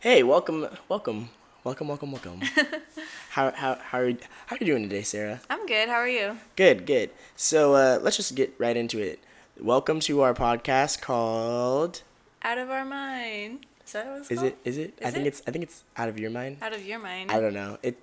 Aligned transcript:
Hey, 0.00 0.22
welcome, 0.22 0.66
welcome, 0.88 1.28
welcome, 1.62 1.88
welcome, 1.88 2.12
welcome. 2.12 2.40
how 3.30 3.50
how 3.50 3.74
how 3.74 3.98
are 3.98 4.08
you, 4.08 4.16
how 4.46 4.56
are 4.56 4.58
you 4.58 4.64
doing 4.64 4.84
today, 4.84 5.02
Sarah? 5.02 5.42
I'm 5.50 5.66
good. 5.66 5.90
How 5.90 5.96
are 5.96 6.08
you? 6.08 6.38
Good, 6.56 6.86
good. 6.86 7.10
So 7.36 7.74
uh, 7.74 7.98
let's 8.00 8.16
just 8.16 8.34
get 8.34 8.54
right 8.56 8.76
into 8.76 8.98
it. 8.98 9.18
Welcome 9.60 10.00
to 10.00 10.22
our 10.22 10.32
podcast 10.32 11.02
called. 11.02 12.00
Out 12.42 12.56
of 12.56 12.70
our 12.70 12.86
mind. 12.86 13.66
Is 13.84 13.92
that 13.92 14.06
what 14.06 14.18
it's 14.20 14.30
Is 14.30 14.38
called? 14.38 14.52
it? 14.52 14.58
Is 14.64 14.78
it? 14.78 14.98
I 15.04 15.08
Is 15.08 15.12
think 15.14 15.26
it? 15.26 15.28
it's. 15.28 15.42
I 15.46 15.50
think 15.50 15.64
it's 15.64 15.82
out 15.98 16.08
of 16.08 16.18
your 16.18 16.30
mind. 16.30 16.56
Out 16.62 16.72
of 16.72 16.82
your 16.86 16.98
mind. 16.98 17.30
I 17.30 17.38
don't 17.38 17.52
know. 17.52 17.76
It. 17.82 17.98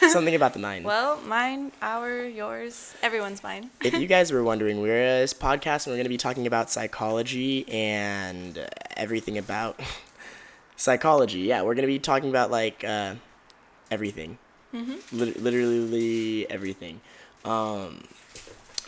Something 0.10 0.34
about 0.34 0.52
the 0.52 0.58
mind. 0.60 0.84
Well, 0.84 1.20
mine, 1.22 1.70
our, 1.82 2.24
yours, 2.24 2.94
everyone's 3.02 3.42
mine. 3.42 3.70
if 3.84 3.94
you 3.94 4.06
guys 4.06 4.32
were 4.32 4.42
wondering, 4.42 4.80
we're 4.80 5.22
a 5.22 5.26
podcast 5.26 5.86
and 5.86 5.92
we're 5.92 5.96
going 5.96 6.04
to 6.04 6.08
be 6.08 6.16
talking 6.16 6.46
about 6.46 6.70
psychology 6.70 7.68
and 7.68 8.68
everything 8.96 9.36
about 9.36 9.80
psychology. 10.80 11.40
Yeah, 11.40 11.62
we're 11.62 11.74
going 11.74 11.82
to 11.82 11.92
be 11.92 11.98
talking 11.98 12.30
about 12.30 12.50
like 12.50 12.82
uh, 12.84 13.14
everything, 13.90 14.38
mm-hmm. 14.74 15.16
Lit- 15.16 15.40
literally 15.40 16.50
everything. 16.50 17.00
Um, 17.44 18.04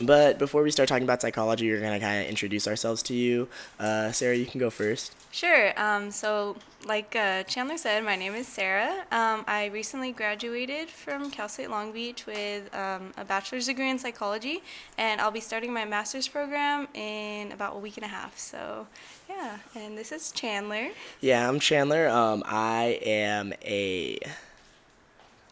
but 0.07 0.39
before 0.39 0.63
we 0.63 0.71
start 0.71 0.89
talking 0.89 1.05
about 1.05 1.21
psychology, 1.21 1.71
we're 1.71 1.81
going 1.81 1.99
to 1.99 2.05
kind 2.05 2.23
of 2.23 2.29
introduce 2.29 2.67
ourselves 2.69 3.03
to 3.05 3.15
you. 3.15 3.49
Uh, 3.79 4.13
Sarah, 4.13 4.37
you 4.37 4.47
can 4.47 4.61
go 4.61 4.71
first. 4.71 5.15
Sure. 5.31 5.73
Um, 5.81 6.11
so, 6.11 6.57
like 6.87 7.17
uh, 7.17 7.43
Chandler 7.45 7.79
said, 7.79 8.05
my 8.05 8.17
name 8.17 8.35
is 8.35 8.47
Sarah. 8.47 9.05
Um, 9.11 9.45
I 9.47 9.71
recently 9.73 10.13
graduated 10.13 10.91
from 10.91 11.31
Cal 11.31 11.49
State 11.49 11.71
Long 11.71 11.93
Beach 11.93 12.27
with 12.27 12.75
um, 12.75 13.13
a 13.17 13.25
bachelor's 13.25 13.67
degree 13.67 13.89
in 13.89 13.99
psychology, 13.99 14.63
and 14.99 15.21
I'll 15.21 15.31
be 15.31 15.41
starting 15.41 15.73
my 15.73 15.85
master's 15.85 16.29
program 16.29 16.89
in 16.95 17.53
about 17.53 17.77
a 17.77 17.79
week 17.79 17.97
and 17.97 18.05
a 18.05 18.09
half. 18.09 18.39
So, 18.39 18.87
yeah. 19.29 19.59
And 19.75 19.97
this 19.97 20.13
is 20.13 20.33
Chandler. 20.33 20.89
Yeah, 21.21 21.49
I'm 21.49 21.61
Chandler. 21.61 22.09
Um, 22.09 22.43
I 22.47 22.99
am 23.03 23.55
a. 23.65 24.19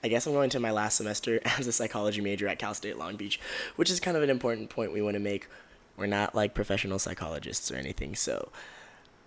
I 0.02 0.08
guess 0.08 0.26
I'm 0.26 0.32
going 0.32 0.50
to 0.50 0.60
my 0.60 0.70
last 0.70 0.96
semester 0.96 1.40
as 1.58 1.66
a 1.66 1.72
psychology 1.72 2.20
major 2.20 2.48
at 2.48 2.58
Cal 2.58 2.74
State 2.74 2.98
Long 2.98 3.16
Beach, 3.16 3.40
which 3.76 3.90
is 3.90 4.00
kind 4.00 4.16
of 4.16 4.22
an 4.22 4.30
important 4.30 4.70
point 4.70 4.92
we 4.92 5.02
want 5.02 5.14
to 5.14 5.20
make. 5.20 5.48
We're 5.96 6.06
not 6.06 6.34
like 6.34 6.54
professional 6.54 6.98
psychologists 6.98 7.70
or 7.70 7.76
anything, 7.76 8.14
so 8.14 8.50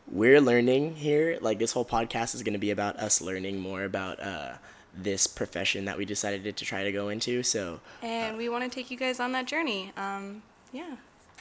we're 0.08 0.42
learning 0.42 0.96
here. 0.96 1.38
Like 1.42 1.60
this 1.60 1.74
whole 1.74 1.86
podcast 1.86 2.34
is 2.34 2.44
going 2.44 2.54
to 2.54 2.60
be 2.60 2.72
about 2.72 2.98
us 2.98 3.22
learning 3.22 3.60
more 3.60 3.84
about 3.84 4.20
uh, 4.20 4.54
this 4.96 5.28
profession 5.28 5.86
that 5.86 5.98
we 5.98 6.06
decided 6.06 6.56
to 6.56 6.66
try 6.66 6.84
to 6.84 6.92
go 6.92 7.10
into. 7.10 7.44
So 7.44 7.80
And 8.02 8.38
we 8.38 8.50
want 8.50 8.64
to 8.64 8.70
take 8.70 8.92
you 8.92 8.98
guys 8.98 9.20
on 9.20 9.32
that 9.34 9.46
journey. 9.46 9.92
Um, 9.98 10.44
yeah. 10.72 10.96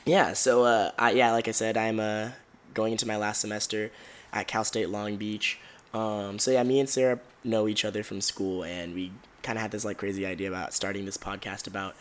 Yeah, 0.04 0.32
so 0.32 0.64
uh, 0.64 0.90
I, 0.98 1.12
yeah, 1.12 1.30
like 1.30 1.46
I 1.46 1.52
said, 1.52 1.76
I'm 1.76 2.00
uh, 2.00 2.30
going 2.74 2.92
into 2.92 3.06
my 3.06 3.16
last 3.16 3.40
semester 3.40 3.92
at 4.32 4.48
Cal 4.48 4.64
State 4.64 4.88
Long 4.88 5.16
Beach. 5.16 5.60
Um, 5.94 6.38
so 6.38 6.50
yeah, 6.50 6.62
me 6.62 6.80
and 6.80 6.88
Sarah 6.88 7.20
know 7.44 7.68
each 7.68 7.84
other 7.84 8.02
from 8.02 8.20
school, 8.20 8.64
and 8.64 8.94
we 8.94 9.12
kind 9.42 9.58
of 9.58 9.62
had 9.62 9.70
this 9.70 9.84
like 9.84 9.98
crazy 9.98 10.24
idea 10.24 10.48
about 10.48 10.72
starting 10.72 11.04
this 11.04 11.16
podcast 11.16 11.66
about 11.66 11.94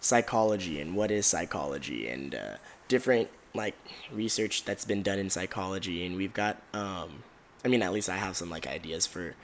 psychology 0.00 0.80
and 0.80 0.94
what 0.94 1.10
is 1.10 1.26
psychology 1.26 2.06
and 2.08 2.34
uh, 2.34 2.56
different 2.88 3.28
like 3.54 3.74
research 4.12 4.64
that's 4.64 4.84
been 4.84 5.02
done 5.02 5.18
in 5.18 5.30
psychology. 5.30 6.04
And 6.04 6.16
we've 6.16 6.34
got, 6.34 6.60
um, 6.72 7.22
I 7.64 7.68
mean, 7.68 7.82
at 7.82 7.92
least 7.92 8.08
I 8.08 8.16
have 8.16 8.36
some 8.36 8.50
like 8.50 8.66
ideas 8.66 9.06
for 9.06 9.34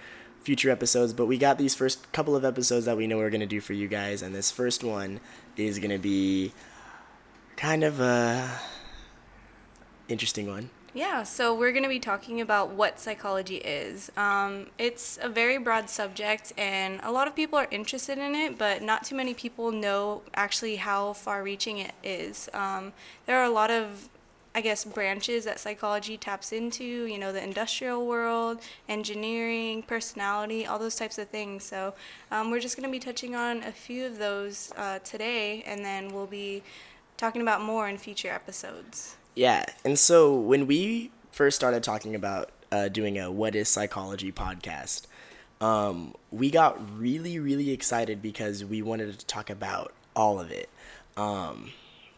future 0.42 0.70
episodes, 0.70 1.12
but 1.12 1.26
we 1.26 1.38
got 1.38 1.58
these 1.58 1.74
first 1.74 2.10
couple 2.12 2.34
of 2.34 2.44
episodes 2.44 2.86
that 2.86 2.96
we 2.96 3.06
know 3.06 3.16
we're 3.16 3.30
gonna 3.30 3.46
do 3.46 3.60
for 3.60 3.72
you 3.72 3.88
guys, 3.88 4.22
and 4.22 4.34
this 4.34 4.50
first 4.50 4.82
one 4.82 5.20
is 5.56 5.78
gonna 5.78 5.98
be 5.98 6.52
kind 7.56 7.84
of 7.84 8.00
a 8.00 8.50
interesting 10.08 10.48
one. 10.48 10.70
Yeah, 10.92 11.22
so 11.22 11.54
we're 11.54 11.70
going 11.70 11.84
to 11.84 11.88
be 11.88 12.00
talking 12.00 12.40
about 12.40 12.70
what 12.70 12.98
psychology 12.98 13.58
is. 13.58 14.10
Um, 14.16 14.66
it's 14.76 15.20
a 15.22 15.28
very 15.28 15.56
broad 15.56 15.88
subject, 15.88 16.52
and 16.58 16.98
a 17.04 17.12
lot 17.12 17.28
of 17.28 17.36
people 17.36 17.56
are 17.60 17.68
interested 17.70 18.18
in 18.18 18.34
it, 18.34 18.58
but 18.58 18.82
not 18.82 19.04
too 19.04 19.14
many 19.14 19.32
people 19.32 19.70
know 19.70 20.22
actually 20.34 20.76
how 20.76 21.12
far 21.12 21.44
reaching 21.44 21.78
it 21.78 21.94
is. 22.02 22.48
Um, 22.52 22.92
there 23.26 23.38
are 23.38 23.44
a 23.44 23.50
lot 23.50 23.70
of, 23.70 24.08
I 24.52 24.62
guess, 24.62 24.84
branches 24.84 25.44
that 25.44 25.60
psychology 25.60 26.16
taps 26.16 26.50
into, 26.50 26.84
you 26.84 27.18
know, 27.18 27.32
the 27.32 27.42
industrial 27.42 28.04
world, 28.04 28.58
engineering, 28.88 29.82
personality, 29.82 30.66
all 30.66 30.80
those 30.80 30.96
types 30.96 31.18
of 31.18 31.28
things. 31.28 31.62
So 31.62 31.94
um, 32.32 32.50
we're 32.50 32.58
just 32.58 32.76
going 32.76 32.88
to 32.88 32.92
be 32.92 32.98
touching 32.98 33.36
on 33.36 33.62
a 33.62 33.70
few 33.70 34.06
of 34.06 34.18
those 34.18 34.72
uh, 34.76 34.98
today, 34.98 35.62
and 35.66 35.84
then 35.84 36.12
we'll 36.12 36.26
be 36.26 36.64
talking 37.16 37.42
about 37.42 37.62
more 37.62 37.88
in 37.88 37.96
future 37.96 38.30
episodes. 38.30 39.14
Yeah, 39.34 39.64
and 39.84 39.98
so 39.98 40.34
when 40.38 40.66
we 40.66 41.10
first 41.30 41.56
started 41.56 41.82
talking 41.82 42.14
about 42.14 42.50
uh, 42.72 42.88
doing 42.88 43.18
a 43.18 43.30
"What 43.30 43.54
Is 43.54 43.68
Psychology" 43.68 44.32
podcast, 44.32 45.06
um, 45.60 46.14
we 46.30 46.50
got 46.50 46.78
really, 46.98 47.38
really 47.38 47.70
excited 47.70 48.20
because 48.22 48.64
we 48.64 48.82
wanted 48.82 49.18
to 49.18 49.26
talk 49.26 49.50
about 49.50 49.92
all 50.16 50.40
of 50.40 50.50
it. 50.50 50.68
Um, 51.16 51.70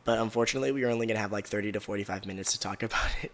but 0.04 0.18
unfortunately, 0.18 0.72
we 0.72 0.82
were 0.84 0.90
only 0.90 1.06
gonna 1.06 1.20
have 1.20 1.32
like 1.32 1.46
thirty 1.46 1.70
to 1.72 1.80
forty-five 1.80 2.24
minutes 2.26 2.52
to 2.52 2.60
talk 2.60 2.82
about 2.88 3.10
it. 3.22 3.32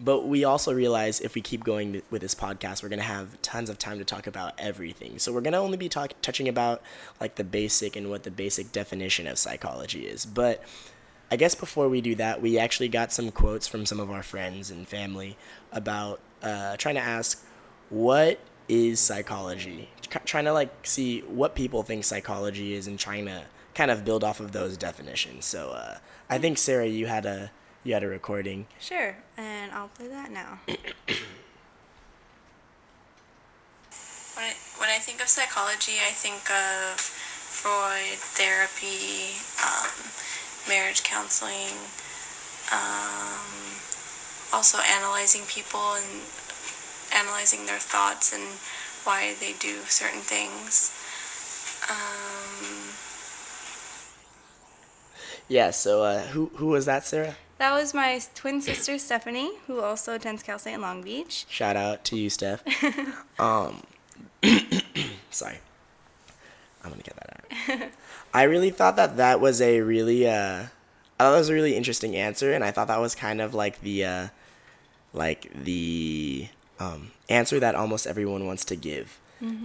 But 0.00 0.26
we 0.26 0.44
also 0.44 0.72
realized 0.72 1.22
if 1.22 1.34
we 1.34 1.40
keep 1.40 1.64
going 1.64 2.02
with 2.10 2.20
this 2.22 2.34
podcast, 2.34 2.82
we're 2.82 2.88
gonna 2.88 3.02
have 3.02 3.40
tons 3.42 3.70
of 3.70 3.78
time 3.78 3.98
to 3.98 4.04
talk 4.04 4.26
about 4.26 4.54
everything. 4.58 5.18
So 5.18 5.32
we're 5.32 5.40
gonna 5.40 5.60
only 5.60 5.76
be 5.76 5.88
talk- 5.88 6.14
touching 6.20 6.48
about 6.48 6.82
like 7.20 7.36
the 7.36 7.44
basic 7.44 7.96
and 7.96 8.10
what 8.10 8.24
the 8.24 8.30
basic 8.30 8.72
definition 8.72 9.26
of 9.26 9.38
psychology 9.38 10.06
is, 10.06 10.26
but 10.26 10.62
I 11.30 11.36
guess 11.36 11.54
before 11.54 11.88
we 11.88 12.00
do 12.00 12.14
that, 12.16 12.42
we 12.42 12.58
actually 12.58 12.88
got 12.88 13.12
some 13.12 13.30
quotes 13.30 13.68
from 13.68 13.86
some 13.86 14.00
of 14.00 14.10
our 14.10 14.22
friends 14.22 14.70
and 14.70 14.86
family 14.86 15.36
about 15.70 16.20
uh, 16.42 16.76
trying 16.76 16.96
to 16.96 17.00
ask 17.00 17.44
what 17.88 18.40
is 18.68 19.00
psychology, 19.00 19.90
trying 20.24 20.44
to 20.44 20.52
like 20.52 20.86
see 20.86 21.20
what 21.20 21.54
people 21.54 21.82
think 21.82 22.04
psychology 22.04 22.74
is, 22.74 22.86
and 22.86 22.98
trying 22.98 23.26
to 23.26 23.44
kind 23.74 23.90
of 23.90 24.04
build 24.04 24.24
off 24.24 24.40
of 24.40 24.52
those 24.52 24.76
definitions. 24.76 25.44
So 25.44 25.70
uh, 25.70 25.98
I 26.28 26.38
think 26.38 26.58
Sarah, 26.58 26.86
you 26.86 27.06
had 27.06 27.26
a 27.26 27.50
you 27.84 27.94
had 27.94 28.02
a 28.02 28.08
recording. 28.08 28.66
Sure, 28.78 29.16
and 29.36 29.72
I'll 29.72 29.88
play 29.88 30.08
that 30.08 30.30
now. 30.30 30.60
When 34.36 34.48
I, 34.48 34.54
when 34.78 34.88
I 34.88 34.96
think 34.96 35.20
of 35.20 35.28
psychology, 35.28 36.00
I 36.00 36.12
think 36.12 36.48
of 36.48 36.98
Freud, 36.98 38.16
therapy, 38.16 39.36
um, 39.60 39.90
marriage 40.70 41.02
counseling, 41.02 41.74
um, 42.70 43.42
also 44.54 44.78
analyzing 44.78 45.42
people 45.50 45.98
and 45.98 46.22
analyzing 47.12 47.66
their 47.66 47.82
thoughts 47.82 48.32
and 48.32 48.46
why 49.02 49.34
they 49.40 49.52
do 49.58 49.82
certain 49.90 50.22
things. 50.22 50.94
Um, 51.90 52.94
Yeah. 55.50 55.72
So 55.72 56.04
uh, 56.04 56.20
who 56.28 56.50
who 56.54 56.68
was 56.68 56.86
that, 56.86 57.04
Sarah? 57.04 57.34
That 57.58 57.72
was 57.72 57.92
my 57.92 58.20
twin 58.34 58.62
sister 58.62 58.98
Stephanie, 58.98 59.50
who 59.66 59.80
also 59.80 60.14
attends 60.14 60.42
Cal 60.42 60.58
State 60.58 60.78
Long 60.78 61.02
Beach. 61.02 61.44
Shout 61.50 61.76
out 61.76 62.04
to 62.04 62.16
you, 62.16 62.30
Steph. 62.30 62.62
um, 63.38 63.82
sorry, 65.30 65.58
I'm 66.84 66.90
gonna 66.90 67.02
get 67.02 67.16
that 67.16 67.80
out. 67.82 67.90
I 68.34 68.44
really 68.44 68.70
thought 68.70 68.96
that 68.96 69.16
that 69.16 69.40
was 69.40 69.60
a 69.60 69.80
really, 69.80 70.28
uh, 70.28 70.64
I 71.18 71.24
thought 71.24 71.32
that 71.32 71.38
was 71.38 71.48
a 71.48 71.54
really 71.54 71.76
interesting 71.76 72.16
answer, 72.16 72.52
and 72.52 72.64
I 72.64 72.70
thought 72.70 72.88
that 72.88 73.00
was 73.00 73.14
kind 73.14 73.40
of 73.40 73.54
like 73.54 73.80
the, 73.82 74.04
uh, 74.04 74.28
like 75.12 75.50
the 75.52 76.48
um, 76.78 77.10
answer 77.28 77.60
that 77.60 77.74
almost 77.74 78.06
everyone 78.06 78.46
wants 78.46 78.64
to 78.66 78.76
give 78.76 79.20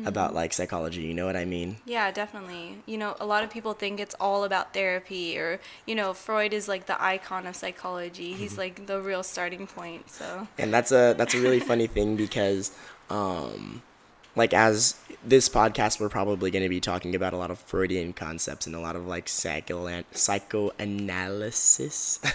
about 0.05 0.33
like 0.33 0.53
psychology. 0.53 1.01
You 1.01 1.13
know 1.13 1.25
what 1.25 1.35
I 1.35 1.43
mean? 1.43 1.77
Yeah, 1.85 2.09
definitely. 2.09 2.77
You 2.85 2.97
know, 2.97 3.17
a 3.19 3.25
lot 3.25 3.43
of 3.43 3.49
people 3.49 3.73
think 3.73 3.99
it's 3.99 4.15
all 4.21 4.45
about 4.45 4.73
therapy, 4.73 5.37
or, 5.37 5.59
you 5.85 5.95
know, 5.95 6.13
Freud 6.13 6.53
is 6.53 6.67
like 6.69 6.85
the 6.85 7.01
icon 7.03 7.45
of 7.45 7.57
psychology. 7.57 8.31
He's 8.33 8.57
like 8.57 8.85
the 8.87 9.01
real 9.01 9.21
starting 9.21 9.67
point, 9.67 10.09
so. 10.09 10.47
and 10.57 10.73
that's 10.73 10.91
a 10.91 11.13
that's 11.17 11.33
a 11.33 11.39
really 11.39 11.59
funny 11.59 11.87
thing 11.87 12.15
because 12.15 12.71
um 13.09 13.81
like 14.35 14.53
as 14.53 14.95
this 15.23 15.49
podcast 15.49 15.99
we're 15.99 16.09
probably 16.09 16.51
going 16.51 16.63
to 16.63 16.69
be 16.69 16.79
talking 16.79 17.15
about 17.15 17.33
a 17.33 17.37
lot 17.37 17.49
of 17.49 17.57
freudian 17.59 18.13
concepts 18.13 18.67
and 18.67 18.75
a 18.75 18.79
lot 18.79 18.95
of 18.95 19.07
like 19.07 19.27
psycho 19.27 20.03
psychoanalysis. 20.11 22.19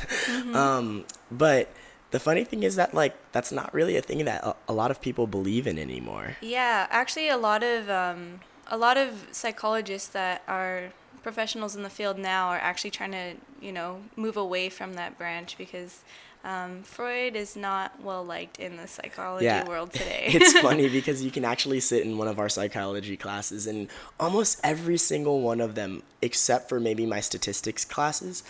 Um 0.54 1.04
but 1.30 1.68
the 2.10 2.20
funny 2.20 2.44
thing 2.44 2.62
is 2.62 2.76
that 2.76 2.94
like 2.94 3.14
that's 3.32 3.52
not 3.52 3.72
really 3.72 3.96
a 3.96 4.02
thing 4.02 4.24
that 4.24 4.44
a, 4.44 4.56
a 4.68 4.72
lot 4.72 4.90
of 4.90 5.00
people 5.00 5.26
believe 5.26 5.66
in 5.66 5.78
anymore. 5.78 6.36
Yeah, 6.40 6.86
actually, 6.90 7.28
a 7.28 7.36
lot 7.36 7.62
of 7.62 7.88
um, 7.88 8.40
a 8.66 8.76
lot 8.76 8.96
of 8.96 9.28
psychologists 9.32 10.08
that 10.08 10.42
are 10.48 10.92
professionals 11.22 11.76
in 11.76 11.82
the 11.82 11.90
field 11.90 12.18
now 12.18 12.48
are 12.48 12.58
actually 12.58 12.90
trying 12.90 13.12
to, 13.12 13.34
you 13.60 13.72
know, 13.72 14.00
move 14.16 14.36
away 14.36 14.68
from 14.68 14.94
that 14.94 15.16
branch 15.18 15.56
because 15.58 16.02
um, 16.42 16.82
Freud 16.82 17.36
is 17.36 17.54
not 17.54 18.00
well 18.02 18.24
liked 18.24 18.58
in 18.58 18.76
the 18.76 18.86
psychology 18.86 19.44
Yeah. 19.44 19.68
world 19.68 19.92
today. 19.92 20.24
it's 20.28 20.58
funny 20.58 20.88
because 20.98 21.22
you 21.22 21.30
can 21.30 21.44
actually 21.44 21.80
sit 21.80 22.02
in 22.02 22.16
one 22.16 22.28
of 22.28 22.38
our 22.38 22.48
psychology 22.48 23.16
classes 23.16 23.66
and 23.66 23.88
almost 24.18 24.58
every 24.64 24.96
single 24.96 25.40
one 25.42 25.60
of 25.60 25.74
them 25.74 26.02
except 26.22 26.68
for 26.68 26.80
maybe 26.80 27.04
my 27.04 27.20
statistics 27.20 27.84
classes 27.84 28.42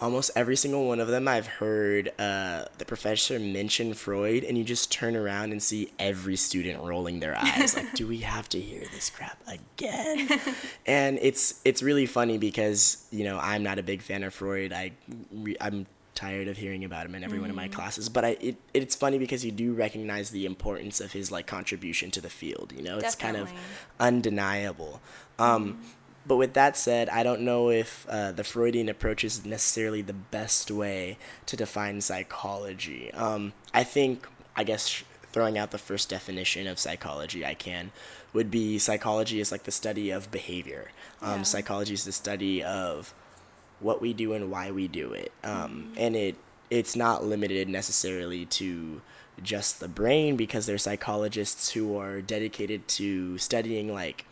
almost 0.00 0.30
every 0.36 0.56
single 0.56 0.86
one 0.86 1.00
of 1.00 1.08
them 1.08 1.26
I've 1.26 1.46
heard 1.46 2.12
uh, 2.18 2.64
the 2.78 2.84
professor 2.84 3.38
mention 3.38 3.94
Freud, 3.94 4.44
and 4.44 4.56
you 4.56 4.64
just 4.64 4.92
turn 4.92 5.16
around 5.16 5.52
and 5.52 5.62
see 5.62 5.92
every 5.98 6.36
student 6.36 6.82
rolling 6.82 7.20
their 7.20 7.36
eyes, 7.36 7.76
like, 7.76 7.94
"Do 7.94 8.06
we 8.06 8.18
have 8.18 8.48
to 8.50 8.60
hear 8.60 8.82
this 8.92 9.10
crap 9.10 9.38
again?" 9.46 10.40
and 10.86 11.18
it's 11.20 11.60
it's 11.64 11.82
really 11.82 12.06
funny 12.06 12.38
because 12.38 13.06
you 13.10 13.24
know 13.24 13.38
I'm 13.38 13.62
not 13.62 13.78
a 13.78 13.82
big 13.82 14.02
fan 14.02 14.22
of 14.22 14.34
Freud. 14.34 14.72
I 14.72 14.92
I'm 15.60 15.86
tired 16.14 16.48
of 16.48 16.56
hearing 16.56 16.84
about 16.84 17.06
him 17.06 17.14
in 17.14 17.22
every 17.22 17.38
mm. 17.38 17.42
one 17.42 17.50
of 17.50 17.56
my 17.56 17.68
classes, 17.68 18.08
but 18.08 18.24
I 18.24 18.36
it, 18.40 18.56
it's 18.74 18.96
funny 18.96 19.18
because 19.18 19.44
you 19.44 19.52
do 19.52 19.74
recognize 19.74 20.30
the 20.30 20.46
importance 20.46 21.00
of 21.00 21.12
his 21.12 21.30
like 21.30 21.46
contribution 21.46 22.10
to 22.12 22.20
the 22.20 22.30
field. 22.30 22.72
You 22.76 22.82
know, 22.82 22.98
it's 22.98 23.14
kind 23.14 23.36
of 23.36 23.52
undeniable. 24.00 25.00
Um, 25.38 25.74
mm 25.74 25.94
but 26.28 26.36
with 26.36 26.52
that 26.52 26.76
said, 26.76 27.08
I 27.08 27.22
don't 27.22 27.40
know 27.40 27.70
if 27.70 28.06
uh, 28.08 28.32
the 28.32 28.44
Freudian 28.44 28.88
approach 28.88 29.24
is 29.24 29.46
necessarily 29.46 30.02
the 30.02 30.12
best 30.12 30.70
way 30.70 31.16
to 31.46 31.56
define 31.56 32.02
psychology. 32.02 33.10
Um, 33.14 33.54
I 33.72 33.82
think, 33.82 34.28
I 34.54 34.62
guess, 34.62 35.02
throwing 35.32 35.56
out 35.56 35.70
the 35.70 35.78
first 35.78 36.10
definition 36.10 36.66
of 36.66 36.78
psychology 36.78 37.44
I 37.44 37.54
can 37.54 37.92
would 38.34 38.50
be 38.50 38.78
psychology 38.78 39.40
is 39.40 39.50
like 39.50 39.64
the 39.64 39.70
study 39.70 40.10
of 40.10 40.30
behavior. 40.30 40.90
Um, 41.22 41.38
yeah. 41.38 41.42
Psychology 41.44 41.94
is 41.94 42.04
the 42.04 42.12
study 42.12 42.62
of 42.62 43.14
what 43.80 44.02
we 44.02 44.12
do 44.12 44.34
and 44.34 44.50
why 44.50 44.70
we 44.70 44.86
do 44.86 45.12
it, 45.12 45.32
um, 45.42 45.52
mm-hmm. 45.52 45.94
and 45.96 46.16
it 46.16 46.36
it's 46.70 46.94
not 46.94 47.24
limited 47.24 47.68
necessarily 47.68 48.44
to 48.44 49.00
just 49.42 49.80
the 49.80 49.88
brain 49.88 50.36
because 50.36 50.66
there's 50.66 50.82
psychologists 50.82 51.70
who 51.70 51.96
are 51.96 52.20
dedicated 52.20 52.86
to 52.88 53.38
studying 53.38 53.92
like 53.92 54.26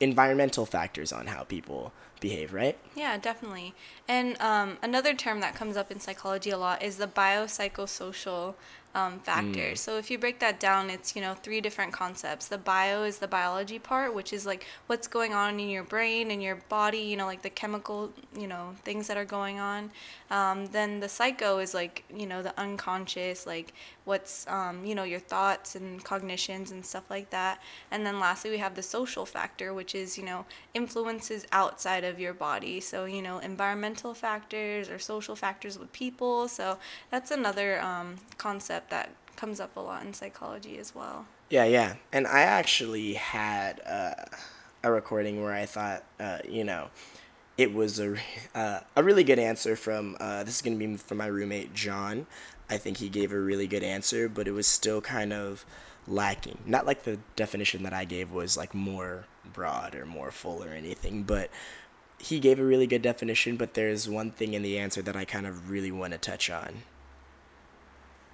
environmental 0.00 0.66
factors 0.66 1.12
on 1.12 1.26
how 1.26 1.44
people 1.44 1.92
behave, 2.20 2.52
right? 2.52 2.76
Yeah, 2.94 3.16
definitely. 3.16 3.74
And 4.06 4.40
um, 4.40 4.78
another 4.82 5.14
term 5.14 5.40
that 5.40 5.54
comes 5.54 5.76
up 5.76 5.90
in 5.90 6.00
psychology 6.00 6.50
a 6.50 6.58
lot 6.58 6.82
is 6.82 6.96
the 6.96 7.06
biopsychosocial 7.06 8.54
um, 8.94 9.20
factors. 9.20 9.78
Mm. 9.78 9.84
So 9.84 9.98
if 9.98 10.10
you 10.10 10.18
break 10.18 10.38
that 10.40 10.58
down, 10.58 10.90
it's 10.90 11.14
you 11.14 11.22
know 11.22 11.34
three 11.34 11.60
different 11.60 11.92
concepts. 11.92 12.48
The 12.48 12.58
bio 12.58 13.04
is 13.04 13.18
the 13.18 13.28
biology 13.28 13.78
part, 13.78 14.14
which 14.14 14.32
is 14.32 14.46
like 14.46 14.66
what's 14.86 15.06
going 15.06 15.34
on 15.34 15.60
in 15.60 15.68
your 15.68 15.84
brain 15.84 16.30
and 16.30 16.42
your 16.42 16.56
body. 16.56 16.98
You 16.98 17.16
know, 17.16 17.26
like 17.26 17.42
the 17.42 17.50
chemical 17.50 18.12
you 18.36 18.46
know 18.46 18.74
things 18.84 19.06
that 19.08 19.16
are 19.16 19.24
going 19.24 19.58
on. 19.58 19.90
Um, 20.30 20.66
then 20.66 21.00
the 21.00 21.08
psycho 21.08 21.58
is 21.58 21.74
like 21.74 22.04
you 22.14 22.26
know 22.26 22.42
the 22.42 22.58
unconscious, 22.58 23.46
like 23.46 23.72
what's 24.04 24.46
um, 24.48 24.84
you 24.84 24.94
know 24.94 25.04
your 25.04 25.20
thoughts 25.20 25.74
and 25.74 26.02
cognitions 26.02 26.70
and 26.70 26.84
stuff 26.84 27.04
like 27.10 27.30
that. 27.30 27.60
And 27.90 28.06
then 28.06 28.18
lastly, 28.18 28.50
we 28.50 28.58
have 28.58 28.74
the 28.74 28.82
social 28.82 29.26
factor, 29.26 29.74
which 29.74 29.94
is 29.94 30.16
you 30.16 30.24
know 30.24 30.46
influences 30.74 31.46
outside 31.52 32.04
of 32.04 32.18
your 32.18 32.34
body. 32.34 32.80
So 32.80 33.04
you 33.04 33.22
know 33.22 33.38
environmental 33.38 34.14
factors 34.14 34.88
or 34.88 34.98
social 34.98 35.36
factors 35.36 35.78
with 35.78 35.92
people. 35.92 36.48
So 36.48 36.78
that's 37.10 37.30
another 37.30 37.80
um, 37.80 38.16
concept 38.78 38.90
that 38.90 39.10
comes 39.36 39.60
up 39.60 39.76
a 39.76 39.80
lot 39.80 40.04
in 40.04 40.14
psychology 40.14 40.78
as 40.78 40.94
well. 40.94 41.26
Yeah, 41.50 41.64
yeah. 41.64 41.96
And 42.12 42.26
I 42.26 42.40
actually 42.40 43.14
had 43.14 43.80
uh, 43.86 44.24
a 44.82 44.92
recording 44.92 45.42
where 45.42 45.52
I 45.52 45.66
thought, 45.66 46.04
uh, 46.20 46.38
you 46.48 46.64
know, 46.64 46.88
it 47.56 47.72
was 47.72 47.98
a, 47.98 48.16
uh, 48.54 48.80
a 48.96 49.02
really 49.02 49.24
good 49.24 49.38
answer 49.38 49.76
from, 49.76 50.16
uh, 50.20 50.44
this 50.44 50.56
is 50.56 50.62
going 50.62 50.78
to 50.78 50.86
be 50.86 50.96
from 50.96 51.18
my 51.18 51.26
roommate, 51.26 51.74
John. 51.74 52.26
I 52.70 52.76
think 52.76 52.98
he 52.98 53.08
gave 53.08 53.32
a 53.32 53.40
really 53.40 53.66
good 53.66 53.82
answer, 53.82 54.28
but 54.28 54.46
it 54.46 54.52
was 54.52 54.66
still 54.66 55.00
kind 55.00 55.32
of 55.32 55.64
lacking. 56.06 56.58
Not 56.66 56.86
like 56.86 57.04
the 57.04 57.18
definition 57.36 57.82
that 57.84 57.92
I 57.92 58.04
gave 58.04 58.30
was 58.30 58.56
like 58.56 58.74
more 58.74 59.24
broad 59.52 59.94
or 59.94 60.04
more 60.04 60.30
full 60.30 60.62
or 60.62 60.70
anything, 60.70 61.22
but 61.22 61.50
he 62.18 62.38
gave 62.40 62.58
a 62.58 62.64
really 62.64 62.86
good 62.86 63.02
definition, 63.02 63.56
but 63.56 63.74
there's 63.74 64.08
one 64.08 64.30
thing 64.30 64.54
in 64.54 64.62
the 64.62 64.78
answer 64.78 65.00
that 65.02 65.16
I 65.16 65.24
kind 65.24 65.46
of 65.46 65.70
really 65.70 65.92
want 65.92 66.12
to 66.12 66.18
touch 66.18 66.50
on. 66.50 66.82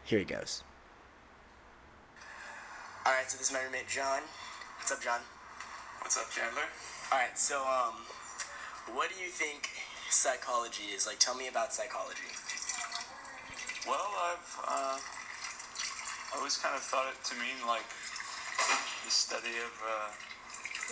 Here 0.04 0.18
he 0.18 0.24
goes. 0.24 0.62
All 3.06 3.12
right, 3.12 3.24
so 3.24 3.38
this 3.38 3.48
is 3.48 3.52
my 3.52 3.64
roommate 3.64 3.88
John. 3.88 4.20
What's 4.76 4.92
up, 4.92 5.00
John? 5.00 5.20
What's 6.00 6.20
up, 6.20 6.28
Chandler? 6.28 6.68
All 7.08 7.18
right, 7.18 7.32
so 7.38 7.64
um, 7.64 8.04
what 8.92 9.08
do 9.08 9.16
you 9.16 9.32
think 9.32 9.72
psychology 10.10 10.92
is? 10.92 11.06
Like, 11.06 11.18
tell 11.20 11.34
me 11.34 11.48
about 11.48 11.72
psychology. 11.72 12.28
Well, 13.88 14.12
I've 14.28 14.48
uh, 14.68 14.96
I 15.00 16.36
always 16.36 16.60
kind 16.60 16.76
of 16.76 16.84
thought 16.84 17.08
it 17.08 17.16
to 17.32 17.34
mean 17.40 17.64
like 17.64 17.88
the 19.04 19.12
study 19.12 19.56
of, 19.64 19.72
uh, 19.84 20.12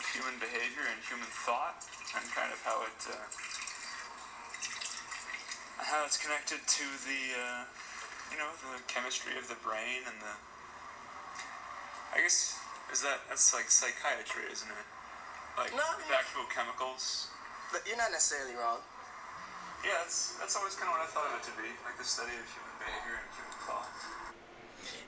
of 0.00 0.04
human 0.12 0.40
behavior 0.40 0.88
and 0.88 1.00
human 1.04 1.28
thought, 1.44 1.84
and 2.16 2.24
kind 2.32 2.48
of 2.48 2.60
how 2.64 2.80
it 2.88 3.00
uh, 3.12 3.28
how 5.84 6.00
it's 6.04 6.16
connected 6.16 6.64
to 6.64 6.84
the 7.04 7.22
uh, 7.36 7.64
you 8.32 8.40
know, 8.40 8.48
the 8.72 8.80
chemistry 8.88 9.36
of 9.36 9.46
the 9.48 9.60
brain 9.60 10.08
and 10.08 10.16
the. 10.24 10.34
I 12.12 12.20
guess 12.20 12.56
is 12.92 13.00
that 13.00 13.20
that's 13.28 13.52
like 13.54 13.70
psychiatry, 13.70 14.48
isn't 14.52 14.68
it? 14.68 14.86
Like 15.56 15.72
no, 15.72 15.84
the 16.08 16.16
actual 16.16 16.48
chemicals. 16.48 17.28
But 17.72 17.84
you're 17.86 17.96
not 17.96 18.12
necessarily 18.12 18.56
wrong. 18.56 18.80
Yeah, 19.84 20.00
that's 20.02 20.34
that's 20.40 20.56
always 20.56 20.74
kind 20.74 20.88
of 20.88 20.98
what 20.98 21.04
I 21.04 21.10
thought 21.12 21.28
of 21.28 21.40
it 21.40 21.44
to 21.48 21.54
be, 21.60 21.68
like 21.84 21.96
the 21.98 22.04
study 22.04 22.32
of 22.32 22.44
human 22.48 22.74
behavior 22.80 23.16
and 23.20 23.28
human 23.36 23.58
thought. 23.68 23.88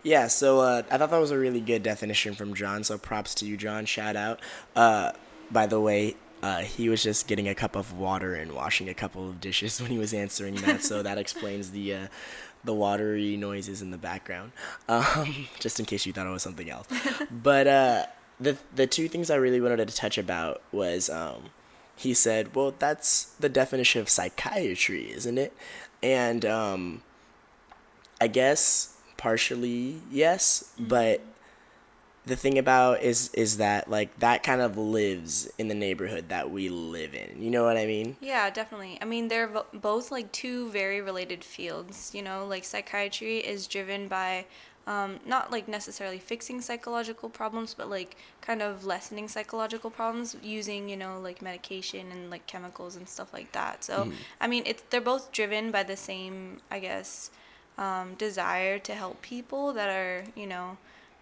Yeah, 0.03 0.27
so 0.29 0.61
uh, 0.61 0.83
I 0.91 0.99
thought 0.99 1.11
that 1.11 1.21
was 1.21 1.31
a 1.31 1.39
really 1.39 1.61
good 1.61 1.83
definition 1.83 2.35
from 2.35 2.55
John. 2.55 2.85
So 2.85 2.99
props 2.99 3.35
to 3.37 3.47
you, 3.47 3.57
John. 3.57 3.87
Shout 3.87 4.17
out. 4.17 4.41
Uh, 4.77 5.13
by 5.51 5.67
the 5.67 5.81
way, 5.81 6.17
uh, 6.43 6.59
he 6.59 6.89
was 6.89 7.03
just 7.03 7.27
getting 7.27 7.49
a 7.49 7.55
cup 7.55 7.75
of 7.75 7.97
water 7.97 8.35
and 8.35 8.53
washing 8.53 8.89
a 8.89 8.95
couple 8.95 9.29
of 9.29 9.41
dishes 9.41 9.81
when 9.81 9.91
he 9.91 9.99
was 9.99 10.13
answering 10.13 10.57
that. 10.57 10.83
so 10.83 11.03
that 11.03 11.19
explains 11.19 11.71
the 11.71 11.95
uh, 11.95 12.07
the 12.65 12.75
watery 12.75 13.37
noises 13.37 13.83
in 13.83 13.91
the 13.91 13.99
background, 13.99 14.53
um, 14.89 15.47
just 15.61 15.79
in 15.79 15.87
case 15.87 16.07
you 16.07 16.13
thought 16.13 16.27
it 16.27 16.31
was 16.31 16.43
something 16.43 16.71
else. 16.71 16.87
but 17.31 17.67
uh, 17.67 18.07
the 18.41 18.57
the 18.75 18.87
two 18.87 19.09
things 19.09 19.31
I 19.31 19.37
really 19.37 19.61
wanted 19.61 19.87
to 19.87 19.95
touch 19.95 20.19
about 20.19 20.63
was 20.73 21.09
um, 21.11 21.51
he 21.97 22.15
said, 22.15 22.55
"Well, 22.55 22.75
that's 22.79 23.25
the 23.39 23.49
definition 23.49 24.01
of 24.01 24.09
psychiatry, 24.09 25.11
isn't 25.13 25.39
it?" 25.39 25.53
And 26.03 26.45
um, 26.45 27.03
I 28.21 28.27
guess 28.27 28.97
partially 29.17 30.01
yes, 30.11 30.73
but 30.79 31.21
the 32.27 32.37
thing 32.37 32.59
about 32.59 33.03
is 33.03 33.31
is 33.35 33.59
that 33.59 33.91
like 33.91 34.19
that 34.21 34.43
kind 34.43 34.61
of 34.61 34.79
lives 34.79 35.51
in 35.59 35.69
the 35.69 35.75
neighborhood 35.75 36.29
that 36.29 36.51
we 36.51 36.69
live 36.69 37.15
in. 37.15 37.43
You 37.43 37.51
know 37.51 37.65
what 37.65 37.77
I 37.77 37.87
mean? 37.87 38.17
Yeah, 38.21 38.49
definitely. 38.51 38.99
I 39.03 39.05
mean, 39.05 39.29
they're 39.29 39.51
both 39.73 40.11
like 40.11 40.33
two 40.33 40.71
very 40.71 41.01
related 41.01 41.45
fields. 41.45 42.13
You 42.15 42.23
know, 42.23 42.47
like 42.47 42.65
psychiatry 42.65 43.39
is 43.39 43.67
driven 43.67 44.09
by 44.09 44.47
um, 44.87 45.21
not 45.27 45.51
like 45.51 45.69
necessarily 45.69 46.19
fixing 46.19 46.61
psychological 46.61 47.29
problems, 47.29 47.75
but 47.75 47.89
like 47.91 48.17
kind 48.41 48.63
of 48.63 48.85
lessening 48.85 49.29
psychological 49.29 49.91
problems 49.91 50.37
using 50.43 50.89
you 50.89 50.97
know 50.97 51.21
like 51.21 51.43
medication 51.43 52.11
and 52.11 52.31
like 52.31 52.47
chemicals 52.47 52.97
and 52.97 53.09
stuff 53.09 53.33
like 53.33 53.53
that. 53.53 53.85
So 53.85 54.05
mm. 54.05 54.13
I 54.41 54.47
mean, 54.47 54.63
it's 54.67 54.83
they're 54.89 55.01
both 55.01 55.31
driven 55.31 55.71
by 55.71 55.83
the 55.83 55.97
same, 55.97 56.61
I 56.71 56.79
guess, 56.79 57.31
um, 57.77 58.15
desire 58.15 58.79
to 58.79 58.95
help 58.95 59.21
people 59.21 59.75
that 59.75 59.91
are 59.91 60.25
you 60.35 60.47
know 60.47 60.79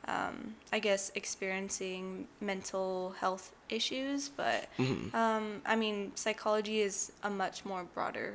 um, 0.08 0.56
I 0.72 0.78
guess, 0.78 1.10
experiencing 1.14 2.26
mental 2.40 3.14
health 3.20 3.52
issues. 3.68 4.28
But 4.28 4.68
mm-hmm. 4.78 5.14
um, 5.14 5.62
I 5.64 5.76
mean, 5.76 6.12
psychology 6.14 6.80
is 6.80 7.12
a 7.22 7.30
much 7.30 7.64
more 7.64 7.84
broader 7.84 8.34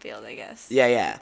field, 0.00 0.24
I 0.24 0.34
guess. 0.34 0.68
Yeah, 0.70 0.86
yeah. 0.86 1.18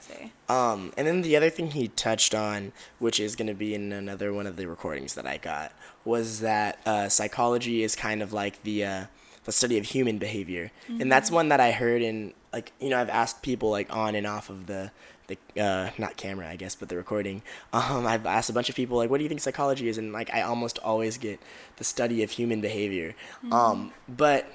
Um, 0.49 0.93
and 0.97 1.07
then 1.07 1.21
the 1.21 1.35
other 1.35 1.49
thing 1.49 1.71
he 1.71 1.87
touched 1.89 2.35
on, 2.35 2.71
which 2.99 3.19
is 3.19 3.35
going 3.35 3.47
to 3.47 3.53
be 3.53 3.73
in 3.73 3.91
another 3.91 4.33
one 4.33 4.47
of 4.47 4.55
the 4.55 4.67
recordings 4.67 5.15
that 5.15 5.25
I 5.25 5.37
got, 5.37 5.71
was 6.05 6.41
that 6.41 6.79
uh, 6.85 7.09
psychology 7.09 7.83
is 7.83 7.95
kind 7.95 8.21
of 8.21 8.33
like 8.33 8.61
the 8.63 8.85
uh, 8.85 9.05
the 9.45 9.51
study 9.51 9.77
of 9.77 9.85
human 9.85 10.17
behavior, 10.17 10.71
mm-hmm. 10.83 11.01
and 11.01 11.11
that's 11.11 11.27
mm-hmm. 11.27 11.35
one 11.35 11.49
that 11.49 11.59
I 11.59 11.71
heard 11.71 12.01
in 12.01 12.33
like 12.53 12.71
you 12.79 12.89
know 12.89 12.99
I've 12.99 13.09
asked 13.09 13.41
people 13.41 13.69
like 13.69 13.93
on 13.95 14.15
and 14.15 14.27
off 14.27 14.49
of 14.49 14.67
the 14.67 14.91
the 15.27 15.37
uh, 15.61 15.91
not 15.97 16.17
camera, 16.17 16.49
I 16.49 16.55
guess, 16.55 16.75
but 16.75 16.89
the 16.89 16.97
recording. 16.97 17.41
Um, 17.73 18.07
I've 18.07 18.25
asked 18.25 18.49
a 18.49 18.53
bunch 18.53 18.69
of 18.69 18.75
people 18.75 18.97
like, 18.97 19.09
"What 19.09 19.17
do 19.17 19.23
you 19.23 19.29
think 19.29 19.41
psychology 19.41 19.87
is?" 19.87 19.97
And 19.97 20.13
like, 20.13 20.33
I 20.33 20.41
almost 20.41 20.79
always 20.79 21.17
get 21.17 21.39
the 21.77 21.83
study 21.83 22.23
of 22.23 22.31
human 22.31 22.61
behavior. 22.61 23.15
Mm-hmm. 23.37 23.53
Um, 23.53 23.93
but 24.07 24.45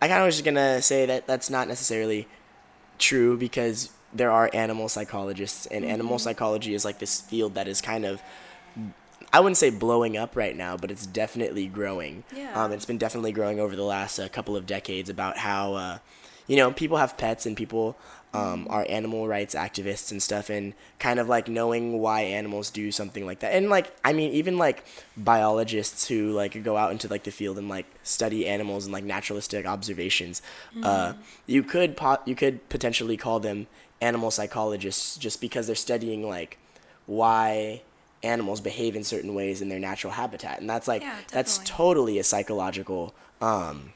I 0.00 0.08
kind 0.08 0.20
of 0.20 0.26
was 0.26 0.36
just 0.36 0.44
gonna 0.44 0.82
say 0.82 1.06
that 1.06 1.26
that's 1.26 1.50
not 1.50 1.68
necessarily 1.68 2.26
true 2.98 3.36
because 3.36 3.90
there 4.12 4.30
are 4.30 4.50
animal 4.52 4.88
psychologists, 4.88 5.66
and 5.66 5.84
mm-hmm. 5.84 5.92
animal 5.92 6.18
psychology 6.18 6.74
is 6.74 6.84
like 6.84 6.98
this 6.98 7.20
field 7.20 7.54
that 7.54 7.68
is 7.68 7.80
kind 7.80 8.04
of 8.04 8.22
I 9.32 9.40
wouldn't 9.40 9.58
say 9.58 9.70
blowing 9.70 10.16
up 10.16 10.36
right 10.36 10.56
now, 10.56 10.76
but 10.76 10.90
it's 10.90 11.06
definitely 11.06 11.66
growing. 11.66 12.24
Yeah. 12.34 12.62
Um, 12.62 12.72
it's 12.72 12.86
been 12.86 12.98
definitely 12.98 13.32
growing 13.32 13.60
over 13.60 13.76
the 13.76 13.84
last 13.84 14.18
uh, 14.18 14.28
couple 14.28 14.56
of 14.56 14.66
decades 14.66 15.10
about 15.10 15.36
how, 15.38 15.74
uh, 15.74 15.98
you 16.46 16.56
know, 16.56 16.72
people 16.72 16.96
have 16.96 17.18
pets 17.18 17.44
and 17.44 17.56
people 17.56 17.96
um, 18.34 18.66
are 18.68 18.84
animal 18.88 19.26
rights 19.26 19.54
activists 19.54 20.10
and 20.10 20.22
stuff 20.22 20.50
and 20.50 20.74
kind 20.98 21.18
of 21.18 21.28
like 21.28 21.48
knowing 21.48 21.98
why 21.98 22.20
animals 22.22 22.70
do 22.70 22.92
something 22.92 23.24
like 23.24 23.40
that. 23.40 23.54
And 23.54 23.70
like 23.70 23.90
i 24.04 24.12
mean 24.12 24.32
even 24.32 24.58
like 24.58 24.84
biologists 25.16 26.08
who 26.08 26.32
like 26.32 26.62
go 26.62 26.76
out 26.76 26.90
into 26.92 27.08
like 27.08 27.24
the 27.24 27.30
field 27.30 27.58
and 27.58 27.68
like 27.68 27.86
study 28.02 28.46
animals 28.46 28.84
and 28.84 28.92
like 28.92 29.04
naturalistic 29.04 29.66
observations 29.66 30.42
uh, 30.82 31.14
you 31.46 31.62
could 31.62 31.96
po- 31.96 32.22
you 32.24 32.34
could 32.34 32.66
potentially 32.68 33.16
call 33.16 33.40
them 33.40 33.66
animal 34.00 34.30
psychologists 34.30 35.16
just 35.16 35.40
because 35.40 35.66
they're 35.66 35.76
studying 35.76 36.28
like 36.28 36.58
why 37.06 37.82
animals 38.22 38.60
behave 38.60 38.96
in 38.96 39.04
certain 39.04 39.34
ways 39.34 39.62
in 39.62 39.68
their 39.68 39.78
natural 39.78 40.12
habitat. 40.12 40.60
And 40.60 40.68
that's 40.68 40.88
like 40.88 41.02
Yeah, 41.02 41.16
that's 41.32 41.60
totally 41.64 42.18
a 42.18 42.24
psychological 42.24 43.14
um, 43.40 43.92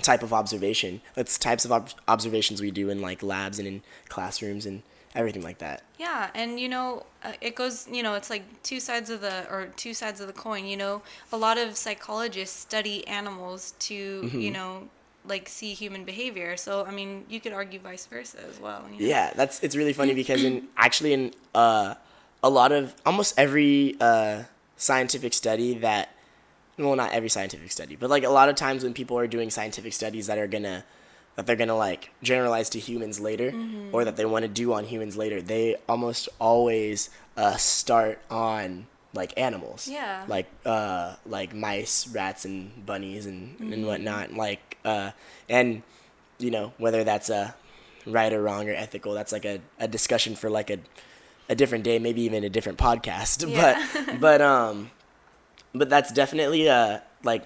type 0.00 0.22
of 0.22 0.32
observation. 0.32 1.00
That's 1.14 1.36
types 1.38 1.64
of 1.64 1.72
ob- 1.72 1.90
observations 2.08 2.60
we 2.60 2.70
do 2.70 2.88
in 2.88 3.02
like 3.02 3.22
labs 3.22 3.58
and 3.58 3.68
in 3.68 3.82
classrooms 4.08 4.66
and 4.66 4.82
everything 5.14 5.42
like 5.42 5.58
that. 5.58 5.82
Yeah, 5.98 6.30
and 6.34 6.58
you 6.58 6.68
know, 6.68 7.04
uh, 7.22 7.32
it 7.40 7.54
goes, 7.54 7.86
you 7.90 8.02
know, 8.02 8.14
it's 8.14 8.30
like 8.30 8.62
two 8.62 8.80
sides 8.80 9.10
of 9.10 9.20
the 9.20 9.48
or 9.50 9.66
two 9.76 9.94
sides 9.94 10.20
of 10.20 10.26
the 10.26 10.32
coin, 10.32 10.66
you 10.66 10.76
know. 10.76 11.02
A 11.32 11.36
lot 11.36 11.58
of 11.58 11.76
psychologists 11.76 12.58
study 12.58 13.06
animals 13.06 13.74
to, 13.80 14.30
you 14.32 14.50
know, 14.50 14.88
like 15.26 15.48
see 15.48 15.74
human 15.74 16.04
behavior. 16.04 16.56
So, 16.56 16.84
I 16.84 16.90
mean, 16.90 17.24
you 17.28 17.40
could 17.40 17.52
argue 17.52 17.78
vice 17.78 18.06
versa 18.06 18.38
as 18.48 18.58
well. 18.58 18.84
You 18.90 19.00
know? 19.00 19.06
Yeah, 19.06 19.32
that's 19.34 19.62
it's 19.62 19.76
really 19.76 19.92
funny 19.92 20.14
because 20.22 20.42
in 20.42 20.68
actually 20.76 21.12
in 21.12 21.34
uh, 21.54 21.94
a 22.42 22.50
lot 22.50 22.72
of 22.72 22.94
almost 23.04 23.38
every 23.38 23.96
uh, 24.00 24.44
scientific 24.76 25.32
study 25.34 25.74
that 25.78 26.08
well 26.78 26.96
not 26.96 27.12
every 27.12 27.28
scientific 27.28 27.70
study 27.70 27.96
but 27.96 28.08
like 28.10 28.24
a 28.24 28.28
lot 28.30 28.48
of 28.48 28.54
times 28.56 28.82
when 28.82 28.94
people 28.94 29.18
are 29.18 29.26
doing 29.26 29.50
scientific 29.50 29.92
studies 29.92 30.26
that 30.26 30.38
are 30.38 30.46
gonna 30.46 30.84
that 31.36 31.46
they're 31.46 31.56
gonna 31.56 31.76
like 31.76 32.10
generalize 32.22 32.68
to 32.70 32.78
humans 32.78 33.20
later 33.20 33.52
or 33.92 34.04
that 34.04 34.16
they 34.16 34.24
want 34.24 34.42
to 34.42 34.48
do 34.48 34.72
on 34.72 34.84
humans 34.84 35.16
later 35.16 35.40
they 35.42 35.76
almost 35.88 36.28
always 36.38 37.10
uh, 37.36 37.56
start 37.56 38.20
on 38.30 38.86
like 39.14 39.32
animals. 39.36 39.88
Yeah. 39.88 40.24
like 40.26 40.46
uh 40.64 41.16
like 41.26 41.54
mice 41.54 42.08
rats 42.08 42.44
and 42.46 42.84
bunnies 42.86 43.26
and 43.26 43.58
and 43.60 43.86
whatnot. 43.86 44.32
Like 44.32 44.78
uh 44.84 45.10
and 45.50 45.82
you 46.38 46.50
know 46.50 46.72
whether 46.78 47.04
that's 47.04 47.28
a 47.28 47.54
right 48.06 48.32
or 48.32 48.42
wrong 48.42 48.68
or 48.68 48.72
ethical 48.74 49.12
that's 49.12 49.30
like 49.32 49.44
a, 49.44 49.60
a 49.78 49.86
discussion 49.86 50.34
for 50.34 50.48
like 50.50 50.70
a 50.70 50.78
a 51.48 51.54
different 51.54 51.84
day 51.84 51.98
maybe 51.98 52.22
even 52.22 52.42
a 52.44 52.48
different 52.48 52.78
podcast. 52.78 53.46
Yeah. 53.52 53.86
but 53.94 54.20
but 54.20 54.40
um 54.40 54.90
but 55.74 55.88
that's 55.88 56.12
definitely 56.12 56.66
a 56.66 57.02
like 57.22 57.44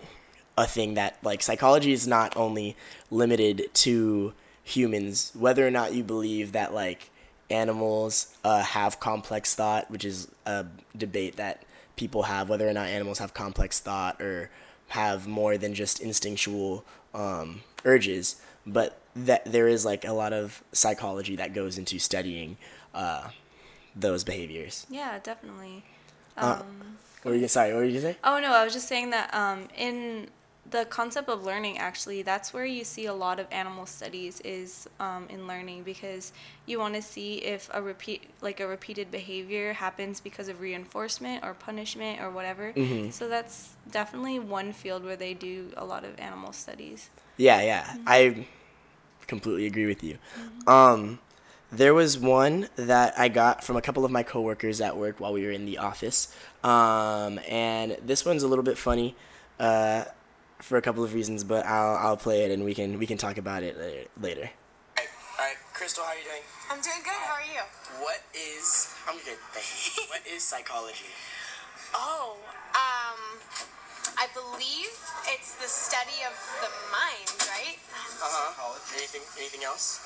a 0.58 0.66
thing 0.66 0.94
that 0.94 1.16
like 1.22 1.42
psychology 1.42 1.92
is 1.92 2.06
not 2.06 2.36
only 2.36 2.76
limited 3.10 3.68
to 3.74 4.32
humans 4.62 5.32
whether 5.34 5.66
or 5.66 5.70
not 5.70 5.94
you 5.94 6.02
believe 6.02 6.52
that 6.52 6.74
like 6.74 7.10
animals 7.50 8.34
uh, 8.42 8.62
have 8.62 8.98
complex 8.98 9.54
thought 9.54 9.90
which 9.90 10.04
is 10.04 10.28
a 10.46 10.66
debate 10.96 11.36
that 11.36 11.62
people 11.94 12.24
have 12.24 12.48
whether 12.48 12.68
or 12.68 12.72
not 12.72 12.88
animals 12.88 13.18
have 13.18 13.32
complex 13.32 13.78
thought 13.78 14.20
or 14.20 14.50
have 14.88 15.26
more 15.26 15.56
than 15.56 15.74
just 15.74 16.00
instinctual 16.00 16.84
um, 17.14 17.60
urges 17.84 18.40
but 18.66 18.98
that 19.14 19.44
there 19.44 19.68
is 19.68 19.84
like 19.84 20.04
a 20.04 20.12
lot 20.12 20.32
of 20.32 20.62
psychology 20.72 21.36
that 21.36 21.54
goes 21.54 21.78
into 21.78 21.98
studying 21.98 22.56
uh, 22.94 23.28
those 23.94 24.24
behaviors 24.24 24.86
Yeah, 24.90 25.18
definitely. 25.22 25.84
Uh, 26.36 26.62
what 27.22 27.32
were 27.32 27.36
you 27.36 27.48
sorry 27.48 27.72
what 27.72 27.80
were 27.80 27.84
you 27.84 28.14
Oh 28.24 28.38
no, 28.40 28.52
I 28.52 28.64
was 28.64 28.72
just 28.72 28.88
saying 28.88 29.10
that 29.10 29.32
um, 29.34 29.68
in 29.76 30.28
the 30.70 30.84
concept 30.84 31.28
of 31.28 31.44
learning, 31.44 31.78
actually, 31.78 32.22
that's 32.22 32.52
where 32.52 32.64
you 32.64 32.84
see 32.84 33.06
a 33.06 33.14
lot 33.14 33.38
of 33.38 33.46
animal 33.50 33.86
studies 33.86 34.40
is 34.40 34.88
um, 34.98 35.26
in 35.28 35.46
learning 35.46 35.82
because 35.82 36.32
you 36.66 36.78
want 36.78 36.94
to 36.94 37.02
see 37.02 37.36
if 37.36 37.70
a 37.72 37.80
repeat, 37.80 38.30
like 38.40 38.60
a 38.60 38.66
repeated 38.66 39.10
behavior, 39.10 39.72
happens 39.74 40.20
because 40.20 40.48
of 40.48 40.60
reinforcement 40.60 41.44
or 41.44 41.54
punishment 41.54 42.20
or 42.20 42.30
whatever. 42.30 42.72
So 43.10 43.28
that's 43.28 43.70
definitely 43.90 44.38
one 44.38 44.72
field 44.72 45.04
where 45.04 45.16
they 45.16 45.34
do 45.34 45.72
a 45.76 45.84
lot 45.84 46.04
of 46.04 46.18
animal 46.18 46.52
studies. 46.52 47.10
Yeah, 47.36 47.62
yeah. 47.62 47.96
I 48.06 48.46
completely 49.26 49.66
agree 49.66 49.86
with 49.86 50.02
you. 50.02 50.18
Um, 50.66 51.18
there 51.72 51.94
was 51.94 52.18
one 52.18 52.68
that 52.76 53.18
I 53.18 53.28
got 53.28 53.64
from 53.64 53.76
a 53.76 53.82
couple 53.82 54.04
of 54.04 54.10
my 54.10 54.22
coworkers 54.22 54.80
at 54.80 54.96
work 54.96 55.20
while 55.20 55.32
we 55.32 55.44
were 55.44 55.50
in 55.50 55.66
the 55.66 55.78
office. 55.78 56.34
Um, 56.62 57.40
and 57.48 57.96
this 58.04 58.24
one's 58.24 58.42
a 58.42 58.48
little 58.48 58.64
bit 58.64 58.78
funny 58.78 59.14
uh, 59.58 60.04
for 60.58 60.78
a 60.78 60.82
couple 60.82 61.02
of 61.02 61.14
reasons, 61.14 61.44
but 61.44 61.66
I'll, 61.66 61.96
I'll 61.96 62.16
play 62.16 62.44
it 62.44 62.50
and 62.50 62.64
we 62.64 62.74
can 62.74 62.98
we 62.98 63.06
can 63.06 63.18
talk 63.18 63.38
about 63.38 63.62
it 63.62 63.76
later. 63.78 64.08
later. 64.20 64.50
All 64.98 65.44
right, 65.44 65.56
Crystal, 65.74 66.04
how 66.04 66.12
are 66.12 66.16
you 66.16 66.24
doing? 66.24 66.42
I'm 66.70 66.80
doing 66.80 67.02
good. 67.04 67.12
How 67.12 67.34
are 67.34 67.44
you? 67.44 67.62
What 68.00 68.22
is 68.34 68.94
I'm 69.08 69.16
good. 69.16 69.38
Thank 69.52 69.96
you. 69.96 70.02
what 70.08 70.22
is 70.26 70.42
psychology? 70.42 71.10
Oh, 71.94 72.36
um, 72.74 73.38
I 74.18 74.26
believe 74.34 74.90
it's 75.28 75.54
the 75.60 75.68
study 75.68 76.24
of 76.26 76.34
the 76.62 76.70
mind, 76.90 77.30
right? 77.52 77.78
Uh 78.18 78.26
huh. 78.26 78.78
Anything 78.96 79.22
anything 79.38 79.64
else? 79.64 80.00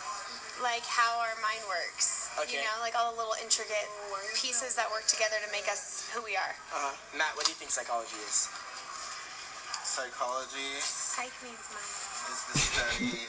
Like 0.63 0.85
how 0.85 1.25
our 1.25 1.33
mind 1.41 1.65
works. 1.73 2.29
Okay. 2.37 2.61
You 2.61 2.63
know, 2.63 2.77
like 2.85 2.93
all 2.93 3.13
the 3.13 3.19
little 3.19 3.35
intricate 3.41 3.89
pieces 4.37 4.77
that 4.77 4.93
work 4.93 5.09
together 5.09 5.41
to 5.41 5.49
make 5.53 5.65
us 5.73 6.09
who 6.13 6.21
we 6.21 6.37
are. 6.37 6.53
Uh 6.73 6.93
huh. 6.93 6.95
Matt, 7.17 7.33
what 7.35 7.49
do 7.49 7.51
you 7.51 7.57
think 7.57 7.73
psychology 7.73 8.21
is? 8.29 8.49
Psychology 9.85 10.79
Psych 10.85 11.33
means 11.43 11.65
mind. 11.73 11.97
is 12.31 12.41
the 12.53 12.57
study 12.61 13.27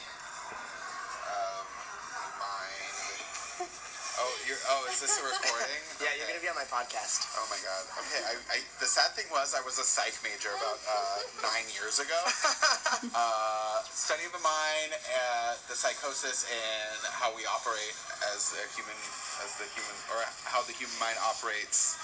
you're. 4.51 4.60
Oh, 4.67 4.91
is 4.91 5.00
this 5.00 5.15
a 5.15 5.24
recording? 5.24 5.79
Yeah, 6.01 6.10
you're 6.17 6.25
gonna 6.25 6.41
be 6.41 6.50
on 6.50 6.58
my 6.58 6.65
podcast. 6.65 7.29
Oh 7.38 7.46
my 7.53 7.62
god. 7.62 7.84
Okay. 7.93 8.20
I, 8.25 8.34
I. 8.51 8.58
The 8.81 8.89
sad 8.89 9.13
thing 9.13 9.29
was, 9.29 9.53
I 9.53 9.62
was 9.62 9.77
a 9.77 9.86
psych 9.86 10.17
major 10.25 10.50
about 10.50 10.81
uh, 10.81 11.22
nine 11.46 11.70
years 11.77 12.01
ago. 12.01 12.17
uh, 13.22 13.86
study 13.86 14.25
of 14.25 14.34
the 14.34 14.41
mind, 14.41 14.98
uh, 14.98 15.62
the 15.70 15.77
psychosis, 15.77 16.50
and 16.50 17.00
how 17.13 17.29
we 17.38 17.46
operate 17.46 17.93
as 18.34 18.58
a 18.58 18.65
human, 18.74 18.98
as 19.46 19.53
the 19.62 19.70
human, 19.77 19.93
or 20.10 20.25
how 20.50 20.65
the 20.65 20.74
human 20.74 20.98
mind 20.98 21.22
operates, 21.22 22.01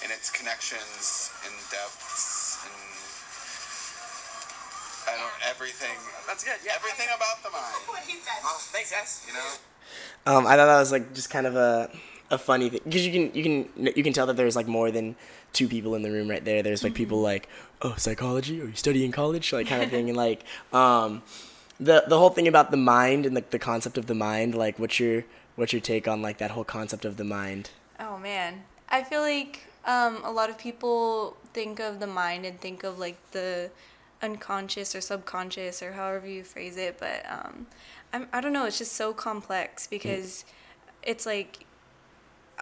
and 0.00 0.08
its 0.08 0.32
connections 0.32 1.30
and 1.44 1.54
depths 1.68 2.64
and. 2.64 2.80
I 5.04 5.20
don't 5.20 5.36
everything. 5.52 6.00
That's 6.24 6.48
good. 6.48 6.56
Yeah. 6.64 6.80
Everything 6.80 7.12
about 7.12 7.44
the 7.44 7.52
mind. 7.52 7.76
What 7.92 8.00
he 8.08 8.24
said. 8.24 8.40
Thanks, 8.72 8.88
guys. 8.88 9.20
You 9.28 9.36
know. 9.36 9.73
Um, 10.26 10.46
I 10.46 10.56
thought 10.56 10.66
that 10.66 10.78
was 10.78 10.92
like 10.92 11.14
just 11.14 11.30
kind 11.30 11.46
of 11.46 11.56
a 11.56 11.90
a 12.30 12.38
funny 12.38 12.70
thing 12.70 12.80
because 12.84 13.06
you 13.06 13.12
can 13.12 13.34
you 13.34 13.42
can 13.42 13.92
you 13.94 14.02
can 14.02 14.12
tell 14.12 14.26
that 14.26 14.36
there's 14.36 14.56
like 14.56 14.66
more 14.66 14.90
than 14.90 15.14
two 15.52 15.68
people 15.68 15.94
in 15.94 16.02
the 16.02 16.10
room 16.10 16.28
right 16.28 16.44
there. 16.44 16.62
There's 16.62 16.82
like 16.82 16.94
people 16.94 17.20
like 17.20 17.48
oh 17.82 17.94
psychology? 17.96 18.60
Are 18.60 18.66
you 18.66 18.74
studying 18.74 19.12
college? 19.12 19.52
Like 19.52 19.66
kind 19.66 19.82
of 19.82 19.90
thing. 19.90 20.08
And 20.08 20.16
like 20.16 20.44
um 20.72 21.22
the 21.78 22.04
the 22.08 22.18
whole 22.18 22.30
thing 22.30 22.48
about 22.48 22.70
the 22.70 22.76
mind 22.76 23.26
and 23.26 23.34
like 23.34 23.50
the 23.50 23.58
concept 23.58 23.98
of 23.98 24.06
the 24.06 24.14
mind 24.14 24.54
like 24.54 24.78
what's 24.78 24.98
your 25.00 25.24
what's 25.56 25.72
your 25.72 25.80
take 25.80 26.08
on 26.08 26.22
like 26.22 26.38
that 26.38 26.52
whole 26.52 26.64
concept 26.64 27.04
of 27.04 27.16
the 27.16 27.24
mind? 27.24 27.70
Oh 28.00 28.18
man, 28.18 28.64
I 28.88 29.02
feel 29.02 29.20
like 29.20 29.66
um, 29.84 30.22
a 30.24 30.32
lot 30.32 30.50
of 30.50 30.58
people 30.58 31.36
think 31.52 31.80
of 31.80 32.00
the 32.00 32.06
mind 32.06 32.44
and 32.44 32.60
think 32.60 32.82
of 32.82 32.98
like 32.98 33.18
the 33.30 33.70
unconscious 34.22 34.94
or 34.94 35.00
subconscious 35.00 35.82
or 35.82 35.92
however 35.92 36.26
you 36.26 36.42
phrase 36.42 36.76
it, 36.76 36.98
but 36.98 37.24
um, 37.30 37.66
I'm, 38.14 38.28
I 38.32 38.40
don't 38.40 38.52
know. 38.52 38.64
It's 38.64 38.78
just 38.78 38.92
so 38.92 39.12
complex 39.12 39.86
because 39.86 40.44
it's 41.02 41.26
like 41.26 41.66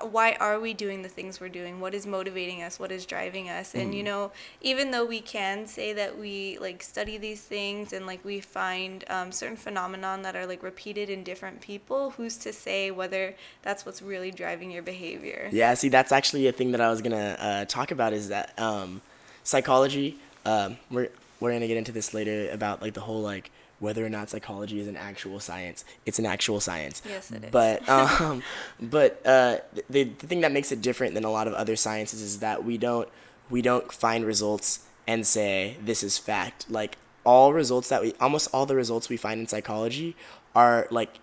why 0.01 0.33
are 0.41 0.59
we 0.59 0.73
doing 0.73 1.03
the 1.03 1.09
things 1.09 1.39
we're 1.39 1.49
doing 1.49 1.79
what 1.79 1.95
is 1.95 2.07
motivating 2.07 2.63
us 2.63 2.81
what 2.81 2.91
is 2.91 3.05
driving 3.07 3.49
us 3.49 3.75
and 3.75 3.95
you 3.95 4.03
know 4.03 4.33
even 4.61 4.91
though 4.91 5.05
we 5.05 5.21
can 5.21 5.67
say 5.67 5.93
that 5.93 6.19
we 6.19 6.59
like 6.61 6.83
study 6.83 7.19
these 7.19 7.43
things 7.43 7.93
and 7.93 8.07
like 8.07 8.25
we 8.25 8.41
find 8.41 9.05
um, 9.09 9.31
certain 9.31 9.57
phenomenon 9.57 10.23
that 10.23 10.35
are 10.35 10.47
like 10.47 10.63
repeated 10.63 11.11
in 11.11 11.23
different 11.23 11.61
people 11.61 12.11
who's 12.13 12.37
to 12.37 12.53
say 12.53 12.91
whether 12.91 13.35
that's 13.61 13.87
what's 13.87 14.03
really 14.03 14.31
driving 14.31 14.71
your 14.71 14.83
behavior 14.83 15.49
Yeah, 15.53 15.75
see, 15.75 15.91
that's 15.91 16.11
actually 16.11 16.47
a 16.49 16.53
thing 16.53 16.73
that 16.73 16.81
I 16.81 16.89
was 16.91 17.03
gonna 17.03 17.37
uh, 17.39 17.65
talk 17.67 17.91
about 17.91 18.13
is 18.13 18.29
that 18.29 18.59
um, 18.59 19.03
psychology. 19.45 20.19
Um, 20.45 20.79
we're 20.91 21.11
we're 21.43 21.53
gonna 21.53 21.67
get 21.67 21.77
into 21.77 21.93
this 21.93 22.15
later 22.15 22.49
about 22.51 22.81
like 22.81 22.95
the 22.95 23.01
whole 23.01 23.21
like 23.21 23.51
whether 23.79 24.07
or 24.07 24.09
not 24.09 24.31
psychology 24.31 24.79
is 24.79 24.87
an 24.87 24.97
actual 24.97 25.41
science. 25.41 25.85
It's 26.07 26.21
an 26.21 26.27
actual 26.27 26.61
science. 26.61 27.03
Yes, 27.05 27.33
it 27.33 27.45
is. 27.45 27.51
But 27.51 27.87
um, 28.21 28.43
but 28.81 29.21
uh, 29.27 29.59
the 29.91 30.05
the 30.05 30.27
thing 30.27 30.41
that 30.43 30.53
makes 30.53 30.73
it 30.73 30.81
different 30.81 31.15
than 31.15 31.25
a 31.25 31.31
lot 31.31 31.49
of 31.49 31.55
other 31.55 31.77
sciences 31.77 32.23
is 32.23 32.39
that 32.39 32.65
we 32.65 32.79
don't 32.79 33.09
we 33.51 33.61
don't 33.61 33.93
find 33.93 34.25
results 34.25 34.87
and 35.07 35.27
say 35.27 35.77
this 35.85 36.03
is 36.03 36.17
fact. 36.17 36.67
Like 36.71 36.97
all 37.25 37.53
results 37.53 37.89
that 37.89 38.03
we 38.03 38.15
almost 38.21 38.49
all 38.53 38.67
the 38.67 38.77
results 38.77 39.09
we 39.09 39.17
find 39.17 39.41
in 39.41 39.47
psychology 39.49 40.17
are 40.55 40.87
like 40.91 41.19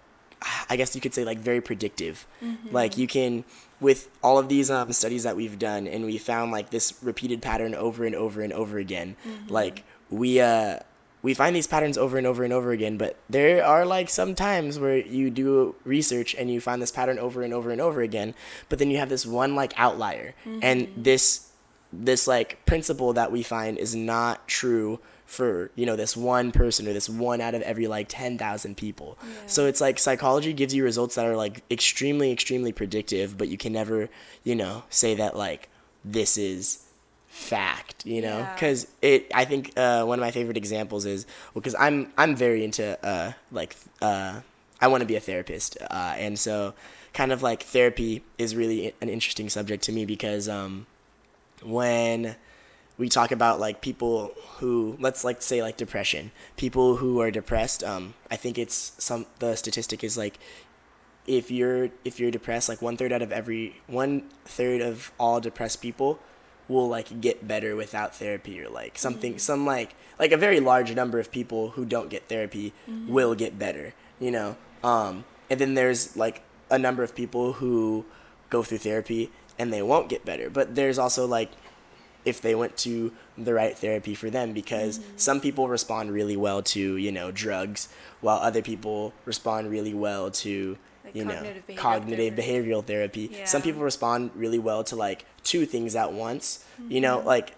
I 0.69 0.75
guess 0.77 0.95
you 0.95 1.01
could 1.01 1.13
say 1.13 1.23
like 1.23 1.39
very 1.39 1.61
predictive. 1.61 2.27
Like 2.71 2.97
you 2.97 3.07
can 3.07 3.45
with 3.81 4.09
all 4.21 4.37
of 4.37 4.49
these 4.49 4.69
um, 4.69 4.91
studies 4.91 5.23
that 5.23 5.37
we've 5.37 5.57
done 5.57 5.87
and 5.87 6.03
we 6.05 6.17
found 6.17 6.51
like 6.51 6.69
this 6.69 6.93
repeated 7.01 7.41
pattern 7.41 7.73
over 7.73 8.05
and 8.05 8.15
over 8.15 8.41
and 8.41 8.51
over 8.51 8.77
again. 8.77 9.15
Like 9.47 9.83
we 10.09 10.39
uh 10.39 10.79
we 11.21 11.33
find 11.33 11.55
these 11.55 11.67
patterns 11.67 11.97
over 11.97 12.17
and 12.17 12.25
over 12.25 12.43
and 12.43 12.53
over 12.53 12.71
again, 12.71 12.97
but 12.97 13.17
there 13.29 13.63
are 13.65 13.85
like 13.85 14.09
some 14.09 14.35
times 14.35 14.79
where 14.79 14.97
you 14.97 15.29
do 15.29 15.75
research 15.83 16.33
and 16.35 16.49
you 16.49 16.61
find 16.61 16.81
this 16.81 16.91
pattern 16.91 17.19
over 17.19 17.41
and 17.41 17.53
over 17.53 17.71
and 17.71 17.81
over 17.81 18.01
again, 18.01 18.33
but 18.69 18.79
then 18.79 18.89
you 18.89 18.97
have 18.97 19.09
this 19.09 19.25
one 19.25 19.55
like 19.55 19.73
outlier. 19.75 20.33
Mm-hmm. 20.45 20.59
And 20.61 20.93
this 20.95 21.51
this 21.91 22.27
like 22.27 22.65
principle 22.65 23.13
that 23.13 23.31
we 23.31 23.43
find 23.43 23.77
is 23.77 23.95
not 23.95 24.47
true 24.47 24.99
for 25.25 25.69
you 25.75 25.85
know 25.85 25.95
this 25.95 26.17
one 26.17 26.51
person 26.51 26.87
or 26.87 26.93
this 26.93 27.09
one 27.09 27.41
out 27.41 27.53
of 27.53 27.61
every 27.63 27.87
like 27.87 28.07
10,000 28.07 28.77
people. 28.77 29.17
Yeah. 29.21 29.29
So 29.45 29.65
it's 29.65 29.81
like 29.81 29.99
psychology 29.99 30.53
gives 30.53 30.73
you 30.73 30.83
results 30.83 31.15
that 31.15 31.25
are 31.25 31.35
like 31.35 31.63
extremely 31.69 32.31
extremely 32.31 32.71
predictive, 32.71 33.37
but 33.37 33.49
you 33.49 33.57
can 33.57 33.73
never, 33.73 34.09
you 34.43 34.55
know, 34.55 34.83
say 34.89 35.15
that 35.15 35.35
like 35.35 35.69
this 36.05 36.37
is 36.37 36.85
fact, 37.39 38.05
you 38.05 38.21
know, 38.21 38.47
because 38.53 38.85
yeah. 39.01 39.09
it. 39.09 39.31
I 39.33 39.45
think 39.45 39.71
uh, 39.77 40.03
one 40.03 40.19
of 40.19 40.21
my 40.21 40.31
favorite 40.31 40.57
examples 40.57 41.05
is 41.05 41.25
well, 41.53 41.61
because 41.61 41.75
I'm 41.79 42.11
I'm 42.17 42.35
very 42.35 42.65
into 42.65 43.03
uh, 43.05 43.31
like 43.51 43.75
uh, 44.01 44.41
I 44.81 44.87
want 44.87 45.01
to 45.01 45.07
be 45.07 45.15
a 45.15 45.21
therapist, 45.21 45.77
uh, 45.89 46.15
and 46.17 46.37
so 46.37 46.73
kind 47.13 47.31
of 47.31 47.41
like 47.41 47.63
therapy 47.63 48.23
is 48.37 48.55
really 48.55 48.93
an 49.01 49.09
interesting 49.09 49.49
subject 49.49 49.83
to 49.85 49.91
me 49.93 50.05
because 50.05 50.49
um, 50.49 50.85
when 51.63 52.35
we 52.97 53.07
talk 53.07 53.31
about 53.31 53.59
like 53.59 53.81
people 53.81 54.33
who 54.57 54.97
let's 54.99 55.23
like 55.23 55.41
say 55.41 55.61
like 55.61 55.77
depression 55.77 56.31
people 56.57 56.97
who 56.97 57.21
are 57.21 57.31
depressed 57.31 57.81
um, 57.83 58.13
i 58.29 58.35
think 58.35 58.57
it's 58.57 58.91
some 58.99 59.25
the 59.39 59.55
statistic 59.55 60.03
is 60.03 60.17
like 60.17 60.37
if 61.25 61.49
you're 61.49 61.89
if 62.03 62.19
you're 62.19 62.29
depressed 62.29 62.67
like 62.67 62.81
one 62.81 62.97
third 62.97 63.13
out 63.13 63.21
of 63.21 63.31
every 63.31 63.81
one 63.87 64.23
third 64.43 64.81
of 64.81 65.13
all 65.17 65.39
depressed 65.39 65.81
people 65.81 66.19
will 66.69 66.87
like 66.87 67.19
get 67.19 67.47
better 67.47 67.75
without 67.75 68.15
therapy 68.15 68.61
or 68.61 68.69
like 68.69 68.97
something 68.97 69.33
mm-hmm. 69.33 69.39
some 69.39 69.65
like 69.65 69.95
like 70.19 70.31
a 70.31 70.37
very 70.37 70.59
large 70.59 70.93
number 70.93 71.19
of 71.19 71.31
people 71.31 71.71
who 71.71 71.83
don't 71.83 72.09
get 72.09 72.29
therapy 72.29 72.73
mm-hmm. 72.87 73.11
will 73.11 73.35
get 73.35 73.59
better 73.59 73.93
you 74.19 74.31
know 74.31 74.55
um 74.83 75.25
and 75.49 75.59
then 75.59 75.73
there's 75.73 76.15
like 76.15 76.41
a 76.69 76.77
number 76.77 77.03
of 77.03 77.15
people 77.15 77.53
who 77.53 78.05
go 78.49 78.63
through 78.63 78.77
therapy 78.77 79.31
and 79.57 79.73
they 79.73 79.81
won't 79.81 80.07
get 80.07 80.23
better 80.23 80.49
but 80.49 80.75
there's 80.75 80.99
also 80.99 81.25
like 81.25 81.51
if 82.25 82.41
they 82.41 82.53
went 82.53 82.77
to 82.77 83.11
the 83.37 83.53
right 83.53 83.77
therapy 83.77 84.13
for 84.13 84.29
them 84.29 84.53
because 84.53 84.99
mm-hmm. 84.99 85.17
some 85.17 85.41
people 85.41 85.67
respond 85.67 86.11
really 86.11 86.37
well 86.37 86.61
to 86.61 86.97
you 86.97 87.11
know 87.11 87.31
drugs 87.31 87.89
while 88.21 88.37
other 88.37 88.61
people 88.61 89.13
respond 89.25 89.69
really 89.69 89.93
well 89.93 90.29
to 90.29 90.77
like 91.05 91.15
you 91.15 91.25
know 91.25 91.41
behavioral 91.41 91.77
cognitive 91.77 92.35
therapy. 92.35 92.69
behavioral 92.69 92.85
therapy 92.85 93.29
yeah. 93.31 93.45
some 93.45 93.61
people 93.61 93.81
respond 93.81 94.29
really 94.35 94.59
well 94.59 94.83
to 94.83 94.95
like 94.95 95.25
two 95.43 95.65
things 95.65 95.95
at 95.95 96.11
once 96.11 96.65
mm-hmm. 96.79 96.91
you 96.91 97.01
know 97.01 97.17
mm-hmm. 97.17 97.27
like 97.27 97.55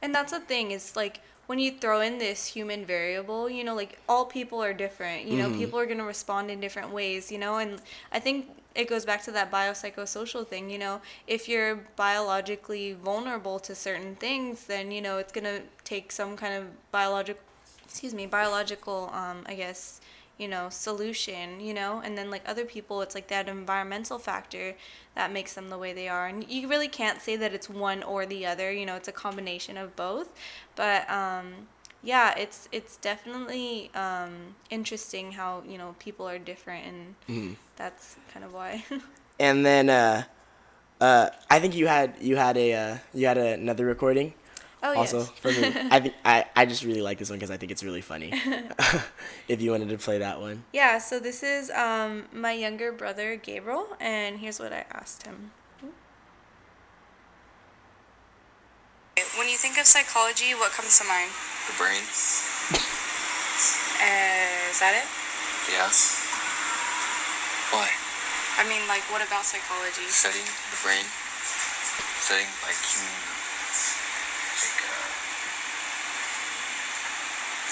and 0.00 0.14
that's 0.14 0.32
the 0.32 0.40
thing 0.40 0.70
is 0.70 0.96
like 0.96 1.20
when 1.46 1.58
you 1.58 1.72
throw 1.72 2.00
in 2.00 2.18
this 2.18 2.46
human 2.46 2.84
variable 2.84 3.48
you 3.48 3.64
know 3.64 3.74
like 3.74 3.98
all 4.08 4.24
people 4.24 4.62
are 4.62 4.72
different 4.72 5.26
you 5.26 5.36
know 5.36 5.48
mm-hmm. 5.48 5.58
people 5.58 5.78
are 5.78 5.86
going 5.86 5.98
to 5.98 6.04
respond 6.04 6.50
in 6.50 6.60
different 6.60 6.90
ways 6.90 7.30
you 7.30 7.38
know 7.38 7.58
and 7.58 7.80
i 8.12 8.18
think 8.18 8.48
it 8.74 8.88
goes 8.88 9.04
back 9.04 9.22
to 9.22 9.30
that 9.30 9.50
biopsychosocial 9.50 10.46
thing 10.46 10.70
you 10.70 10.78
know 10.78 11.00
if 11.26 11.48
you're 11.48 11.76
biologically 11.96 12.94
vulnerable 12.94 13.58
to 13.58 13.74
certain 13.74 14.14
things 14.16 14.64
then 14.64 14.90
you 14.90 15.02
know 15.02 15.18
it's 15.18 15.32
going 15.32 15.44
to 15.44 15.60
take 15.84 16.10
some 16.10 16.36
kind 16.36 16.54
of 16.54 16.64
biological 16.90 17.42
excuse 17.84 18.14
me 18.14 18.26
biological 18.26 19.10
um, 19.12 19.44
i 19.46 19.54
guess 19.54 20.00
you 20.42 20.48
know 20.48 20.68
solution 20.68 21.60
you 21.60 21.74
know? 21.74 22.02
And 22.04 22.12
then 22.18 22.28
like 22.30 22.42
other 22.52 22.64
people 22.64 23.00
it's 23.02 23.14
like 23.14 23.28
that 23.28 23.48
environmental 23.48 24.18
factor 24.18 24.74
that 25.14 25.32
makes 25.32 25.54
them 25.54 25.68
the 25.68 25.78
way 25.78 25.92
they 25.92 26.08
are. 26.08 26.26
And 26.26 26.48
you 26.48 26.68
really 26.68 26.88
can't 26.88 27.20
say 27.20 27.36
that 27.36 27.52
it's 27.52 27.68
one 27.68 28.02
or 28.02 28.26
the 28.26 28.44
other 28.46 28.72
you 28.72 28.86
know? 28.86 28.96
It's 28.96 29.08
a 29.08 29.18
combination 29.26 29.76
of 29.76 29.94
both. 29.96 30.28
But 30.76 31.08
um 31.10 31.68
yeah 32.04 32.36
it's 32.36 32.68
it's 32.72 32.96
definitely 32.96 33.90
um 33.94 34.56
interesting 34.70 35.32
how 35.32 35.62
you 35.66 35.78
know 35.78 35.94
people 35.98 36.28
are 36.28 36.38
different. 36.38 36.82
And 36.90 37.00
mm. 37.28 37.56
that's 37.76 38.16
kind 38.32 38.44
of 38.44 38.52
why. 38.52 38.84
And 39.38 39.66
then 39.66 39.90
uh 39.90 40.24
uh 41.00 41.30
i 41.50 41.58
think 41.58 41.74
you 41.74 41.88
had 41.88 42.14
you 42.20 42.36
had 42.36 42.56
a 42.56 42.68
uh, 42.74 42.98
you 43.12 43.26
had 43.26 43.36
a, 43.36 43.54
another 43.54 43.84
recording 43.84 44.32
Oh, 44.82 44.96
also 44.96 45.18
yes. 45.20 45.28
for 45.38 45.48
me. 45.52 45.72
I 45.90 46.00
think 46.00 46.14
I, 46.24 46.44
I 46.56 46.66
just 46.66 46.82
really 46.82 47.02
like 47.02 47.18
this 47.18 47.30
one 47.30 47.38
because 47.38 47.52
I 47.52 47.56
think 47.56 47.70
it's 47.70 47.84
really 47.84 48.00
funny. 48.00 48.32
if 49.48 49.62
you 49.62 49.70
wanted 49.70 49.88
to 49.90 49.98
play 49.98 50.18
that 50.18 50.40
one. 50.40 50.64
Yeah, 50.72 50.98
so 50.98 51.20
this 51.20 51.42
is 51.42 51.70
um, 51.70 52.24
my 52.32 52.52
younger 52.52 52.90
brother 52.90 53.36
Gabriel, 53.36 53.86
and 54.00 54.40
here's 54.40 54.58
what 54.58 54.72
I 54.72 54.84
asked 54.90 55.24
him. 55.24 55.52
When 59.38 59.48
you 59.48 59.56
think 59.56 59.78
of 59.78 59.86
psychology, 59.86 60.52
what 60.54 60.72
comes 60.72 60.98
to 60.98 61.04
mind? 61.04 61.30
The 61.68 61.76
brain. 61.78 62.02
Uh, 64.02 64.70
is 64.72 64.80
that 64.80 64.92
it? 64.98 65.08
Yes. 65.70 66.20
Why? 67.70 67.88
I 68.58 68.68
mean, 68.68 68.84
like, 68.88 69.04
what 69.12 69.24
about 69.24 69.44
psychology? 69.44 70.04
Studying 70.08 70.44
the 70.44 70.80
brain. 70.84 71.04
Studying, 72.20 72.50
like, 72.64 72.76
human 72.82 73.31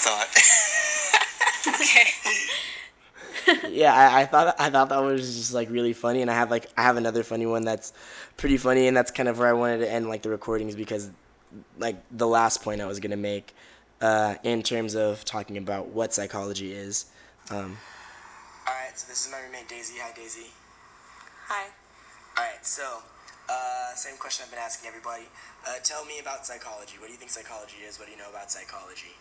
thought. 0.01 0.29
okay. 1.81 2.09
yeah, 3.71 3.95
I, 3.95 4.23
I, 4.23 4.27
thought 4.27 4.57
I 4.59 4.71
thought 4.71 4.89
that 4.91 5.03
was 5.03 5.37
just 5.37 5.55
like 5.55 5.71
really 5.71 5.93
funny, 5.93 6.23
and 6.23 6.31
I 6.31 6.35
have 6.35 6.51
like 6.51 6.67
I 6.77 6.83
have 6.83 6.97
another 6.97 7.23
funny 7.23 7.47
one 7.47 7.65
that's 7.65 7.93
pretty 8.37 8.57
funny, 8.57 8.87
and 8.87 8.97
that's 8.97 9.11
kind 9.11 9.29
of 9.29 9.39
where 9.39 9.49
I 9.49 9.53
wanted 9.53 9.79
to 9.79 9.91
end 9.91 10.09
like 10.09 10.23
the 10.23 10.31
recordings 10.31 10.75
because 10.75 11.11
like 11.79 12.03
the 12.11 12.27
last 12.27 12.63
point 12.63 12.81
I 12.81 12.87
was 12.87 13.01
gonna 13.01 13.17
make 13.17 13.55
uh, 14.01 14.37
in 14.43 14.63
terms 14.63 14.95
of 14.95 15.25
talking 15.25 15.57
about 15.57 15.89
what 15.89 16.13
psychology 16.15 16.73
is. 16.73 17.07
Um, 17.51 17.79
all 18.67 18.75
right, 18.75 18.97
so 18.99 19.09
this 19.09 19.27
is 19.27 19.33
my 19.33 19.39
roommate 19.41 19.69
Daisy. 19.69 19.95
Hi, 20.01 20.13
Daisy. 20.15 20.47
Hi. 21.49 21.67
All 22.37 22.45
right, 22.45 22.65
so 22.65 23.03
uh, 23.51 23.95
same 23.99 24.17
question 24.17 24.47
I've 24.47 24.55
been 24.55 24.63
asking 24.63 24.87
everybody. 24.87 25.27
Uh, 25.67 25.83
tell 25.83 26.07
me 26.07 26.23
about 26.23 26.47
psychology. 26.47 26.95
What 27.03 27.11
do 27.11 27.13
you 27.13 27.19
think 27.19 27.35
psychology 27.35 27.83
is? 27.83 27.99
What 27.99 28.07
do 28.07 28.13
you 28.15 28.19
know 28.19 28.31
about 28.31 28.51
psychology? 28.51 29.19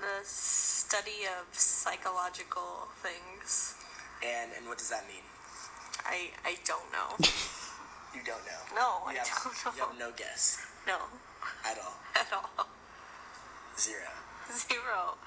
the 0.00 0.22
study 0.24 1.26
of 1.26 1.46
psychological 1.52 2.88
things. 3.02 3.74
And 4.22 4.50
and 4.56 4.66
what 4.66 4.78
does 4.78 4.90
that 4.90 5.06
mean? 5.06 5.26
I 6.06 6.30
I 6.44 6.54
don't 6.64 6.86
know. 6.94 7.18
you 8.14 8.22
don't 8.24 8.42
know. 8.46 8.62
No, 8.74 9.10
you 9.10 9.18
I 9.18 9.26
have, 9.26 9.26
don't 9.26 9.54
know. 9.54 9.72
You 9.74 9.82
have 9.90 9.98
no 9.98 10.10
guess. 10.16 10.58
No. 10.86 10.98
At 11.66 11.78
all. 11.78 11.98
At 12.18 12.30
all. 12.32 12.66
Zero. 13.78 14.10
Zero. 14.50 15.18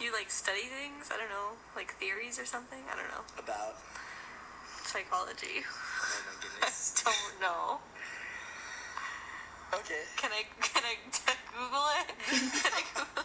You 0.00 0.12
like 0.12 0.30
study 0.30 0.66
things? 0.68 1.10
I 1.12 1.16
don't 1.16 1.30
know, 1.30 1.54
like 1.76 1.94
theories 1.94 2.38
or 2.38 2.44
something? 2.44 2.80
I 2.90 2.96
don't 2.96 3.08
know. 3.08 3.24
About 3.38 3.76
psychology. 4.86 5.64
Oh 5.64 6.20
my 6.26 6.42
goodness. 6.60 7.02
I 7.06 7.10
don't 7.10 7.40
know. 7.40 7.78
Okay. 9.74 10.02
Can 10.16 10.30
I 10.32 10.44
can 10.60 10.82
I 10.84 10.96
Google 11.56 11.86
it? 12.00 12.52
Can 12.62 12.72
I 12.72 12.82
Google 12.94 13.24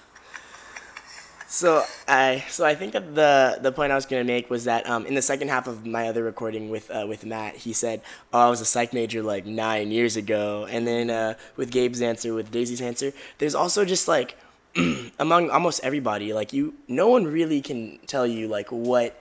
so 1.50 1.84
I 2.08 2.46
so 2.48 2.64
I 2.64 2.76
think 2.76 2.94
that 2.94 3.16
the 3.16 3.58
the 3.60 3.72
point 3.72 3.92
I 3.92 3.96
was 3.96 4.06
gonna 4.06 4.24
make 4.24 4.52
was 4.52 4.66
that 4.66 4.88
um, 4.88 5.08
in 5.08 5.16
the 5.16 5.22
second 5.22 5.50
half 5.50 5.68
of 5.68 5.84
my 5.84 6.08
other 6.08 6.24
recording 6.24 6.70
with 6.70 6.92
uh, 6.92 7.06
with 7.10 7.26
Matt, 7.26 7.56
he 7.56 7.74
said, 7.74 8.02
"Oh, 8.32 8.40
I 8.40 8.50
was 8.50 8.62
a 8.62 8.66
psych 8.66 8.94
major 8.94 9.24
like 9.24 9.48
nine 9.48 9.92
years 9.92 10.16
ago," 10.16 10.68
and 10.70 10.86
then 10.88 11.10
uh, 11.10 11.34
with 11.58 11.72
Gabe's 11.72 12.04
answer, 12.04 12.36
with 12.36 12.52
Daisy's 12.52 12.82
answer, 12.82 13.14
there's 13.40 13.56
also 13.56 13.84
just 13.84 14.08
like 14.08 14.38
among 15.20 15.50
almost 15.50 15.82
everybody, 15.84 16.34
like 16.34 16.54
you, 16.54 16.76
no 16.88 17.08
one 17.10 17.26
really 17.26 17.62
can 17.62 17.98
tell 18.06 18.28
you 18.28 18.48
like 18.48 18.72
what 18.72 19.20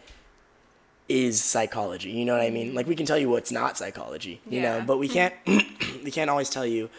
is 1.08 1.42
psychology. 1.42 2.10
You 2.10 2.24
know 2.24 2.34
what 2.34 2.42
I 2.42 2.50
mean? 2.50 2.74
Like 2.74 2.86
we 2.86 2.94
can 2.94 3.06
tell 3.06 3.18
you 3.18 3.28
what's 3.28 3.50
not 3.50 3.78
psychology, 3.78 4.40
you 4.48 4.60
yeah. 4.60 4.78
know, 4.78 4.84
but 4.84 4.98
we 4.98 5.08
can't 5.08 5.34
we 5.46 6.10
can't 6.10 6.30
always 6.30 6.50
tell 6.50 6.66
you 6.66 6.90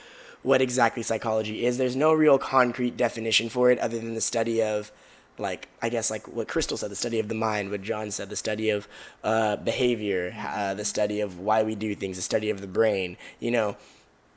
what 0.41 0.61
exactly 0.61 1.03
psychology 1.03 1.65
is. 1.65 1.77
There's 1.77 1.95
no 1.95 2.13
real 2.13 2.37
concrete 2.37 2.97
definition 2.97 3.49
for 3.49 3.71
it 3.71 3.79
other 3.79 3.97
than 3.97 4.15
the 4.15 4.21
study 4.21 4.63
of 4.63 4.91
like 5.37 5.67
I 5.81 5.89
guess 5.89 6.09
like 6.09 6.27
what 6.27 6.47
Crystal 6.47 6.77
said, 6.77 6.91
the 6.91 6.95
study 6.95 7.19
of 7.19 7.27
the 7.27 7.35
mind. 7.35 7.69
What 7.71 7.81
John 7.81 8.11
said, 8.11 8.29
the 8.29 8.35
study 8.35 8.69
of 8.69 8.87
uh, 9.23 9.57
behavior, 9.57 10.35
uh, 10.37 10.73
the 10.73 10.85
study 10.85 11.21
of 11.21 11.39
why 11.39 11.63
we 11.63 11.75
do 11.75 11.95
things, 11.95 12.17
the 12.17 12.23
study 12.23 12.49
of 12.49 12.61
the 12.61 12.67
brain. 12.67 13.17
You 13.39 13.51
know, 13.51 13.77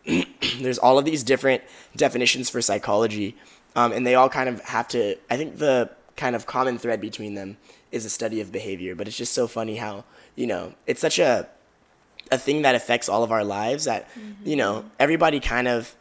there's 0.61 0.79
all 0.79 0.99
of 0.99 1.05
these 1.05 1.23
different 1.23 1.63
definitions 1.97 2.51
for 2.51 2.61
psychology, 2.61 3.37
um, 3.75 3.93
and 3.93 4.07
they 4.07 4.15
all 4.15 4.29
kind 4.29 4.49
of 4.49 4.61
have 4.61 4.89
to. 4.89 5.17
I 5.31 5.37
think 5.37 5.59
the 5.59 5.91
kind 6.17 6.37
of 6.37 6.47
common 6.47 6.79
thread 6.79 7.01
between 7.01 7.35
them 7.35 7.57
is 7.93 8.05
a 8.05 8.11
study 8.11 8.41
of 8.41 8.51
behavior. 8.51 8.95
But 8.95 9.07
it's 9.07 9.17
just 9.17 9.33
so 9.33 9.47
funny 9.47 9.77
how 9.77 10.05
you 10.35 10.47
know 10.47 10.75
it's 10.87 11.01
such 11.01 11.19
a 11.19 11.49
a 12.31 12.39
thing 12.39 12.63
that 12.63 12.75
affects 12.75 13.09
all 13.09 13.23
of 13.23 13.31
our 13.31 13.45
lives 13.45 13.85
that 13.85 14.09
mm-hmm. 14.11 14.49
you 14.49 14.57
know 14.57 14.85
everybody 14.99 15.39
kind 15.39 15.69
of 15.69 15.95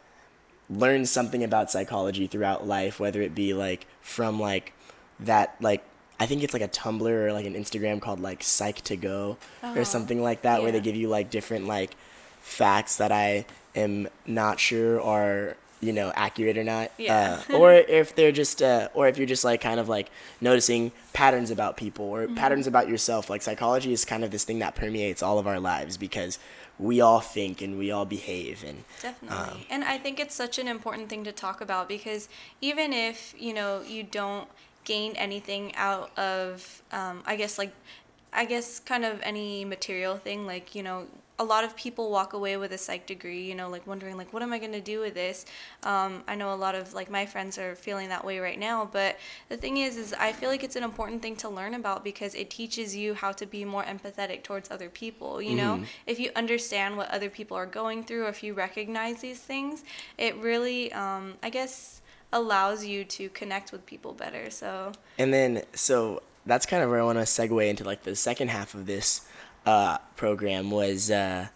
learns 0.69 1.11
something 1.11 1.43
about 1.43 1.69
psychology 1.69 2.27
throughout 2.27 2.65
life 2.65 2.97
whether 2.97 3.21
it 3.21 3.35
be 3.35 3.53
like 3.53 3.85
from 3.99 4.39
like 4.39 4.71
that 5.19 5.53
like 5.59 5.83
I 6.21 6.27
think 6.27 6.43
it's 6.43 6.53
like 6.53 6.61
a 6.61 6.67
Tumblr 6.67 7.09
or 7.09 7.33
like 7.33 7.47
an 7.47 7.55
Instagram 7.55 7.99
called 7.99 8.19
like 8.19 8.43
Psych 8.43 8.79
to 8.81 8.95
Go 8.95 9.37
uh-huh. 9.63 9.79
or 9.79 9.83
something 9.83 10.21
like 10.21 10.43
that, 10.43 10.57
yeah. 10.57 10.63
where 10.63 10.71
they 10.71 10.79
give 10.79 10.95
you 10.95 11.09
like 11.09 11.31
different 11.31 11.65
like 11.65 11.95
facts 12.39 12.97
that 12.97 13.11
I 13.11 13.47
am 13.75 14.07
not 14.27 14.59
sure 14.59 15.01
are 15.01 15.57
you 15.81 15.91
know 15.91 16.11
accurate 16.15 16.57
or 16.57 16.63
not 16.63 16.91
Yeah. 16.97 17.41
uh, 17.51 17.57
or 17.57 17.73
if 17.73 18.15
they're 18.15 18.31
just 18.31 18.61
uh, 18.61 18.87
or 18.93 19.07
if 19.07 19.17
you're 19.17 19.27
just 19.27 19.43
like 19.43 19.61
kind 19.61 19.79
of 19.79 19.89
like 19.89 20.09
noticing 20.39 20.91
patterns 21.13 21.51
about 21.51 21.75
people 21.77 22.05
or 22.05 22.21
Mm-hmm. 22.25 22.35
patterns 22.35 22.67
about 22.67 22.87
yourself 22.87 23.29
like 23.29 23.41
psychology 23.41 23.91
is 23.91 24.05
kind 24.05 24.23
of 24.23 24.31
this 24.31 24.43
thing 24.43 24.59
that 24.59 24.75
permeates 24.75 25.21
all 25.23 25.39
of 25.39 25.47
our 25.47 25.59
lives 25.59 25.97
because 25.97 26.37
we 26.79 27.01
all 27.01 27.19
think 27.19 27.61
and 27.61 27.77
we 27.77 27.91
all 27.91 28.05
behave 28.05 28.63
and 28.65 28.83
Definitely. 29.01 29.67
and 29.69 29.83
I 29.83 29.97
think 29.97 30.19
it's 30.19 30.33
such 30.35 30.57
an 30.59 30.67
important 30.67 31.09
thing 31.09 31.23
to 31.25 31.31
talk 31.31 31.61
about 31.61 31.87
because 31.87 32.29
even 32.61 32.91
if, 32.93 33.35
you 33.37 33.53
know, 33.53 33.81
you 33.87 34.01
don't 34.03 34.47
gain 34.83 35.11
anything 35.15 35.75
out 35.75 36.09
of, 36.17 36.81
um, 36.91 37.21
I 37.25 37.35
guess, 37.35 37.59
like, 37.59 37.71
I 38.33 38.45
guess 38.45 38.79
kind 38.79 39.05
of 39.05 39.19
any 39.21 39.63
material 39.63 40.15
thing, 40.17 40.47
like, 40.47 40.73
you 40.73 40.81
know, 40.81 41.05
a 41.41 41.43
lot 41.43 41.63
of 41.63 41.75
people 41.75 42.11
walk 42.11 42.33
away 42.33 42.55
with 42.55 42.71
a 42.71 42.77
psych 42.77 43.07
degree, 43.07 43.41
you 43.41 43.55
know, 43.55 43.67
like 43.67 43.87
wondering, 43.87 44.15
like, 44.15 44.31
what 44.31 44.43
am 44.43 44.53
I 44.53 44.59
going 44.59 44.73
to 44.73 44.81
do 44.81 44.99
with 44.99 45.15
this? 45.15 45.43
Um, 45.81 46.21
I 46.27 46.35
know 46.35 46.53
a 46.53 46.55
lot 46.55 46.75
of, 46.75 46.93
like, 46.93 47.09
my 47.09 47.25
friends 47.25 47.57
are 47.57 47.73
feeling 47.73 48.09
that 48.09 48.23
way 48.23 48.37
right 48.37 48.59
now, 48.59 48.87
but 48.91 49.17
the 49.49 49.57
thing 49.57 49.77
is, 49.77 49.97
is 49.97 50.13
I 50.13 50.33
feel 50.33 50.49
like 50.49 50.63
it's 50.63 50.75
an 50.75 50.83
important 50.83 51.23
thing 51.23 51.35
to 51.37 51.49
learn 51.49 51.73
about 51.73 52.03
because 52.03 52.35
it 52.35 52.51
teaches 52.51 52.95
you 52.95 53.15
how 53.15 53.31
to 53.31 53.47
be 53.47 53.65
more 53.65 53.83
empathetic 53.83 54.43
towards 54.43 54.69
other 54.69 54.87
people, 54.87 55.41
you 55.41 55.55
know? 55.55 55.83
If 56.05 56.19
you 56.19 56.29
understand 56.35 56.95
what 56.95 57.09
other 57.09 57.29
people 57.29 57.57
are 57.57 57.65
going 57.65 58.03
through, 58.03 58.25
or 58.25 58.29
if 58.29 58.43
you 58.43 58.53
recognize 58.53 59.21
these 59.21 59.39
things, 59.39 59.83
it 60.19 60.35
really, 60.37 60.93
um, 60.93 61.33
I 61.41 61.49
guess, 61.49 62.01
allows 62.31 62.85
you 62.85 63.03
to 63.03 63.29
connect 63.29 63.71
with 63.71 63.83
people 63.87 64.13
better. 64.13 64.51
So, 64.51 64.91
And 65.17 65.33
then, 65.33 65.63
so 65.73 66.21
that's 66.45 66.67
kind 66.67 66.83
of 66.83 66.89
where 66.91 66.99
I 66.99 67.03
want 67.03 67.17
to 67.17 67.25
segue 67.25 67.67
into 67.67 67.83
like 67.83 68.03
the 68.03 68.15
second 68.15 68.49
half 68.49 68.73
of 68.75 68.85
this 68.85 69.21
uh, 69.65 69.97
program 70.15 70.71
was 70.71 71.11
uh, 71.11 71.47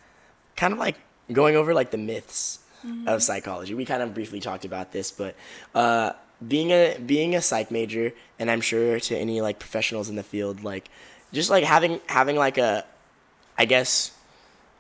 kind 0.56 0.74
of 0.74 0.80
like 0.80 0.98
going 1.32 1.56
over 1.56 1.74
like 1.74 1.92
the 1.92 1.98
myths 1.98 2.60
of 3.08 3.24
psychology. 3.24 3.74
We 3.74 3.86
kind 3.86 4.04
of 4.04 4.14
briefly 4.14 4.40
talked 4.40 4.66
about 4.66 4.92
this, 4.92 5.12
but 5.12 5.36
uh, 5.74 6.12
being 6.46 6.72
a 6.72 6.98
being 7.00 7.36
a 7.36 7.42
psych 7.42 7.72
major, 7.72 8.14
and 8.38 8.52
I'm 8.52 8.62
sure 8.62 9.00
to 9.00 9.18
any 9.18 9.42
like 9.42 9.60
professionals 9.60 10.10
in 10.10 10.16
the 10.16 10.24
field, 10.24 10.64
like 10.64 10.90
just 11.34 11.50
like 11.50 11.64
having 11.64 12.00
having 12.08 12.36
like 12.36 12.58
a, 12.58 12.86
I 13.58 13.66
guess, 13.66 14.12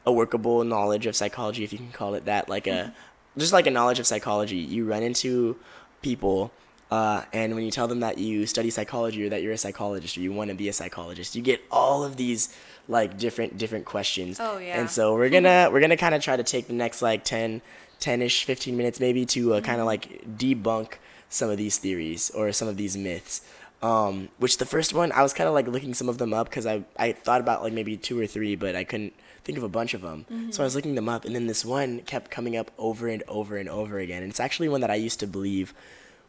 a 0.06 0.12
workable 0.12 0.64
knowledge 0.64 1.06
of 1.06 1.16
psychology, 1.16 1.64
if 1.64 1.72
you 1.74 1.80
can 1.80 1.92
call 1.92 2.14
it 2.14 2.26
that, 2.26 2.50
like 2.50 2.68
a 2.68 2.94
just 3.38 3.54
like 3.54 3.68
a 3.68 3.72
knowledge 3.72 4.00
of 4.00 4.08
psychology. 4.08 4.58
You 4.58 4.86
run 4.86 5.04
into 5.04 5.58
people, 6.02 6.52
uh, 6.92 7.24
and 7.34 7.56
when 7.56 7.64
you 7.64 7.72
tell 7.72 7.88
them 7.88 8.02
that 8.02 8.18
you 8.18 8.46
study 8.46 8.70
psychology 8.70 9.26
or 9.26 9.30
that 9.30 9.42
you're 9.42 9.54
a 9.54 9.58
psychologist 9.58 10.18
or 10.18 10.22
you 10.22 10.32
want 10.32 10.50
to 10.50 10.56
be 10.56 10.70
a 10.70 10.74
psychologist, 10.74 11.36
you 11.36 11.42
get 11.42 11.62
all 11.72 12.04
of 12.04 12.18
these 12.18 12.56
like 12.88 13.18
different 13.18 13.58
different 13.58 13.86
questions. 13.86 14.40
Oh, 14.40 14.58
yeah. 14.58 14.80
And 14.80 14.90
so 14.90 15.14
we're 15.14 15.30
gonna 15.30 15.70
we're 15.74 15.80
gonna 15.82 15.98
kind 15.98 16.16
of 16.16 16.22
try 16.22 16.36
to 16.36 16.44
take 16.44 16.68
the 16.68 16.74
next 16.74 17.02
like 17.02 17.24
10, 17.24 17.62
10-ish, 18.00 18.46
15 18.46 18.76
minutes 18.78 19.00
maybe 19.00 19.26
to 19.28 19.56
uh, 19.56 19.62
kind 19.62 19.80
of 19.80 19.86
like 19.86 20.24
debunk 20.38 20.94
some 21.30 21.50
of 21.50 21.58
these 21.58 21.78
theories 21.78 22.30
or 22.32 22.52
some 22.52 22.68
of 22.68 22.78
these 22.78 22.96
myths. 22.96 23.42
Um, 23.82 24.30
which 24.40 24.58
the 24.58 24.66
first 24.66 24.94
one 24.94 25.12
I 25.12 25.22
was 25.22 25.34
kind 25.34 25.48
of 25.48 25.54
like 25.54 25.68
looking 25.68 25.94
some 25.94 26.10
of 26.10 26.18
them 26.18 26.34
up 26.34 26.50
because 26.50 26.66
I 26.66 26.84
I 26.98 27.12
thought 27.12 27.42
about 27.42 27.62
like 27.62 27.74
maybe 27.74 27.98
two 27.98 28.20
or 28.20 28.26
three, 28.26 28.56
but 28.56 28.76
I 28.76 28.84
couldn't 28.84 29.14
think 29.44 29.58
of 29.58 29.64
a 29.64 29.70
bunch 29.70 29.94
of 29.94 30.02
them. 30.02 30.26
So 30.52 30.64
I 30.64 30.66
was 30.66 30.76
looking 30.76 30.96
them 30.96 31.08
up, 31.08 31.24
and 31.24 31.36
then 31.36 31.46
this 31.46 31.64
one 31.64 32.00
kept 32.02 32.32
coming 32.32 32.58
up 32.58 32.72
over 32.80 33.08
and 33.08 33.22
over 33.28 33.58
and 33.58 33.70
over 33.70 34.00
again. 34.00 34.24
And 34.24 34.32
it's 34.32 34.40
actually 34.40 34.70
one 34.70 34.82
that 34.82 34.90
I 34.90 34.96
used 34.96 35.20
to 35.20 35.28
believe 35.28 35.74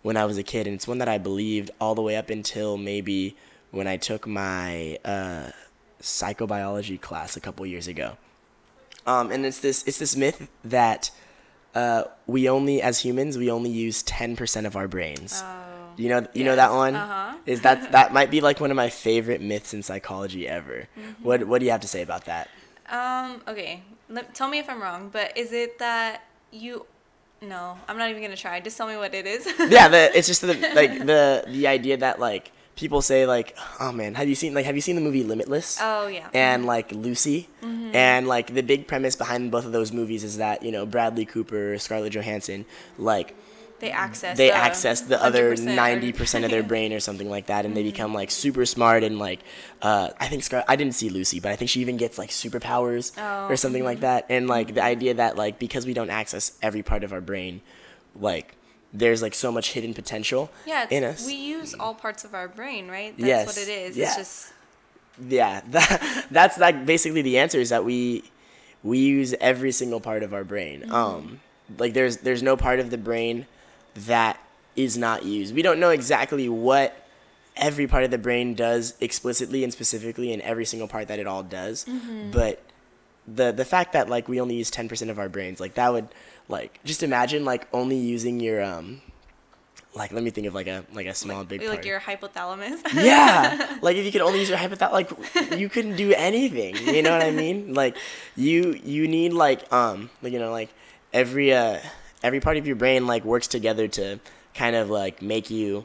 when 0.03 0.19
I 0.19 0.27
was 0.27 0.37
a 0.37 0.42
kid, 0.42 0.66
and 0.66 0.75
it's 0.75 0.87
one 0.87 0.99
that 0.99 1.09
I 1.09 1.16
believed 1.16 1.71
all 1.81 1.95
the 1.95 2.03
way 2.03 2.16
up 2.16 2.29
until 2.29 2.77
maybe 2.77 3.37
when 3.71 3.87
I 3.87 3.97
took 3.97 4.27
my 4.27 4.99
uh, 5.05 5.51
psychobiology 6.01 7.01
class 7.01 7.37
a 7.37 7.41
couple 7.41 7.65
years 7.67 7.89
ago. 7.89 8.17
Um, 9.07 9.31
and 9.31 9.47
it's 9.47 9.61
this 9.61 9.85
it's 9.87 9.99
this 9.99 10.17
myth 10.17 10.49
that 10.65 11.11
uh, 11.75 12.05
we 12.27 12.49
only 12.49 12.83
as 12.83 13.01
humans 13.01 13.39
we 13.39 13.51
only 13.51 13.71
use 13.71 14.03
ten 14.03 14.37
percent 14.37 14.67
of 14.67 14.77
our 14.77 14.89
brains. 14.89 15.43
you 15.97 16.09
know 16.09 16.27
you 16.35 16.45
know 16.45 16.57
that 16.57 16.73
one 16.73 16.95
uh-huh. 16.95 17.37
is 17.47 17.63
that 17.63 17.93
that 17.93 18.13
might 18.13 18.31
be 18.31 18.41
like 18.41 18.61
one 18.61 18.71
of 18.71 18.77
my 18.77 18.91
favorite 18.91 19.41
myths 19.41 19.73
in 19.73 19.83
psychology 19.83 20.49
ever. 20.49 20.89
What 21.23 21.45
what 21.45 21.61
do 21.61 21.67
you 21.67 21.71
have 21.71 21.83
to 21.83 21.89
say 21.89 22.03
about 22.03 22.25
that? 22.25 22.49
um, 22.89 23.43
okay, 23.49 23.83
Let, 24.09 24.35
tell 24.35 24.49
me 24.49 24.59
if 24.59 24.69
I'm 24.71 24.81
wrong, 24.81 25.09
but 25.09 25.37
is 25.37 25.53
it 25.53 25.79
that 25.79 26.23
you, 26.53 26.87
no, 27.43 27.77
I'm 27.89 27.99
not 27.99 28.11
even 28.11 28.23
going 28.23 28.35
to 28.35 28.41
try. 28.41 28.61
Just 28.61 28.77
tell 28.77 28.87
me 28.87 28.97
what 28.97 29.15
it 29.15 29.27
is. 29.27 29.47
yeah, 29.69 29.89
the, 29.89 30.17
it's 30.17 30.29
just 30.29 30.41
the 30.51 30.55
like 30.75 30.99
the 31.05 31.45
the 31.49 31.67
idea 31.67 31.97
that 31.99 32.21
like 32.21 32.53
people 32.77 33.03
say 33.03 33.27
like, 33.27 33.57
oh 33.81 33.91
man, 33.91 34.15
have 34.15 34.29
you 34.29 34.35
seen 34.35 34.55
like 34.55 34.65
have 34.67 34.77
you 34.77 34.83
seen 34.83 34.95
the 34.95 35.01
movie 35.01 35.25
Limitless? 35.25 35.79
Oh, 35.81 36.07
yeah. 36.07 36.29
And 36.35 36.65
like 36.67 36.93
Lucy, 36.93 37.49
Mm-hmm. 37.62 37.97
and 37.97 38.29
like 38.29 38.55
the 38.55 38.62
big 38.62 38.87
premise 38.87 39.17
behind 39.17 39.51
both 39.51 39.65
of 39.67 39.73
those 39.73 39.93
movies 39.93 40.23
is 40.23 40.37
that 40.39 40.62
you 40.62 40.71
know 40.71 40.87
Bradley 40.87 41.25
Cooper, 41.27 41.77
Scarlett 41.79 42.12
Johansson, 42.12 42.65
like 42.99 43.35
they 43.79 43.91
access 43.91 44.39
they 44.39 44.49
the 44.49 44.55
access 44.55 45.03
the 45.03 45.23
other 45.23 45.53
100% 45.55 45.67
or- 45.67 45.75
ninety 45.75 46.12
percent 46.12 46.45
of 46.47 46.51
their 46.51 46.62
brain 46.73 46.93
or 46.95 47.01
something 47.01 47.29
like 47.29 47.47
that, 47.47 47.65
and 47.67 47.77
they 47.77 47.83
become 47.83 48.15
like 48.15 48.31
super 48.31 48.65
smart 48.65 49.03
and 49.05 49.19
like 49.19 49.41
uh, 49.83 50.11
I 50.21 50.29
think 50.29 50.45
Scar- 50.45 50.65
I 50.69 50.77
didn't 50.77 50.95
see 50.95 51.09
Lucy, 51.11 51.41
but 51.41 51.53
I 51.53 51.57
think 51.57 51.69
she 51.71 51.81
even 51.81 51.97
gets 51.99 52.17
like 52.19 52.31
superpowers 52.31 53.12
Oh, 53.19 53.49
or 53.53 53.57
something 53.57 53.85
like 53.85 54.01
that. 54.01 54.27
And 54.31 54.49
like 54.49 54.75
the 54.75 54.83
idea 54.83 55.15
that 55.15 55.37
like 55.37 55.59
because 55.59 55.85
we 55.87 55.93
don't 55.95 56.11
access 56.11 56.57
every 56.62 56.83
part 56.83 57.05
of 57.05 57.12
our 57.12 57.21
brain, 57.21 57.61
like 58.19 58.56
there's 58.99 59.23
like 59.23 59.35
so 59.35 59.53
much 59.53 59.73
hidden 59.73 59.93
potential 59.95 60.51
Yeah, 60.67 60.85
it's, 60.85 60.93
in 60.93 61.05
us. 61.05 61.27
we 61.27 61.35
use 61.35 61.75
all 61.79 61.95
parts 61.95 62.25
of 62.25 62.35
our 62.35 62.49
brain, 62.49 62.89
right? 62.89 63.15
That's 63.17 63.27
Yes, 63.29 63.47
what 63.47 63.59
it 63.59 63.69
is. 63.71 63.97
yeah. 63.97 64.07
It's 64.07 64.17
just 64.17 64.53
yeah, 65.29 65.61
that, 65.71 66.27
that's 66.31 66.59
like 66.59 66.85
basically 66.87 67.23
the 67.23 67.39
answer 67.39 67.59
is 67.59 67.71
that 67.71 67.85
we 67.85 68.25
we 68.83 68.99
use 68.99 69.35
every 69.41 69.73
single 69.73 70.01
part 70.01 70.23
of 70.23 70.33
our 70.35 70.45
brain. 70.45 70.83
Mm-hmm. 70.83 70.95
Um, 70.95 71.41
like 71.79 71.95
there's 71.95 72.19
there's 72.19 72.43
no 72.43 72.57
part 72.57 72.79
of 72.81 72.91
the 72.91 72.99
brain 72.99 73.47
that 73.95 74.39
is 74.77 74.97
not 74.99 75.25
used. 75.25 75.55
We 75.55 75.63
don't 75.63 75.81
know 75.81 75.91
exactly 75.91 76.49
what 76.49 76.95
every 77.57 77.87
part 77.87 78.05
of 78.05 78.11
the 78.11 78.19
brain 78.19 78.55
does 78.55 78.95
explicitly 79.01 79.65
and 79.65 79.73
specifically 79.73 80.33
in 80.33 80.43
every 80.43 80.67
single 80.67 80.87
part 80.87 81.09
that 81.09 81.19
it 81.19 81.27
all 81.27 81.43
does. 81.43 81.87
Mm-hmm. 81.87 82.31
But 82.31 82.63
the 83.27 83.53
the 83.53 83.65
fact 83.65 83.93
that 83.93 84.09
like 84.09 84.29
we 84.29 84.41
only 84.41 84.57
use 84.57 84.71
10% 84.71 85.11
of 85.11 85.19
our 85.19 85.29
brains, 85.29 85.61
like 85.61 85.75
that 85.75 85.93
would 85.93 86.09
like 86.49 86.81
just 86.85 87.03
imagine 87.03 87.45
like 87.45 87.67
only 87.73 87.97
using 87.97 88.41
your 88.41 88.62
um 88.62 89.03
like 89.95 90.12
let 90.12 90.23
me 90.23 90.31
think 90.31 90.47
of 90.47 90.55
like 90.55 90.67
a 90.67 90.85
like 90.93 91.07
a 91.07 91.15
small 91.15 91.43
big 91.45 91.62
like 91.62 91.71
part. 91.71 91.87
your 91.87 92.01
hypothalamus. 92.01 92.81
Yeah, 93.05 93.79
like 93.83 93.97
if 93.97 94.05
you 94.05 94.12
could 94.12 94.21
only 94.21 94.41
use 94.41 94.49
your 94.49 94.59
hypothalamus, 94.59 94.93
like 94.93 95.59
you 95.59 95.69
couldn't 95.69 95.97
do 95.97 96.12
anything. 96.12 96.77
You 96.77 97.03
know 97.03 97.12
what 97.12 97.23
I 97.23 97.31
mean? 97.31 97.75
Like 97.75 97.97
you 98.37 98.79
you 98.85 99.09
need 99.09 99.33
like 99.33 99.71
um 99.73 100.11
like 100.23 100.33
you 100.33 100.39
know 100.39 100.51
like 100.53 100.69
every 101.12 101.53
uh 101.53 101.79
every 102.23 102.41
part 102.41 102.57
of 102.57 102.67
your 102.67 102.77
brain 102.77 103.07
like 103.07 103.25
works 103.25 103.47
together 103.47 103.89
to 103.89 104.21
kind 104.55 104.77
of 104.77 104.91
like 104.91 105.23
make 105.23 105.51
you 105.51 105.85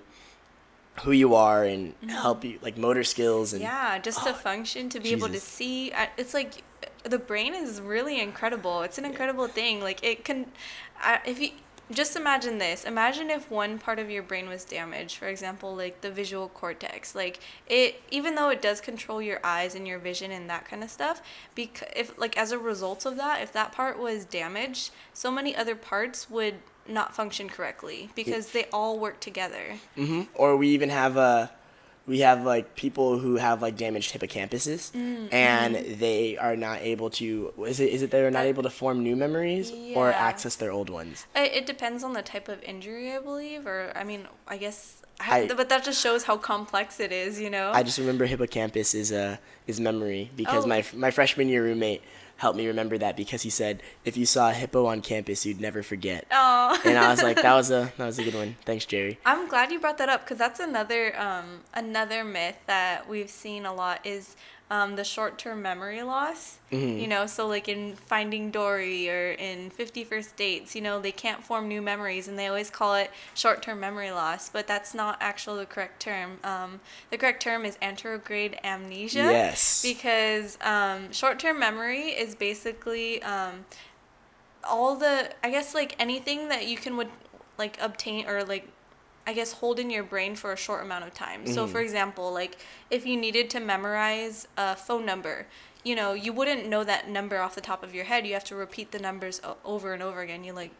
who 1.03 1.11
you 1.11 1.35
are 1.35 1.63
and 1.63 1.93
help 2.09 2.43
you 2.43 2.59
like 2.61 2.77
motor 2.77 3.03
skills 3.03 3.53
and 3.53 3.61
Yeah, 3.61 3.97
just 3.99 4.23
to 4.25 4.33
function, 4.47 4.89
to 4.89 4.99
be 4.99 5.11
able 5.11 5.29
to 5.29 5.39
see. 5.39 5.91
It's 6.17 6.33
like 6.33 6.63
the 7.03 7.19
brain 7.19 7.53
is 7.53 7.81
really 7.81 8.19
incredible. 8.19 8.81
It's 8.81 8.97
an 8.97 9.05
incredible 9.05 9.47
thing. 9.47 9.81
Like 9.81 10.03
it 10.03 10.23
can, 10.25 10.47
I 10.99 11.19
if 11.25 11.39
you 11.39 11.51
just 11.91 12.15
imagine 12.15 12.57
this. 12.57 12.85
Imagine 12.85 13.29
if 13.29 13.49
one 13.51 13.77
part 13.77 13.99
of 13.99 14.09
your 14.09 14.23
brain 14.23 14.47
was 14.47 14.63
damaged. 14.63 15.17
For 15.17 15.27
example, 15.27 15.75
like 15.75 16.01
the 16.01 16.11
visual 16.11 16.47
cortex. 16.49 17.15
Like 17.15 17.39
it, 17.67 18.01
even 18.09 18.35
though 18.35 18.49
it 18.49 18.61
does 18.61 18.81
control 18.81 19.21
your 19.21 19.39
eyes 19.43 19.75
and 19.75 19.87
your 19.87 19.99
vision 19.99 20.31
and 20.31 20.49
that 20.49 20.65
kind 20.65 20.83
of 20.83 20.89
stuff, 20.89 21.21
because 21.55 21.89
if 21.95 22.17
like 22.17 22.37
as 22.37 22.51
a 22.51 22.57
result 22.59 23.05
of 23.05 23.17
that, 23.17 23.41
if 23.41 23.51
that 23.53 23.71
part 23.71 23.99
was 23.99 24.25
damaged, 24.25 24.91
so 25.13 25.31
many 25.31 25.55
other 25.55 25.75
parts 25.75 26.29
would 26.29 26.55
not 26.87 27.15
function 27.15 27.47
correctly 27.47 28.09
because 28.15 28.51
they 28.51 28.65
all 28.73 28.97
work 28.97 29.19
together. 29.19 29.77
or 30.33 30.57
we 30.57 30.69
even 30.69 30.89
have 30.89 31.17
uh 31.17 31.47
we 32.07 32.19
have 32.19 32.43
like 32.43 32.75
people 32.75 33.19
who 33.19 33.35
have 33.35 33.61
like 33.61 33.77
damaged 33.77 34.13
hippocampuses 34.13 34.93
and 35.31 35.75
they 35.75 36.37
are 36.37 36.55
not 36.55 36.79
able 36.81 37.09
to 37.11 37.53
is 37.65 37.79
it 37.79 37.89
is 37.93 38.01
it 38.01 38.11
they're 38.11 38.31
not 38.31 38.45
able 38.45 38.63
to 38.63 38.69
form 38.69 39.03
new 39.03 39.15
memories 39.15 39.71
or 39.95 40.11
access 40.11 40.55
their 40.55 40.71
old 40.71 40.89
ones 40.89 41.25
It, 41.35 41.53
it 41.53 41.65
depends 41.65 42.03
on 42.03 42.13
the 42.13 42.21
type 42.21 42.47
of 42.49 42.61
injury, 42.63 43.11
I 43.13 43.19
believe, 43.19 43.67
or 43.67 43.91
I 43.95 44.03
mean, 44.03 44.27
I 44.47 44.57
guess. 44.57 44.97
I, 45.19 45.41
I- 45.41 45.47
but 45.53 45.69
that 45.69 45.83
just 45.83 46.01
shows 46.01 46.23
how 46.23 46.37
complex 46.37 46.99
it 46.99 47.11
is, 47.11 47.39
you 47.39 47.49
know. 47.51 47.71
I 47.71 47.83
just 47.83 47.99
remember 47.99 48.25
hippocampus 48.25 48.93
is 48.95 49.11
uh 49.11 49.37
is 49.67 49.79
memory 49.79 50.31
because 50.35 50.63
Oh. 50.65 50.67
my 50.67 50.83
my 50.95 51.11
freshman 51.11 51.47
year 51.49 51.63
roommate 51.63 52.01
helped 52.41 52.57
me 52.57 52.65
remember 52.65 52.97
that 52.97 53.15
because 53.15 53.43
he 53.43 53.51
said 53.51 53.83
if 54.03 54.17
you 54.17 54.25
saw 54.25 54.49
a 54.49 54.53
hippo 54.53 54.87
on 54.87 54.99
campus 54.99 55.45
you'd 55.45 55.61
never 55.61 55.83
forget. 55.83 56.25
Oh. 56.31 56.81
And 56.83 56.97
I 56.97 57.11
was 57.11 57.21
like 57.21 57.39
that 57.39 57.53
was 57.53 57.69
a 57.69 57.93
that 57.97 58.05
was 58.07 58.17
a 58.17 58.23
good 58.23 58.33
one. 58.33 58.55
Thanks 58.65 58.83
Jerry. 58.85 59.19
I'm 59.27 59.47
glad 59.47 59.71
you 59.71 59.79
brought 59.79 59.99
that 59.99 60.09
up 60.09 60.21
because 60.21 60.39
that's 60.39 60.59
another 60.59 61.15
um, 61.19 61.61
another 61.75 62.23
myth 62.23 62.57
that 62.65 63.07
we've 63.07 63.29
seen 63.29 63.67
a 63.67 63.73
lot 63.73 64.03
is 64.03 64.35
um, 64.71 64.95
the 64.95 65.03
short 65.03 65.37
term 65.37 65.61
memory 65.61 66.01
loss. 66.01 66.57
You 67.01 67.07
know, 67.07 67.25
so 67.25 67.45
like 67.45 67.67
in 67.67 67.97
Finding 67.97 68.49
Dory 68.49 69.09
or 69.09 69.33
in 69.33 69.69
Fifty 69.69 70.05
First 70.05 70.37
Dates, 70.37 70.73
you 70.73 70.81
know, 70.81 71.01
they 71.01 71.11
can't 71.11 71.43
form 71.43 71.67
new 71.67 71.81
memories 71.81 72.29
and 72.29 72.39
they 72.39 72.47
always 72.47 72.69
call 72.69 72.95
it 72.95 73.11
short 73.35 73.61
term 73.61 73.81
memory 73.81 74.11
loss, 74.11 74.47
but 74.47 74.67
that's 74.67 74.93
not 74.93 75.17
actually 75.19 75.59
the 75.59 75.65
correct 75.65 76.01
term. 76.01 76.39
Um, 76.45 76.79
the 77.09 77.17
correct 77.17 77.43
term 77.43 77.65
is 77.65 77.75
anterograde 77.81 78.57
amnesia. 78.63 79.19
Yes. 79.19 79.83
Because 79.83 80.57
um, 80.61 81.11
short 81.11 81.37
term 81.37 81.59
memory 81.59 82.09
is 82.09 82.33
basically. 82.33 83.21
Um, 83.21 83.65
all 84.63 84.95
the 84.95 85.27
I 85.43 85.49
guess 85.49 85.73
like 85.73 85.95
anything 85.97 86.49
that 86.49 86.67
you 86.67 86.77
can 86.77 86.95
would 86.95 87.09
like 87.57 87.79
obtain 87.81 88.27
or 88.27 88.43
like 88.43 88.67
I 89.31 89.33
guess 89.33 89.53
hold 89.53 89.79
in 89.79 89.89
your 89.89 90.03
brain 90.03 90.35
for 90.35 90.51
a 90.51 90.57
short 90.57 90.83
amount 90.83 91.05
of 91.05 91.13
time. 91.13 91.45
So 91.45 91.63
Mm-hmm. 91.63 91.71
for 91.71 91.79
example, 91.79 92.33
like 92.33 92.57
if 92.89 93.05
you 93.05 93.15
needed 93.15 93.49
to 93.51 93.61
memorize 93.61 94.45
a 94.57 94.75
phone 94.75 95.05
number, 95.05 95.47
you 95.85 95.95
know, 95.95 96.11
you 96.11 96.33
wouldn't 96.33 96.67
know 96.67 96.83
that 96.83 97.07
number 97.07 97.39
off 97.39 97.55
the 97.55 97.61
top 97.61 97.81
of 97.81 97.95
your 97.95 98.03
head. 98.03 98.27
You 98.27 98.33
have 98.33 98.43
to 98.45 98.57
repeat 98.57 98.91
the 98.91 98.99
numbers 98.99 99.39
o- 99.41 99.55
over 99.63 99.93
and 99.93 100.03
over 100.03 100.19
again. 100.19 100.43
You 100.43 100.51
like 100.51 100.71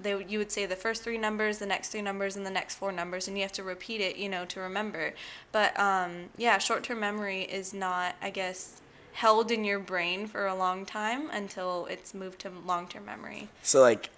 they 0.00 0.22
you 0.22 0.38
would 0.38 0.52
say 0.52 0.66
the 0.66 0.76
first 0.76 1.02
three 1.02 1.16
numbers, 1.16 1.60
the 1.60 1.66
next 1.66 1.88
three 1.88 2.02
numbers, 2.02 2.36
and 2.36 2.44
the 2.44 2.50
next 2.50 2.74
four 2.74 2.92
numbers, 2.92 3.26
and 3.26 3.38
you 3.38 3.42
have 3.42 3.52
to 3.52 3.62
repeat 3.62 4.02
it, 4.02 4.16
you 4.16 4.28
know, 4.28 4.44
to 4.44 4.60
remember. 4.60 5.14
But 5.50 5.70
um, 5.80 6.26
yeah, 6.36 6.58
short-term 6.58 7.00
memory 7.00 7.40
is 7.44 7.72
not, 7.72 8.16
I 8.20 8.28
guess, 8.28 8.82
held 9.14 9.50
in 9.50 9.64
your 9.64 9.78
brain 9.78 10.26
for 10.26 10.46
a 10.46 10.54
long 10.54 10.84
time 10.84 11.30
until 11.30 11.86
it's 11.86 12.12
moved 12.12 12.40
to 12.40 12.50
long-term 12.66 13.06
memory. 13.06 13.48
So 13.62 13.80
like, 13.80 14.10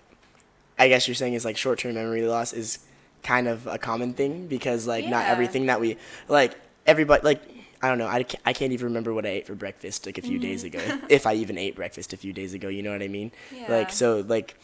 I 0.76 0.88
guess 0.88 1.06
you're 1.06 1.14
saying 1.14 1.34
is 1.34 1.44
like 1.44 1.56
short-term 1.56 1.94
memory 1.94 2.26
loss 2.26 2.52
is 2.52 2.80
kind 3.26 3.48
of 3.48 3.66
a 3.66 3.76
common 3.76 4.12
thing 4.14 4.46
because 4.46 4.86
like 4.86 5.04
not 5.06 5.26
everything 5.26 5.66
that 5.66 5.80
we 5.80 5.96
like 6.28 6.54
everybody 6.86 7.22
like 7.24 7.42
I 7.82 7.88
don't 7.88 7.98
know 7.98 8.06
I 8.06 8.22
can't, 8.22 8.42
I 8.46 8.52
can't 8.52 8.72
even 8.72 8.86
remember 8.86 9.12
what 9.12 9.26
I 9.26 9.30
ate 9.30 9.46
for 9.48 9.56
breakfast 9.56 10.06
like 10.06 10.16
a 10.16 10.22
few 10.22 10.38
days 10.38 10.62
mm. 10.62 10.68
ago. 10.68 10.98
If 11.08 11.26
I 11.26 11.34
even 11.34 11.58
ate 11.58 11.74
breakfast 11.74 12.12
a 12.12 12.16
few 12.16 12.32
days 12.32 12.54
ago 12.54 12.68
you 12.68 12.82
know 12.84 12.92
what 12.92 13.02
I 13.02 13.08
mean? 13.08 13.32
Yeah. 13.52 13.66
like 13.68 13.90
so 13.90 14.24
like 14.26 14.56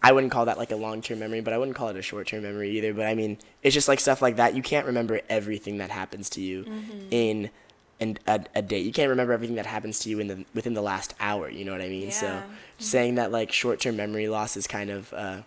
I 0.00 0.12
wouldn't 0.12 0.32
call 0.32 0.44
that 0.44 0.58
like 0.58 0.70
a 0.70 0.76
long-term 0.76 1.18
memory 1.18 1.40
but 1.40 1.52
I 1.52 1.58
wouldn't 1.58 1.76
call 1.76 1.88
it 1.88 1.96
a 1.96 2.02
short-term 2.02 2.44
memory 2.44 2.70
either 2.70 2.94
but 2.94 3.06
I 3.06 3.16
mean 3.16 3.36
it's 3.64 3.74
just 3.74 3.88
like 3.88 3.98
stuff 3.98 4.22
like 4.22 4.36
that. 4.36 4.54
You 4.54 4.62
can't 4.62 4.86
remember 4.86 5.20
everything 5.28 5.78
that 5.78 5.90
happens 5.90 6.30
to 6.30 6.40
you 6.40 6.62
mm-hmm. 6.62 7.08
in 7.10 7.50
in 7.98 8.18
a, 8.28 8.44
a 8.54 8.62
day. 8.62 8.78
You 8.78 8.92
can't 8.92 9.10
remember 9.10 9.32
everything 9.32 9.56
that 9.56 9.66
happens 9.66 9.98
to 10.00 10.08
you 10.08 10.20
in 10.20 10.28
the 10.28 10.44
within 10.54 10.74
the 10.74 10.82
last 10.82 11.14
hour 11.18 11.50
you 11.50 11.64
know 11.64 11.72
what 11.72 11.82
I 11.82 11.88
mean? 11.88 12.12
So 12.12 12.26
Yeah. 12.26 12.42
Mm-hmm. 12.42 12.52
saying 12.78 13.14
that 13.16 13.32
like 13.32 13.50
short-term 13.50 13.96
memory 13.96 14.28
loss 14.28 14.56
is 14.56 14.68
kind 14.68 14.90
of 14.90 15.12
uh, 15.12 15.38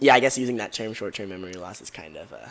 yeah 0.00 0.14
i 0.14 0.20
guess 0.20 0.36
using 0.38 0.56
that 0.56 0.72
term 0.72 0.92
short-term 0.92 1.28
memory 1.28 1.52
loss 1.54 1.80
is 1.80 1.90
kind 1.90 2.16
of 2.16 2.32
uh, 2.32 2.48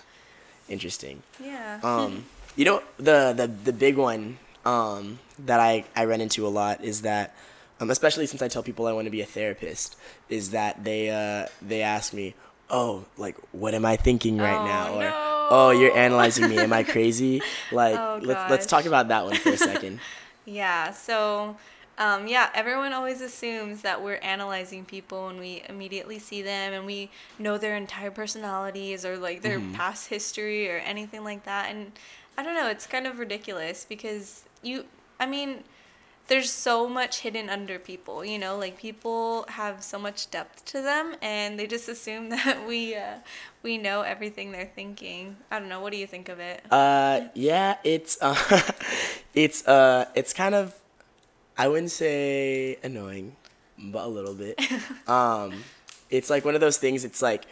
interesting. 0.70 1.24
Yeah. 1.44 1.80
um, 1.84 2.26
you 2.56 2.66
know 2.66 2.82
the, 2.98 3.34
the 3.36 3.48
the 3.48 3.74
big 3.74 3.98
one 3.98 4.38
um, 4.66 5.20
that 5.40 5.60
I, 5.60 5.86
I 5.96 6.06
run 6.06 6.22
into 6.22 6.46
a 6.46 6.50
lot 6.50 6.84
is 6.84 7.02
that 7.04 7.34
um, 7.80 7.90
especially 7.90 8.26
since 8.28 8.42
i 8.42 8.48
tell 8.48 8.62
people 8.64 8.88
i 8.88 8.92
want 8.94 9.06
to 9.06 9.12
be 9.12 9.22
a 9.22 9.26
therapist 9.26 9.96
is 10.30 10.52
that 10.52 10.84
they 10.84 11.10
uh, 11.10 11.48
they 11.62 11.82
ask 11.82 12.14
me 12.14 12.36
oh 12.70 13.06
like 13.18 13.36
what 13.52 13.74
am 13.74 13.86
i 13.86 13.96
thinking 13.96 14.38
right 14.38 14.60
Oh, 14.62 14.66
now 14.66 14.94
or 14.96 15.00
no. 15.02 15.48
oh 15.52 15.72
you're 15.72 15.96
analyzing 15.98 16.48
me. 16.50 16.58
Am 16.60 16.74
i 16.74 16.84
crazy? 16.94 17.42
Like 17.72 17.98
Oh, 17.98 18.20
let's 18.22 18.52
let's 18.52 18.66
talk 18.68 18.86
about 18.86 19.08
that 19.08 19.26
one 19.26 19.36
for 19.36 19.50
a 19.50 19.58
second. 19.58 20.00
Yeah, 20.46 20.92
so 20.94 21.58
um, 22.00 22.28
yeah, 22.28 22.50
everyone 22.56 22.94
always 22.94 23.20
assumes 23.20 23.82
that 23.82 24.02
we're 24.02 24.16
analyzing 24.16 24.86
people 24.86 25.28
when 25.28 25.38
we 25.38 25.64
immediately 25.68 26.18
see 26.18 26.42
them 26.42 26.72
and 26.72 26.86
we 26.86 27.12
know 27.38 27.58
their 27.58 27.76
entire 27.76 28.10
personalities 28.10 29.04
or 29.04 29.18
like 29.18 29.42
their 29.42 29.60
past 29.74 30.08
history 30.08 30.72
or 30.72 30.78
anything 30.78 31.26
like 31.26 31.44
that. 31.44 31.70
And 31.70 31.92
I 32.38 32.44
don't 32.44 32.56
know, 32.56 32.70
it's 32.70 32.88
kind 32.88 33.06
of 33.06 33.20
ridiculous 33.20 33.86
because 33.88 34.46
you, 34.64 34.86
I 35.20 35.26
mean, 35.26 35.66
there's 36.28 36.50
so 36.50 36.88
much 36.88 37.20
hidden 37.20 37.50
under 37.50 37.78
people, 37.78 38.24
you 38.24 38.40
know, 38.40 38.58
like 38.58 38.78
people 38.78 39.46
have 39.50 39.84
so 39.84 40.00
much 40.00 40.32
depth 40.32 40.64
to 40.66 40.82
them 40.82 41.16
and 41.22 41.60
they 41.60 41.68
just 41.68 41.90
assume 41.90 42.30
that 42.30 42.66
we, 42.66 42.96
uh, 42.96 43.16
we 43.62 43.78
know 43.78 44.04
everything 44.04 44.54
they're 44.54 44.72
thinking. 44.74 45.36
I 45.52 45.60
don't 45.60 45.68
know, 45.68 45.82
what 45.82 45.92
do 45.92 45.98
you 45.98 46.08
think 46.08 46.30
of 46.30 46.40
it? 46.40 46.64
Uh, 46.72 47.22
yeah, 47.34 47.76
it's 47.84 48.18
uh, 48.22 48.38
it's 49.34 49.68
uh, 49.68 50.06
it's 50.16 50.32
kind 50.32 50.56
of, 50.56 50.74
I 51.60 51.68
wouldn't 51.68 51.92
say 51.92 52.78
annoying, 52.84 53.36
but 53.78 54.06
a 54.06 54.08
little 54.08 54.34
bit. 54.34 54.58
um, 55.10 55.66
it's 56.10 56.30
like 56.30 56.46
one 56.46 56.56
of 56.56 56.62
those 56.62 56.78
things. 56.78 57.04
It's 57.04 57.22
like, 57.22 57.48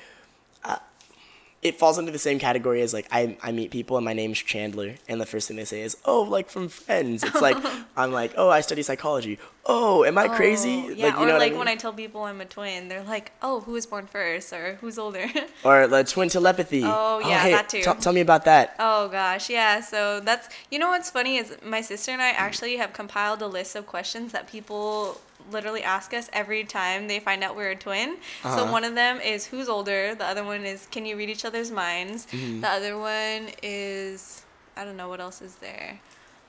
it 1.67 1.77
falls 1.77 1.97
under 1.97 2.12
the 2.12 2.19
same 2.19 2.39
category 2.39 2.82
as 2.82 2.93
like 2.93 3.08
I 3.12 3.38
I 3.43 3.51
meet 3.51 3.71
people 3.71 3.97
and 3.97 4.06
my 4.06 4.13
name's 4.13 4.39
Chandler 4.39 4.95
and 5.08 5.19
the 5.21 5.25
first 5.25 5.47
thing 5.47 5.58
they 5.58 5.65
say 5.65 5.82
is 5.82 5.97
oh 6.06 6.21
like 6.21 6.49
from 6.49 6.67
Friends. 6.69 7.23
It's 7.23 7.41
like 7.41 7.58
I'm 7.97 8.12
like 8.12 8.34
oh 8.38 8.49
I 8.49 8.62
study 8.62 8.82
psychology. 8.84 9.39
Oh, 9.69 10.06
am 10.06 10.17
I 10.17 10.27
oh, 10.27 10.30
crazy? 10.30 10.86
Oh, 10.88 10.89
yeah, 10.91 11.08
like, 11.08 11.15
you 11.15 11.23
or 11.23 11.25
know 11.25 11.34
what 11.34 11.36
I 11.36 11.38
like 11.39 11.51
mean? 11.51 11.60
when 11.60 11.67
I 11.67 11.75
tell 11.75 11.91
people 11.91 12.23
I'm 12.23 12.39
a 12.39 12.45
twin, 12.45 12.88
they're 12.88 13.03
like, 13.03 13.34
"Oh, 13.41 13.60
who 13.60 13.73
was 13.73 13.86
born 13.86 14.08
first, 14.08 14.53
or 14.53 14.75
who's 14.75 14.97
older?" 14.97 15.27
or 15.65 15.88
the 15.88 16.06
twin 16.06 16.30
telepathy. 16.30 16.86
Oh, 16.86 17.19
oh, 17.21 17.27
yeah, 17.27 17.39
hey, 17.39 17.51
that 17.51 17.67
too. 17.67 17.82
t- 17.82 17.93
tell 17.99 18.13
me 18.13 18.21
about 18.21 18.45
that. 18.45 18.75
oh 18.80 19.10
gosh, 19.10 19.49
yeah. 19.49 19.82
So 19.82 20.21
that's 20.21 20.47
you 20.71 20.80
know 20.80 20.88
what's 20.88 21.10
funny 21.10 21.36
is 21.36 21.58
my 21.65 21.82
sister 21.82 22.12
and 22.12 22.21
I 22.21 22.30
actually 22.30 22.77
have 22.77 22.93
compiled 22.93 23.41
a 23.41 23.47
list 23.47 23.75
of 23.75 23.86
questions 23.88 24.32
that 24.32 24.47
people 24.47 25.19
literally 25.52 25.84
ask 25.84 26.14
us 26.14 26.30
every 26.34 26.64
time 26.64 27.08
they 27.08 27.20
find 27.20 27.44
out 27.44 27.56
we're 27.56 27.72
a 27.72 27.76
twin. 27.76 28.18
Uh-huh. 28.44 28.58
So 28.58 28.72
one 28.72 28.84
of 28.84 28.96
them 28.96 29.20
is 29.22 29.46
who's 29.48 29.70
older. 29.70 30.16
The 30.16 30.26
other 30.26 30.44
one 30.44 30.66
is 30.66 30.88
can 30.92 31.06
you 31.06 31.18
read 31.18 31.30
each 31.30 31.46
other's 31.46 31.72
minds. 31.72 32.26
Mm-hmm. 32.28 32.62
The 32.62 32.70
other 32.70 32.98
one 32.98 33.50
is 33.64 34.44
I 34.76 34.84
don't 34.86 34.98
know 34.98 35.10
what 35.10 35.20
else 35.20 35.42
is 35.42 35.56
there. 35.56 36.00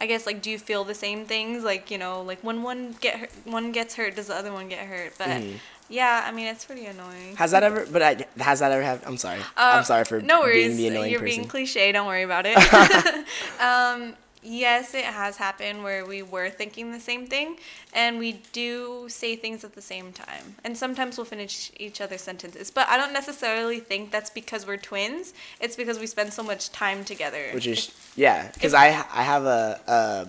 I 0.00 0.06
guess 0.06 0.26
like 0.26 0.42
do 0.42 0.50
you 0.50 0.58
feel 0.58 0.84
the 0.84 0.94
same 0.94 1.24
things 1.24 1.64
like 1.64 1.90
you 1.90 1.98
know 1.98 2.22
like 2.22 2.40
when 2.44 2.62
one 2.62 2.94
get 3.00 3.16
hurt, 3.16 3.30
one 3.44 3.72
gets 3.72 3.96
hurt 3.96 4.14
does 4.14 4.28
the 4.28 4.34
other 4.34 4.52
one 4.52 4.68
get 4.68 4.86
hurt 4.86 5.14
but 5.18 5.26
Mm-hmm. 5.26 5.56
yeah 5.88 6.22
I 6.24 6.30
mean 6.30 6.46
it's 6.46 6.64
pretty 6.64 6.86
annoying. 6.86 7.34
Has 7.34 7.50
that 7.50 7.64
ever? 7.64 7.84
But 7.90 8.02
I, 8.02 8.26
has 8.38 8.60
that 8.60 8.70
ever 8.70 8.82
happened? 8.82 9.08
I'm 9.08 9.16
sorry. 9.16 9.40
I'm 9.56 9.82
sorry 9.82 10.04
for 10.04 10.18
Uh, 10.18 10.22
no 10.22 10.40
worries. 10.40 10.76
being 10.76 10.76
the 10.76 10.86
annoying 10.88 11.10
You're 11.10 11.20
person. 11.20 11.36
being 11.38 11.48
cliche. 11.48 11.90
Don't 11.90 12.06
worry 12.06 12.22
about 12.22 12.44
it. 12.46 12.56
um, 13.60 14.14
yes, 14.42 14.94
it 14.94 15.04
has 15.04 15.36
happened 15.36 15.82
where 15.82 16.04
we 16.04 16.22
were 16.22 16.50
thinking 16.50 16.92
the 16.92 17.00
same 17.00 17.26
thing, 17.26 17.56
and 17.92 18.18
we 18.18 18.40
do 18.52 19.06
say 19.08 19.36
things 19.36 19.64
at 19.64 19.74
the 19.74 19.82
same 19.82 20.12
time. 20.12 20.56
And 20.64 20.76
sometimes 20.76 21.16
we'll 21.16 21.24
finish 21.24 21.70
each 21.78 22.00
other's 22.00 22.22
sentences. 22.22 22.70
But 22.70 22.88
I 22.88 22.96
don't 22.96 23.12
necessarily 23.12 23.80
think 23.80 24.10
that's 24.10 24.30
because 24.30 24.66
we're 24.66 24.76
twins. 24.76 25.34
It's 25.60 25.76
because 25.76 25.98
we 25.98 26.06
spend 26.06 26.32
so 26.32 26.42
much 26.42 26.70
time 26.70 27.04
together. 27.04 27.50
which 27.52 27.66
is 27.66 27.90
yeah 28.16 28.50
because 28.54 28.74
i 28.74 28.86
i 28.88 29.22
have 29.22 29.44
a, 29.44 29.80
a 29.86 30.28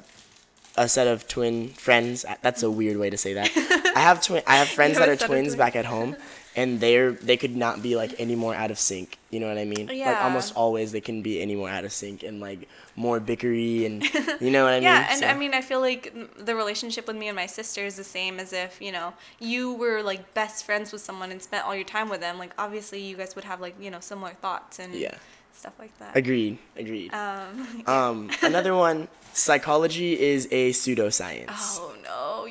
a 0.84 0.88
set 0.88 1.08
of 1.08 1.28
twin 1.28 1.70
friends 1.70 2.26
that's 2.42 2.64
a 2.64 2.70
weird 2.72 2.98
way 2.98 3.10
to 3.10 3.18
say 3.18 3.34
that 3.34 3.50
i 3.96 4.00
have 4.00 4.22
twin 4.24 4.42
i 4.48 4.56
have 4.58 4.68
friends 4.68 4.98
that 4.98 5.10
are 5.10 5.16
twins 5.16 5.28
twins? 5.28 5.56
back 5.56 5.76
at 5.76 5.86
home 5.86 6.16
and 6.56 6.80
they're 6.80 7.12
they 7.12 7.38
could 7.38 7.56
not 7.56 7.82
be 7.82 7.96
like 7.96 8.14
any 8.20 8.36
more 8.36 8.56
out 8.56 8.72
of 8.72 8.80
sync 8.80 9.18
you 9.30 9.40
know 9.40 9.48
what 9.48 9.58
i 9.58 9.66
mean 9.66 9.88
Yeah. 9.94 10.12
like 10.12 10.24
almost 10.24 10.56
always 10.56 10.92
they 10.92 11.02
can 11.02 11.22
be 11.22 11.40
any 11.42 11.56
more 11.56 11.70
out 11.70 11.86
of 11.86 11.92
sync 11.92 12.24
and 12.24 12.40
like 12.40 12.68
more 12.96 13.20
bickery 13.20 13.86
and 13.86 14.04
you 14.42 14.50
know 14.52 14.64
what 14.66 14.74
i 14.74 14.78
mean 14.78 14.84
yeah, 14.84 15.08
and 15.12 15.20
So- 15.20 15.28
I 15.28 15.36
mean, 15.36 15.54
I 15.54 15.62
feel 15.62 15.80
like 15.80 16.14
the 16.44 16.56
relationship 16.56 17.06
with 17.08 17.16
me 17.16 17.28
and 17.28 17.36
my 17.36 17.46
sister 17.46 17.86
is 17.86 17.96
the 17.96 18.04
same 18.04 18.40
as 18.40 18.52
if 18.52 18.82
you 18.82 18.92
know 18.92 19.14
you 19.40 19.74
were 19.74 20.02
like 20.02 20.34
best 20.34 20.66
friends 20.66 20.92
with 20.92 21.02
someone 21.02 21.32
and 21.32 21.42
spent 21.42 21.66
all 21.66 21.76
your 21.76 21.86
time 21.98 22.10
with 22.10 22.20
them. 22.20 22.38
Like 22.40 22.54
obviously, 22.58 23.00
you 23.02 23.16
guys 23.16 23.36
would 23.36 23.46
have 23.46 23.62
like 23.62 23.76
you 23.80 23.90
know 23.92 24.00
similar 24.00 24.34
thoughts 24.42 24.80
and 24.80 24.94
Yeah. 24.94 25.16
stuff 25.54 25.74
like 25.80 25.98
that. 26.00 26.18
agreed 26.18 26.58
agreed 26.76 27.14
Um, 27.14 27.84
um 27.96 28.30
another 28.42 28.74
one 28.76 29.08
psychology 29.34 30.20
is 30.20 30.48
a 30.52 30.72
pseudoscience 30.72 31.48
oh 31.80 31.89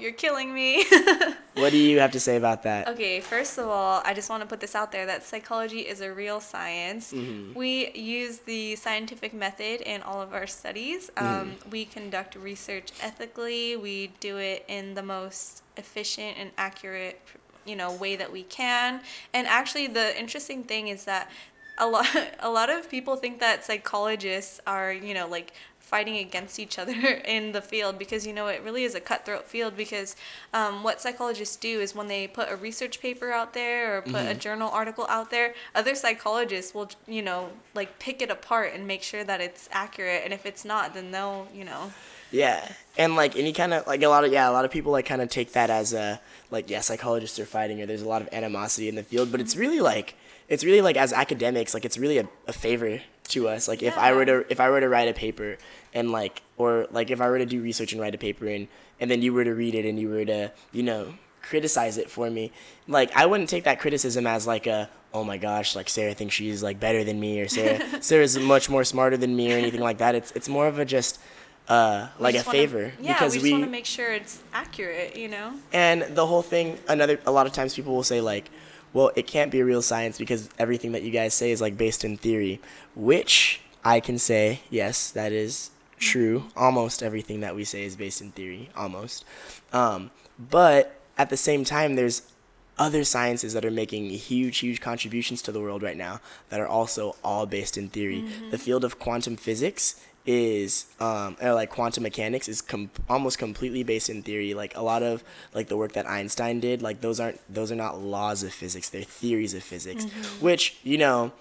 you're 0.00 0.12
killing 0.12 0.52
me. 0.52 0.84
what 1.54 1.70
do 1.70 1.78
you 1.78 2.00
have 2.00 2.12
to 2.12 2.20
say 2.20 2.36
about 2.36 2.62
that 2.64 2.88
okay, 2.88 3.20
first 3.20 3.58
of 3.58 3.68
all, 3.68 4.02
I 4.04 4.14
just 4.14 4.30
want 4.30 4.42
to 4.42 4.48
put 4.48 4.60
this 4.60 4.74
out 4.74 4.92
there 4.92 5.06
that 5.06 5.22
psychology 5.22 5.80
is 5.80 6.00
a 6.00 6.12
real 6.12 6.40
science. 6.40 7.12
Mm-hmm. 7.12 7.56
We 7.56 7.90
use 7.92 8.38
the 8.38 8.76
scientific 8.76 9.34
method 9.34 9.80
in 9.82 10.02
all 10.02 10.20
of 10.20 10.34
our 10.34 10.46
studies. 10.46 11.10
Um, 11.16 11.26
Mm-hmm. 11.28 11.70
We 11.70 11.84
conduct 11.84 12.34
research 12.34 12.90
ethically. 13.00 13.76
We 13.76 14.12
do 14.18 14.38
it 14.38 14.64
in 14.66 14.94
the 14.94 15.02
most 15.02 15.62
efficient 15.76 16.36
and 16.38 16.50
accurate, 16.56 17.20
you 17.64 17.76
know, 17.76 17.92
way 17.92 18.16
that 18.16 18.32
we 18.32 18.42
can. 18.44 19.00
And 19.34 19.46
actually, 19.46 19.86
the 19.86 20.18
interesting 20.18 20.64
thing 20.64 20.88
is 20.88 21.04
that 21.04 21.30
a 21.76 21.86
lot, 21.86 22.06
a 22.40 22.50
lot 22.50 22.70
of 22.70 22.90
people 22.90 23.16
think 23.16 23.40
that 23.40 23.64
psychologists 23.64 24.60
are, 24.66 24.92
you 24.92 25.14
know, 25.14 25.28
like 25.28 25.52
fighting 25.88 26.18
against 26.18 26.58
each 26.58 26.78
other 26.78 26.92
in 27.24 27.52
the 27.52 27.62
field 27.62 27.98
because 27.98 28.26
you 28.26 28.32
know 28.32 28.46
it 28.48 28.62
really 28.62 28.84
is 28.84 28.94
a 28.94 29.00
cutthroat 29.00 29.46
field 29.46 29.76
because 29.76 30.16
um, 30.52 30.82
what 30.82 31.00
psychologists 31.00 31.56
do 31.56 31.80
is 31.80 31.94
when 31.94 32.08
they 32.08 32.26
put 32.26 32.50
a 32.50 32.56
research 32.56 33.00
paper 33.00 33.32
out 33.32 33.54
there 33.54 33.96
or 33.96 34.02
put 34.02 34.26
a 34.26 34.34
journal 34.34 34.70
article 34.70 35.06
out 35.08 35.30
there 35.30 35.54
other 35.74 35.94
psychologists 35.94 36.74
will 36.74 36.90
you 37.06 37.22
know 37.22 37.48
like 37.74 37.98
pick 37.98 38.20
it 38.20 38.30
apart 38.30 38.72
and 38.74 38.86
make 38.86 39.02
sure 39.02 39.24
that 39.24 39.40
it's 39.40 39.68
accurate. 39.72 40.22
And 40.24 40.32
if 40.32 40.44
it's 40.44 40.64
not 40.64 40.94
then 40.94 41.10
they'll 41.10 41.46
you 41.54 41.64
know. 41.64 41.92
Yeah, 42.30 42.72
and 42.98 43.16
like 43.16 43.36
any 43.36 43.54
kind 43.54 43.72
of 43.72 43.86
like 43.86 44.02
a 44.02 44.08
lot 44.08 44.24
of 44.24 44.32
yeah, 44.32 44.50
a 44.50 44.52
lot 44.52 44.66
of 44.66 44.70
people 44.70 44.92
like 44.92 45.06
kind 45.06 45.22
of 45.22 45.30
take 45.30 45.52
that 45.52 45.70
as 45.70 45.94
a 45.94 46.20
like 46.50 46.68
yeah, 46.68 46.80
psychologists 46.80 47.38
are 47.38 47.46
fighting 47.46 47.80
or 47.80 47.86
there's 47.86 48.02
a 48.02 48.08
lot 48.08 48.20
of 48.20 48.28
animosity 48.32 48.88
in 48.88 48.96
the 48.96 49.02
field, 49.02 49.32
but 49.32 49.40
it's 49.40 49.56
really 49.56 49.80
like 49.80 50.14
it's 50.48 50.64
really 50.64 50.82
like 50.82 50.96
as 50.96 51.12
academics 51.12 51.74
like 51.74 51.84
it's 51.84 51.98
really 51.98 52.18
a, 52.18 52.28
a 52.46 52.52
favor 52.52 53.00
to 53.28 53.48
us. 53.48 53.68
Like 53.68 53.82
if 53.82 53.96
I 53.96 54.12
were 54.12 54.24
to 54.24 54.44
if 54.50 54.60
I 54.60 54.70
were 54.70 54.80
to 54.80 54.88
write 54.88 55.08
a 55.08 55.14
paper 55.14 55.58
and 55.94 56.10
like 56.12 56.42
or 56.56 56.86
like 56.90 57.10
if 57.10 57.20
I 57.20 57.28
were 57.28 57.38
to 57.38 57.46
do 57.46 57.60
research 57.62 57.92
and 57.92 58.00
write 58.00 58.14
a 58.14 58.18
paper 58.18 58.46
and 58.46 58.68
and 59.00 59.10
then 59.10 59.22
you 59.22 59.32
were 59.32 59.44
to 59.44 59.54
read 59.54 59.74
it 59.74 59.84
and 59.84 59.98
you 59.98 60.08
were 60.08 60.24
to 60.24 60.52
you 60.72 60.82
know 60.82 61.14
criticize 61.42 61.96
it 61.96 62.10
for 62.10 62.28
me, 62.30 62.52
like 62.86 63.14
I 63.16 63.26
wouldn't 63.26 63.48
take 63.48 63.64
that 63.64 63.80
criticism 63.80 64.26
as 64.26 64.46
like 64.46 64.66
a 64.66 64.90
oh 65.14 65.24
my 65.24 65.38
gosh 65.38 65.74
like 65.74 65.88
Sarah 65.88 66.12
thinks 66.14 66.34
she's 66.34 66.62
like 66.62 66.78
better 66.78 67.02
than 67.04 67.18
me 67.18 67.40
or 67.40 67.48
Sarah 67.56 68.02
Sarah's 68.02 68.38
much 68.38 68.68
more 68.68 68.84
smarter 68.84 69.16
than 69.16 69.34
me 69.36 69.52
or 69.52 69.56
anything 69.56 69.80
like 69.80 69.98
that. 69.98 70.14
It's 70.14 70.32
it's 70.32 70.48
more 70.48 70.66
of 70.66 70.78
a 70.78 70.84
just 70.84 71.18
uh, 71.68 72.08
like 72.18 72.34
a 72.34 72.38
wanna- 72.38 72.50
favor 72.50 72.92
Yeah, 73.00 73.12
because 73.12 73.34
we 73.34 73.40
just 73.40 73.52
want 73.52 73.64
to 73.64 73.70
make 73.70 73.84
sure 73.84 74.10
it's 74.12 74.42
accurate, 74.54 75.16
you 75.16 75.28
know? 75.28 75.52
and 75.70 76.00
the 76.14 76.24
whole 76.26 76.40
thing 76.40 76.78
another 76.88 77.20
a 77.26 77.30
lot 77.30 77.46
of 77.46 77.52
times 77.52 77.74
people 77.74 77.94
will 77.94 78.02
say 78.02 78.22
like 78.22 78.50
well 78.92 79.10
it 79.16 79.26
can't 79.26 79.50
be 79.50 79.62
real 79.62 79.82
science 79.82 80.18
because 80.18 80.48
everything 80.58 80.92
that 80.92 81.02
you 81.02 81.10
guys 81.10 81.34
say 81.34 81.50
is 81.50 81.60
like 81.60 81.76
based 81.76 82.04
in 82.04 82.16
theory 82.16 82.60
which 82.94 83.60
i 83.84 84.00
can 84.00 84.18
say 84.18 84.60
yes 84.70 85.10
that 85.10 85.32
is 85.32 85.70
true. 85.98 86.44
Almost 86.56 87.02
everything 87.02 87.40
that 87.40 87.54
we 87.54 87.64
say 87.64 87.84
is 87.84 87.96
based 87.96 88.20
in 88.20 88.30
theory 88.30 88.70
almost. 88.76 89.24
Um, 89.72 90.10
but 90.38 91.00
at 91.16 91.30
the 91.30 91.36
same 91.36 91.64
time 91.64 91.94
there's 91.94 92.22
other 92.78 93.02
sciences 93.02 93.54
that 93.54 93.64
are 93.64 93.72
making 93.72 94.08
huge 94.10 94.58
huge 94.58 94.80
contributions 94.80 95.42
to 95.42 95.50
the 95.50 95.60
world 95.60 95.82
right 95.82 95.96
now 95.96 96.20
that 96.48 96.60
are 96.60 96.68
also 96.68 97.16
all 97.24 97.44
based 97.44 97.76
in 97.76 97.88
theory. 97.88 98.24
The 98.50 98.58
field 98.58 98.84
of 98.84 98.98
quantum 98.98 99.36
physics 99.36 100.00
is 100.30 100.84
um, 101.00 101.36
or 101.40 101.54
like 101.54 101.70
quantum 101.70 102.02
mechanics 102.02 102.48
is 102.48 102.60
com- 102.60 102.90
almost 103.08 103.38
completely 103.38 103.82
based 103.82 104.10
in 104.10 104.22
theory. 104.22 104.52
Like 104.52 104.76
a 104.76 104.82
lot 104.82 105.02
of 105.02 105.24
like 105.54 105.68
the 105.68 105.76
work 105.76 105.92
that 105.92 106.06
einstein 106.06 106.60
did 106.60 106.82
like 106.82 107.00
those 107.00 107.18
aren't 107.18 107.40
those 107.52 107.72
are 107.72 107.76
not 107.76 107.98
laws 108.00 108.42
of 108.42 108.52
physics. 108.52 108.90
They're 108.90 109.02
theories 109.02 109.54
of 109.54 109.62
physics 109.62 110.04
which 110.40 110.76
you 110.84 110.98
know 110.98 111.32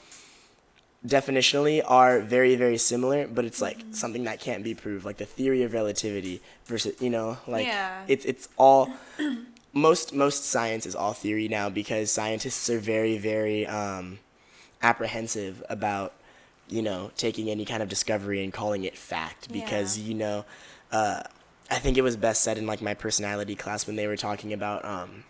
definitionally 1.05 1.81
are 1.85 2.19
very 2.21 2.55
very 2.55 2.77
similar 2.77 3.27
but 3.27 3.45
it's 3.45 3.61
like 3.61 3.77
something 3.91 4.23
that 4.23 4.39
can't 4.39 4.63
be 4.63 4.73
proved. 4.73 5.05
Like 5.05 5.17
the 5.17 5.25
theory 5.25 5.63
of 5.63 5.73
relativity 5.73 6.41
versus 6.65 6.99
you 7.01 7.09
know 7.09 7.37
like 7.45 7.65
Yeah. 7.67 8.03
it's 8.07 8.23
it's 8.25 8.47
all 8.57 8.89
most 9.73 10.13
most 10.13 10.45
science 10.45 10.85
is 10.85 10.95
all 10.95 11.13
theory 11.13 11.47
now 11.49 11.69
because 11.69 12.09
scientists 12.09 12.69
are 12.69 12.79
very 12.79 13.17
very 13.17 13.67
um, 13.67 14.19
apprehensive 14.81 15.61
about 15.69 16.13
you 16.69 16.81
know 16.81 17.11
taking 17.17 17.49
any 17.49 17.65
kind 17.65 17.81
of 17.81 17.89
discovery 17.89 18.43
and 18.43 18.51
calling 18.53 18.83
it 18.83 18.97
fact 18.97 19.51
because 19.51 19.97
Yeah. 19.97 20.05
you 20.05 20.13
know 20.15 20.45
uh, 20.91 21.23
I 21.69 21.79
think 21.79 21.97
it 21.97 22.01
was 22.01 22.15
best 22.15 22.41
said 22.43 22.57
in 22.57 22.65
like 22.67 22.81
my 22.81 22.93
personality 22.93 23.55
class 23.55 23.85
when 23.87 23.95
they 23.95 24.07
were 24.07 24.17
talking 24.17 24.53
about 24.53 24.83
um, 24.85 25.23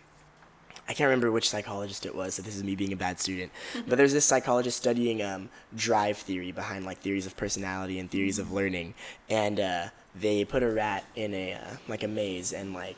I 0.88 0.94
can't 0.94 1.08
remember 1.08 1.30
which 1.30 1.50
psychologist 1.50 2.06
it 2.06 2.14
was, 2.14 2.34
so 2.34 2.42
this 2.42 2.56
is 2.56 2.64
me 2.64 2.74
being 2.74 2.94
a 2.94 2.96
bad 2.96 3.20
student. 3.20 3.52
but 3.86 3.98
there's 3.98 4.14
this 4.14 4.24
psychologist 4.24 4.78
studying 4.78 5.22
um, 5.22 5.50
drive 5.76 6.16
theory 6.16 6.50
behind 6.50 6.86
like 6.86 6.98
theories 6.98 7.26
of 7.26 7.36
personality 7.36 7.98
and 7.98 8.10
theories 8.10 8.38
of 8.38 8.52
learning, 8.52 8.94
and 9.28 9.60
uh, 9.60 9.88
they 10.14 10.44
put 10.46 10.62
a 10.62 10.70
rat 10.70 11.04
in 11.14 11.34
a 11.34 11.54
uh, 11.54 11.76
like 11.88 12.02
a 12.04 12.08
maze, 12.08 12.52
and 12.54 12.72
like 12.72 12.96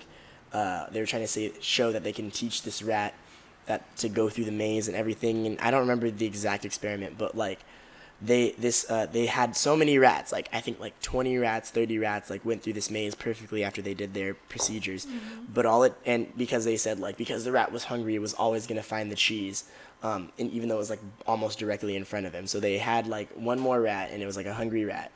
uh, 0.53 0.87
they 0.91 1.01
were 1.01 1.07
trying 1.07 1.23
to 1.23 1.29
say 1.29 1.51
show 1.61 1.91
that 1.91 2.05
they 2.05 2.13
can 2.13 2.31
teach 2.31 2.63
this 2.63 2.81
rat 2.81 3.13
that 3.67 3.97
to 3.97 4.09
go 4.09 4.29
through 4.29 4.45
the 4.45 4.53
maze 4.53 4.87
and 4.87 4.97
everything. 4.97 5.47
And 5.47 5.59
I 5.61 5.73
don't 5.73 5.81
remember 5.81 6.11
the 6.13 6.27
exact 6.27 6.65
experiment, 6.65 7.19
but 7.19 7.37
like 7.37 7.59
they 8.23 8.51
this 8.53 8.89
uh, 8.91 9.07
they 9.07 9.27
had 9.27 9.57
so 9.57 9.75
many 9.75 9.99
rats 9.99 10.31
like 10.31 10.49
i 10.53 10.61
think 10.61 10.79
like 10.79 10.99
20 11.01 11.39
rats 11.39 11.71
30 11.71 11.99
rats 11.99 12.29
like 12.29 12.45
went 12.45 12.63
through 12.63 12.75
this 12.75 12.91
maze 12.91 13.15
perfectly 13.15 13.65
after 13.65 13.81
they 13.81 13.95
did 13.95 14.15
their 14.15 14.35
procedures. 14.35 15.07
But 15.53 15.67
all 15.67 15.83
it 15.85 15.95
and 16.05 16.27
because 16.37 16.65
they 16.65 16.77
said 16.77 16.99
like 16.99 17.17
because 17.17 17.45
the 17.45 17.53
rat 17.53 17.73
was 17.73 17.85
hungry 17.85 18.15
it 18.15 18.21
was 18.21 18.35
always 18.35 18.67
going 18.67 18.77
to 18.77 18.87
find 18.87 19.11
the 19.11 19.17
cheese 19.17 19.65
um, 20.03 20.33
and 20.39 20.51
even 20.51 20.69
though 20.69 20.77
it 20.77 20.79
was 20.79 20.91
like 20.91 21.01
almost 21.27 21.59
directly 21.59 21.97
in 21.97 22.05
front 22.05 22.27
of 22.27 22.35
him 22.35 22.47
so 22.47 22.61
they 22.61 22.79
had 22.79 23.07
like 23.07 23.31
one 23.33 23.59
more 23.59 23.81
rat 23.81 24.11
and 24.13 24.23
it 24.23 24.27
was 24.27 24.37
like 24.37 24.47
a 24.47 24.55
hungry 24.55 24.85
rat. 24.85 25.11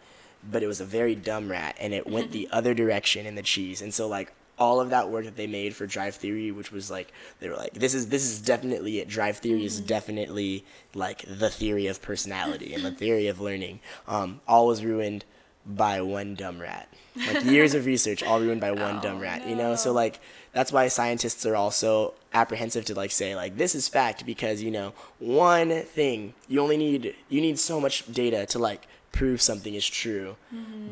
But 0.50 0.62
it 0.62 0.66
was 0.66 0.80
a 0.80 0.84
very 0.84 1.14
dumb 1.14 1.50
rat 1.50 1.76
and 1.80 1.92
it 1.94 2.06
went 2.06 2.32
the 2.38 2.48
other 2.50 2.74
direction 2.74 3.26
in 3.26 3.34
the 3.34 3.42
cheese. 3.42 3.82
And 3.82 3.92
so 3.92 4.08
like 4.08 4.32
all 4.58 4.80
of 4.80 4.90
that 4.90 5.10
work 5.10 5.24
that 5.24 5.36
they 5.36 5.46
made 5.46 5.74
for 5.74 5.86
drive 5.86 6.14
theory 6.14 6.50
which 6.52 6.70
was 6.70 6.90
like 6.90 7.12
they 7.40 7.48
were 7.48 7.56
like 7.56 7.74
this 7.74 7.94
is 7.94 8.08
this 8.08 8.24
is 8.24 8.40
definitely 8.40 8.98
it. 9.00 9.08
Drive 9.08 9.38
theory 9.38 9.64
is 9.64 9.80
definitely 9.80 10.64
like 10.94 11.24
the 11.26 11.50
theory 11.50 11.86
of 11.86 12.00
personality 12.00 12.72
and 12.74 12.84
the 12.84 12.92
theory 13.02 13.26
of 13.26 13.40
learning. 13.40 13.80
Um, 14.06 14.40
all 14.46 14.66
was 14.66 14.84
ruined 14.84 15.24
by 15.66 16.00
one 16.02 16.34
dumb 16.34 16.60
rat. 16.60 16.88
Like 17.16 17.44
years 17.44 17.74
of 17.74 17.86
research 17.86 18.22
all 18.22 18.40
ruined 18.40 18.60
by 18.60 18.72
one 18.86 19.00
dumb 19.00 19.20
rat 19.20 19.46
you 19.48 19.56
know? 19.56 19.74
So 19.76 19.92
like 19.92 20.20
that's 20.52 20.72
why 20.72 20.88
scientists 20.88 21.44
are 21.46 21.56
also 21.56 22.14
apprehensive 22.32 22.84
to 22.86 22.94
like 22.94 23.10
say 23.10 23.34
like 23.36 23.56
this 23.56 23.74
is 23.74 23.88
fact 23.88 24.26
because 24.26 24.62
you 24.62 24.70
know 24.70 24.92
one 25.18 25.82
thing 25.82 26.34
you 26.48 26.60
only 26.60 26.76
need 26.76 27.14
you 27.28 27.40
need 27.40 27.58
so 27.58 27.80
much 27.80 28.10
data 28.12 28.44
to 28.46 28.58
like 28.58 28.86
prove 29.12 29.40
something 29.40 29.74
is 29.74 29.86
true 29.86 30.34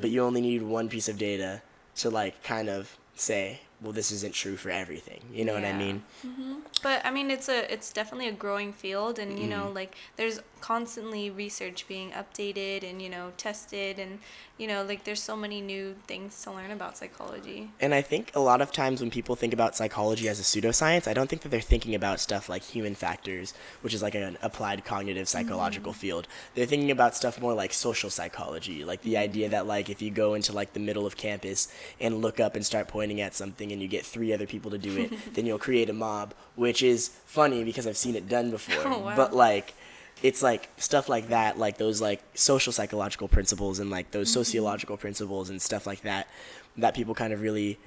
but 0.00 0.10
you 0.10 0.22
only 0.22 0.40
need 0.40 0.62
one 0.62 0.88
piece 0.88 1.08
of 1.08 1.18
data 1.18 1.60
to 1.96 2.08
like 2.08 2.40
kind 2.44 2.68
of 2.68 2.96
say 3.14 3.60
well 3.82 3.92
this 3.92 4.10
isn't 4.12 4.34
true 4.34 4.56
for 4.56 4.70
everything 4.70 5.20
you 5.32 5.44
know 5.44 5.54
what 5.54 5.64
i 5.64 5.68
Yeah. 5.70 5.78
mean 5.78 6.02
mm-hmm. 6.26 6.52
But 6.82 7.00
I 7.06 7.12
mean, 7.12 7.30
it's 7.30 7.48
a 7.48 7.72
it's 7.72 7.92
definitely 7.92 8.26
a 8.26 8.32
growing 8.32 8.72
field, 8.72 9.16
and 9.20 9.38
you 9.38 9.46
Mm. 9.46 9.50
know, 9.50 9.64
mm-hmm. 9.66 9.74
like 9.74 9.94
there's 10.16 10.40
constantly 10.60 11.30
research 11.30 11.86
being 11.86 12.10
updated 12.10 12.82
and 12.88 13.00
you 13.00 13.08
know 13.08 13.30
tested, 13.36 14.00
and 14.00 14.18
you 14.58 14.66
know, 14.66 14.82
like 14.82 15.04
there's 15.04 15.22
so 15.22 15.36
many 15.36 15.60
new 15.60 15.94
things 16.08 16.40
to 16.42 16.50
learn 16.52 16.70
about 16.72 16.96
psychology. 16.96 17.70
And 17.80 17.94
I 17.94 18.02
think 18.02 18.32
a 18.34 18.40
lot 18.40 18.60
of 18.60 18.72
times 18.72 19.00
when 19.00 19.10
people 19.10 19.36
think 19.36 19.52
about 19.52 19.76
psychology 19.76 20.28
as 20.28 20.38
a 20.40 20.42
pseudoscience, 20.42 21.06
I 21.08 21.14
don't 21.14 21.28
think 21.30 21.42
that 21.42 21.50
they're 21.50 21.60
thinking 21.60 21.94
about 21.94 22.18
stuff 22.20 22.48
like 22.48 22.62
human 22.62 22.94
factors, 22.94 23.54
which 23.82 23.94
is 23.94 24.02
like 24.02 24.14
an 24.16 24.36
applied 24.42 24.84
cognitive 24.84 25.28
psychological 25.28 25.92
mm-hmm. 25.92 26.00
field. 26.00 26.28
They're 26.54 26.66
thinking 26.66 26.90
about 26.90 27.14
stuff 27.16 27.40
more 27.40 27.54
like 27.54 27.72
social 27.72 28.10
psychology, 28.10 28.84
like 28.84 29.02
the 29.02 29.16
idea 29.16 29.48
that 29.50 29.66
like 29.66 29.88
if 29.88 30.02
you 30.02 30.10
go 30.10 30.34
into 30.34 30.52
like 30.52 30.72
the 30.72 30.80
middle 30.80 31.06
of 31.06 31.16
campus 31.16 31.68
and 32.00 32.20
look 32.22 32.38
up 32.40 32.56
and 32.56 32.66
start 32.66 32.88
pointing 32.88 33.20
at 33.20 33.34
something 33.34 33.70
and 33.72 33.82
you 33.82 33.88
get 33.88 34.04
three 34.04 34.32
other 34.32 34.46
people 34.46 34.70
to 34.70 34.78
do 34.78 34.96
it, 34.98 35.12
then 35.34 35.46
you'll 35.46 35.58
create 35.58 35.88
a 35.90 35.92
mob, 35.92 36.34
which 36.54 36.82
is 36.82 37.08
funny 37.26 37.64
because 37.64 37.86
I've 37.86 37.96
seen 37.96 38.14
it 38.14 38.28
done 38.28 38.50
before. 38.50 38.82
Oh, 38.92 38.98
wow. 38.98 39.16
But 39.16 39.34
like 39.34 39.74
it's 40.22 40.42
like 40.42 40.68
stuff 40.76 41.08
like 41.08 41.28
that, 41.28 41.58
like 41.58 41.78
those 41.78 42.00
like 42.00 42.22
social 42.34 42.72
psychological 42.72 43.28
principles 43.28 43.78
and 43.78 43.90
like 43.90 44.10
those 44.12 44.32
sociological 44.32 44.96
principles 44.96 45.50
and 45.50 45.60
stuff 45.60 45.86
like 45.86 46.02
that, 46.02 46.28
that 46.76 46.94
people 46.94 47.14
kind 47.14 47.32
of 47.32 47.40
really 47.40 47.78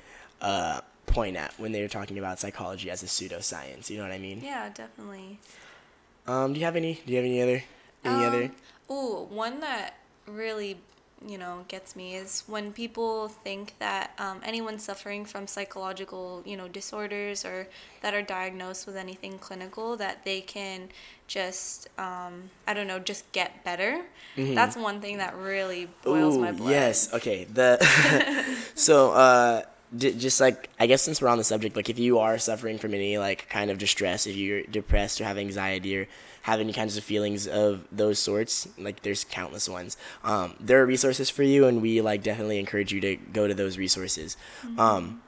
uh, 0.42 0.82
point 1.06 1.38
at 1.38 1.54
when 1.58 1.72
they're 1.72 1.88
talking 1.88 2.18
about 2.18 2.40
psychology 2.40 2.90
as 2.90 3.04
a 3.04 3.06
pseudoscience. 3.06 3.90
You 3.90 3.98
know 3.98 4.04
what 4.04 4.12
I 4.12 4.18
mean? 4.18 4.42
Yeah, 4.44 4.70
definitely. 4.74 5.40
Um, 6.28 6.54
do 6.54 6.60
you 6.60 6.66
have 6.66 6.76
any? 6.76 7.02
Do 7.06 7.12
you 7.14 7.18
have 7.18 7.26
any 7.26 7.42
other? 7.42 7.64
Any 8.04 8.26
other? 8.26 8.44
Um, 8.90 8.96
Ooh, 8.96 9.28
one 9.30 9.60
that 9.62 9.96
really, 10.28 10.78
you 11.28 11.38
know, 11.38 11.66
gets 11.68 11.96
me 11.96 12.16
is 12.16 12.44
when 12.48 12.72
people 12.72 13.30
think 13.30 13.74
that 13.80 14.12
um, 14.20 14.42
anyone 14.44 14.78
suffering 14.80 15.26
from 15.26 15.48
psychological, 15.48 16.44
you 16.46 16.58
know, 16.58 16.68
disorders 16.68 17.46
or 17.46 17.68
that 18.02 18.14
are 18.14 18.22
diagnosed 18.22 18.86
with 18.86 18.96
anything 18.96 19.38
clinical 19.40 19.96
that 19.98 20.24
they 20.26 20.42
can 20.42 20.90
just, 21.28 21.88
um, 21.98 22.50
I 22.68 22.74
don't 22.74 22.88
know, 22.88 23.00
just 23.00 23.32
get 23.32 23.64
better. 23.64 24.02
That's 24.54 24.76
one 24.76 25.02
thing 25.02 25.18
that 25.18 25.36
really 25.36 25.88
boils 26.04 26.38
my 26.38 26.50
Mm-hmm. 26.50 26.58
Blood. 26.58 26.70
Yes. 26.72 27.14
Okay. 27.14 27.46
The 27.46 27.80
so 28.76 29.12
uh, 29.12 29.64
just 29.96 30.42
like 30.42 30.70
I 30.80 30.88
guess 30.88 31.02
since 31.02 31.22
we're 31.22 31.28
on 31.28 31.38
the 31.38 31.44
subject, 31.44 31.76
like 31.76 31.90
if 31.90 32.00
you 32.00 32.20
are 32.20 32.38
suffering 32.38 32.78
from 32.78 32.94
any 32.94 33.18
like 33.18 33.50
kind 33.50 33.70
of 33.72 33.78
distress, 33.78 34.28
if 34.28 34.36
you're 34.36 34.64
depressed 34.64 35.22
or 35.22 35.26
have 35.26 35.38
anxiety 35.38 35.98
or 35.98 36.08
have 36.44 36.60
any 36.60 36.74
kinds 36.74 36.96
of 36.98 37.04
feelings 37.04 37.48
of 37.48 37.88
those 37.92 38.20
sorts, 38.20 38.68
like 38.78 39.02
there's 39.02 39.24
countless 39.24 39.68
ones. 39.68 39.98
Um, 40.24 40.56
there 40.60 40.82
are 40.82 40.86
resources 40.86 41.30
for 41.30 41.44
you, 41.44 41.66
and 41.66 41.82
we 41.82 42.02
like 42.02 42.24
definitely 42.24 42.60
encourage 42.60 42.92
you 42.92 43.02
to 43.02 43.16
go 43.16 43.48
to 43.48 43.54
those 43.54 43.78
resources. 43.78 44.38
Um, 44.78 45.22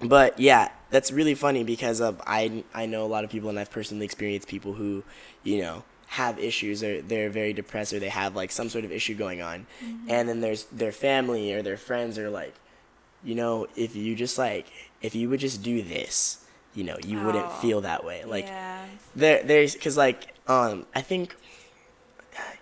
but 0.00 0.38
yeah, 0.38 0.68
that's 0.90 1.10
really 1.10 1.34
funny 1.34 1.64
because 1.64 2.00
uh, 2.00 2.14
I 2.26 2.64
I 2.74 2.86
know 2.86 3.04
a 3.04 3.08
lot 3.08 3.24
of 3.24 3.30
people, 3.30 3.50
and 3.50 3.58
I've 3.58 3.70
personally 3.70 4.04
experienced 4.04 4.48
people 4.48 4.74
who, 4.74 5.04
you 5.42 5.58
know, 5.60 5.84
have 6.08 6.38
issues 6.38 6.82
or 6.82 7.02
they're 7.02 7.30
very 7.30 7.52
depressed 7.52 7.92
or 7.92 7.98
they 7.98 8.08
have 8.08 8.34
like 8.34 8.50
some 8.50 8.68
sort 8.68 8.84
of 8.84 8.92
issue 8.92 9.14
going 9.14 9.42
on, 9.42 9.66
and 10.08 10.28
then 10.28 10.40
there's 10.40 10.64
their 10.64 10.92
family 10.92 11.52
or 11.52 11.62
their 11.62 11.76
friends 11.76 12.18
are 12.18 12.30
like, 12.30 12.54
you 13.24 13.34
know, 13.34 13.66
if 13.76 13.96
you 13.96 14.14
just 14.14 14.38
like 14.38 14.66
if 15.02 15.14
you 15.14 15.28
would 15.28 15.40
just 15.40 15.62
do 15.62 15.82
this, 15.82 16.44
you 16.74 16.84
know, 16.84 16.96
you 17.06 17.20
wouldn't 17.20 17.46
Oh, 17.46 17.58
feel 17.60 17.80
that 17.82 18.04
way. 18.04 18.24
Like 18.24 18.46
yeah. 18.46 18.84
there 19.16 19.42
there's 19.42 19.74
because 19.74 19.96
like 19.96 20.34
um 20.46 20.86
I 20.94 21.00
think 21.02 21.36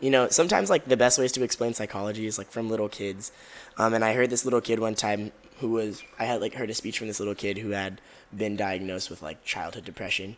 you 0.01 0.11
know 0.11 0.29
sometimes 0.29 0.71
like 0.71 0.87
the 0.87 0.97
best 0.97 1.19
ways 1.19 1.33
to 1.33 1.43
explain 1.43 1.75
psychology 1.75 2.27
is 2.27 2.39
like 2.39 2.51
from 2.51 2.69
little 2.71 2.89
kids. 2.89 3.33
Um 3.79 3.95
and 3.95 4.05
I 4.05 4.15
heard 4.15 4.31
this 4.31 4.45
little 4.45 4.61
kid 4.61 4.79
one 4.79 4.95
time 4.95 5.33
who 5.61 5.71
was 5.71 6.03
I 6.19 6.25
had 6.25 6.41
like 6.41 6.55
heard 6.55 6.71
a 6.71 6.75
speech 6.75 6.99
from 6.99 7.07
this 7.09 7.19
little 7.21 7.35
kid 7.35 7.59
who 7.59 7.71
had 7.71 8.01
been 8.37 8.57
diagnosed 8.57 9.11
with 9.11 9.23
like 9.23 9.45
childhood 9.45 9.85
depression. 9.85 10.37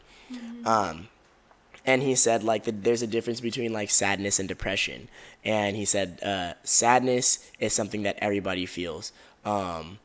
Um 0.64 1.08
and 1.86 2.02
he 2.02 2.14
said 2.14 2.42
like 2.42 2.64
the, 2.64 2.72
there's 2.72 3.02
a 3.02 3.06
difference 3.06 3.40
between 3.40 3.72
like 3.72 3.90
sadness 3.90 4.38
and 4.38 4.48
depression. 4.48 5.08
And 5.44 5.76
he 5.76 5.84
said 5.86 6.18
uh, 6.22 6.52
sadness 6.62 7.50
is 7.60 7.72
something 7.72 8.02
that 8.02 8.18
everybody 8.20 8.66
feels. 8.66 9.12
Um, 9.44 9.98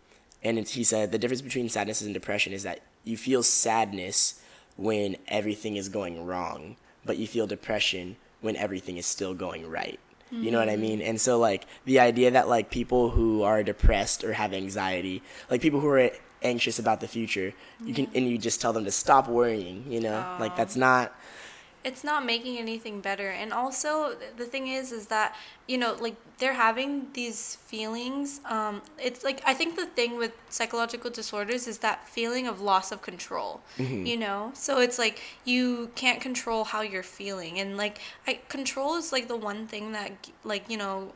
and 0.43 0.59
it's, 0.59 0.73
he 0.73 0.83
said 0.83 1.11
the 1.11 1.17
difference 1.17 1.41
between 1.41 1.69
sadness 1.69 2.01
and 2.01 2.13
depression 2.13 2.53
is 2.53 2.63
that 2.63 2.81
you 3.03 3.17
feel 3.17 3.43
sadness 3.43 4.41
when 4.75 5.15
everything 5.27 5.75
is 5.75 5.89
going 5.89 6.25
wrong 6.25 6.75
but 7.05 7.17
you 7.17 7.27
feel 7.27 7.47
depression 7.47 8.15
when 8.41 8.55
everything 8.55 8.97
is 8.97 9.05
still 9.05 9.33
going 9.33 9.69
right. 9.69 9.99
You 10.31 10.49
know 10.49 10.57
what 10.57 10.69
i 10.69 10.75
mean? 10.75 10.99
And 10.99 11.21
so 11.21 11.37
like 11.37 11.67
the 11.85 11.99
idea 11.99 12.31
that 12.31 12.49
like 12.49 12.71
people 12.71 13.11
who 13.11 13.43
are 13.43 13.61
depressed 13.61 14.23
or 14.23 14.33
have 14.33 14.51
anxiety 14.51 15.21
like 15.49 15.61
people 15.61 15.79
who 15.79 15.87
are 15.89 16.09
anxious 16.41 16.79
about 16.79 17.01
the 17.01 17.07
future 17.07 17.53
you 17.85 17.93
can 17.93 18.07
and 18.15 18.27
you 18.27 18.39
just 18.39 18.59
tell 18.59 18.73
them 18.73 18.83
to 18.85 18.91
stop 18.91 19.27
worrying 19.27 19.85
you 19.87 19.99
know? 19.99 20.35
Like 20.39 20.55
that's 20.55 20.75
not 20.75 21.15
it's 21.83 22.03
not 22.03 22.25
making 22.25 22.57
anything 22.57 23.01
better. 23.01 23.29
And 23.29 23.51
also 23.53 24.15
the 24.37 24.45
thing 24.45 24.67
is 24.67 24.91
is 24.91 25.07
that 25.07 25.35
you 25.67 25.77
know 25.77 25.95
like 25.99 26.15
they're 26.39 26.53
having 26.53 27.07
these 27.13 27.55
feelings 27.55 28.41
um, 28.45 28.81
it's 28.99 29.23
like 29.23 29.41
i 29.45 29.53
think 29.53 29.77
the 29.77 29.85
thing 29.85 30.17
with 30.17 30.33
psychological 30.49 31.09
disorders 31.09 31.67
is 31.67 31.77
that 31.77 32.05
feeling 32.09 32.47
of 32.47 32.59
loss 32.59 32.91
of 32.91 33.01
control 33.01 33.61
you 34.05 34.17
know? 34.17 34.51
So 34.53 34.79
it's 34.79 34.99
like 34.99 35.21
you 35.45 35.91
can't 35.95 36.21
control 36.21 36.63
how 36.63 36.81
you're 36.81 37.03
feeling. 37.03 37.59
And 37.59 37.77
like 37.77 37.99
I, 38.27 38.39
control 38.49 38.95
is 38.95 39.11
like 39.11 39.27
the 39.27 39.35
one 39.35 39.67
thing 39.67 39.91
that 39.93 40.11
like 40.43 40.69
you 40.69 40.77
know 40.77 41.13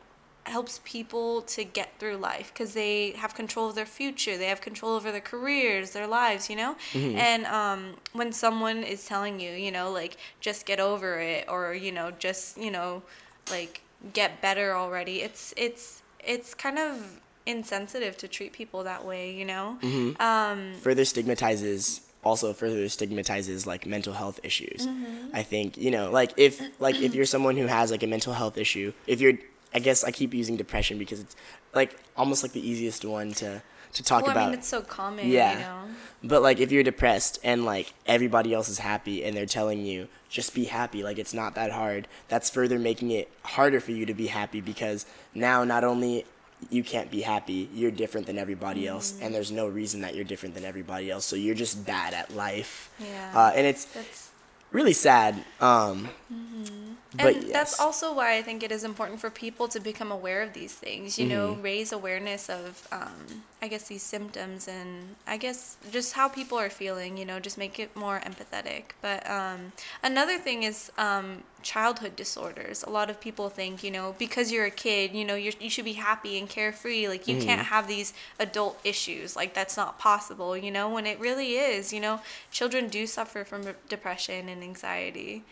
helps 0.48 0.80
people 0.84 1.42
to 1.42 1.64
get 1.64 1.98
through 1.98 2.16
life 2.16 2.52
because 2.52 2.74
they 2.74 3.12
have 3.12 3.34
control 3.34 3.68
of 3.68 3.74
their 3.74 3.86
future 3.86 4.36
they 4.36 4.46
have 4.46 4.60
control 4.60 4.92
over 4.92 5.10
their 5.12 5.20
careers 5.20 5.90
their 5.90 6.06
lives 6.06 6.48
you 6.50 6.56
know? 6.56 6.76
And 6.94 7.46
um, 7.46 7.94
when 8.12 8.32
someone 8.32 8.82
is 8.82 9.04
telling 9.06 9.40
you 9.40 9.52
you 9.52 9.70
know 9.72 9.90
like 9.90 10.16
just 10.40 10.66
get 10.66 10.80
over 10.80 11.20
it 11.20 11.46
or 11.48 11.74
you 11.74 11.92
know 11.92 12.10
just 12.18 12.58
you 12.58 12.70
know 12.70 13.02
like 13.50 13.82
get 14.12 14.40
better 14.40 14.74
already 14.74 15.22
it's 15.22 15.54
it's 15.56 16.02
it's 16.24 16.54
kind 16.54 16.78
of 16.78 17.20
insensitive 17.46 18.16
to 18.18 18.28
treat 18.28 18.52
people 18.52 18.84
that 18.84 19.04
way 19.04 19.32
you 19.32 19.44
know? 19.44 19.78
Um, 20.20 20.74
further 20.80 21.04
stigmatizes 21.04 22.02
also 22.24 22.52
further 22.52 22.88
stigmatizes 22.88 23.66
like 23.66 23.86
mental 23.86 24.12
health 24.12 24.40
issues. 24.42 24.86
Mm-hmm. 24.86 25.28
i 25.34 25.42
think 25.42 25.76
you 25.76 25.90
know 25.90 26.10
like 26.10 26.32
if 26.36 26.60
like 26.80 26.96
if 27.00 27.14
you're 27.14 27.24
someone 27.24 27.56
who 27.56 27.66
has 27.66 27.90
like 27.90 28.02
a 28.02 28.06
mental 28.06 28.32
health 28.32 28.58
issue 28.58 28.92
if 29.06 29.20
you're 29.20 29.34
i 29.74 29.78
guess 29.78 30.04
i 30.04 30.10
keep 30.10 30.32
using 30.34 30.56
depression 30.56 30.98
because 30.98 31.20
it's 31.20 31.36
like 31.74 31.96
almost 32.16 32.42
like 32.42 32.52
the 32.52 32.66
easiest 32.68 33.04
one 33.04 33.32
to 33.32 33.62
to 33.92 34.02
talk 34.02 34.22
well, 34.22 34.32
about 34.32 34.42
i 34.42 34.50
mean 34.50 34.58
it's 34.58 34.68
so 34.68 34.82
common 34.82 35.28
yeah. 35.28 35.52
you 35.52 35.58
know. 35.60 35.94
But 36.22 36.42
like 36.42 36.58
if 36.58 36.72
you're 36.72 36.82
depressed 36.82 37.38
and 37.44 37.64
like 37.64 37.92
everybody 38.06 38.52
else 38.52 38.68
is 38.68 38.80
happy 38.80 39.24
and 39.24 39.36
they're 39.36 39.46
telling 39.46 39.84
you 39.86 40.08
just 40.28 40.52
be 40.54 40.64
happy 40.64 41.02
like 41.02 41.16
it's 41.16 41.32
not 41.32 41.54
that 41.54 41.70
hard 41.70 42.08
that's 42.28 42.50
further 42.50 42.78
making 42.78 43.10
it 43.12 43.30
harder 43.44 43.78
for 43.80 43.92
you 43.92 44.04
to 44.04 44.14
be 44.14 44.26
happy 44.26 44.60
because 44.60 45.06
now 45.32 45.62
not 45.64 45.84
only 45.84 46.24
you 46.70 46.82
can't 46.82 47.08
be 47.10 47.20
happy 47.22 47.68
you're 47.72 47.92
different 47.92 48.26
than 48.26 48.36
everybody 48.36 48.86
else 48.88 49.12
Mm-hmm. 49.12 49.24
and 49.26 49.34
there's 49.34 49.52
no 49.52 49.68
reason 49.68 50.00
that 50.00 50.14
you're 50.16 50.24
different 50.24 50.54
than 50.56 50.64
everybody 50.64 51.08
else 51.10 51.24
so 51.24 51.36
you're 51.36 51.54
just 51.54 51.86
bad 51.86 52.14
at 52.14 52.34
life. 52.34 52.90
Yeah. 52.98 53.32
uh, 53.34 53.52
and 53.54 53.64
it's 53.66 53.84
that's 53.86 54.30
really 54.72 54.92
sad 54.92 55.42
um 55.60 56.08
but 56.28 56.72
and 57.18 57.42
yes. 57.44 57.52
that's 57.52 57.80
also 57.80 58.14
why 58.14 58.36
I 58.36 58.42
think 58.42 58.62
it 58.62 58.70
is 58.72 58.84
important 58.84 59.20
for 59.20 59.30
people 59.30 59.68
to 59.68 59.80
become 59.80 60.10
aware 60.12 60.42
of 60.42 60.52
these 60.52 60.74
things. 60.74 61.18
You 61.18 61.26
know, 61.26 61.52
Mm-hmm. 61.52 61.62
raise 61.62 61.92
awareness 61.92 62.48
of, 62.48 62.86
um, 62.92 63.42
I 63.62 63.68
guess, 63.68 63.88
these 63.88 64.02
symptoms 64.02 64.68
and 64.68 65.16
I 65.26 65.36
guess 65.36 65.76
just 65.90 66.12
how 66.14 66.28
people 66.28 66.58
are 66.58 66.70
feeling. 66.70 67.16
You 67.16 67.24
know, 67.24 67.40
just 67.40 67.58
make 67.58 67.78
it 67.78 67.94
more 67.96 68.20
empathetic. 68.20 68.92
But 69.02 69.28
um, 69.28 69.72
another 70.02 70.38
thing 70.38 70.62
is 70.62 70.92
um, 70.98 71.42
childhood 71.62 72.14
disorders. 72.16 72.82
A 72.84 72.90
lot 72.90 73.10
of 73.10 73.20
people 73.20 73.48
think, 73.48 73.82
you 73.82 73.90
know, 73.90 74.14
because 74.18 74.52
you're 74.52 74.66
a 74.66 74.70
kid, 74.70 75.12
you 75.12 75.24
know, 75.24 75.34
you're, 75.34 75.54
you 75.60 75.70
should 75.70 75.84
be 75.84 75.94
happy 75.94 76.38
and 76.38 76.48
carefree. 76.48 77.08
Like 77.08 77.26
you 77.28 77.36
Mm-hmm. 77.36 77.46
can't 77.46 77.66
have 77.66 77.86
these 77.88 78.12
adult 78.38 78.78
issues. 78.84 79.36
Like 79.36 79.54
that's 79.54 79.76
not 79.76 79.98
possible. 79.98 80.56
You 80.56 80.70
know, 80.70 80.88
when 80.88 81.06
it 81.06 81.18
really 81.20 81.54
is. 81.56 81.92
You 81.92 82.00
know, 82.00 82.20
children 82.50 82.88
do 82.88 83.06
suffer 83.06 83.44
from 83.44 83.64
depression 83.88 84.48
and 84.48 84.62
anxiety. 84.62 85.44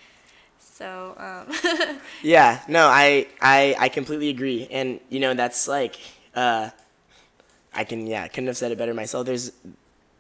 So. 0.77 1.15
Um, 1.17 1.99
Yeah, 2.23 2.61
no, 2.69 2.87
I, 2.87 3.27
I 3.41 3.75
I 3.79 3.89
completely 3.89 4.29
agree, 4.29 4.69
and 4.71 5.01
you 5.09 5.21
know 5.21 5.33
that's 5.35 5.69
like, 5.69 5.97
uh, 6.35 6.71
I 7.75 7.85
can 7.85 8.07
yeah, 8.07 8.27
couldn't 8.29 8.49
have 8.49 8.57
said 8.57 8.73
it 8.73 8.79
better 8.79 8.93
myself. 8.95 9.27
There's, 9.27 9.53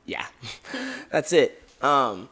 yeah, 0.07 0.24
that's 1.11 1.32
it. 1.32 1.62
Um, 1.82 2.28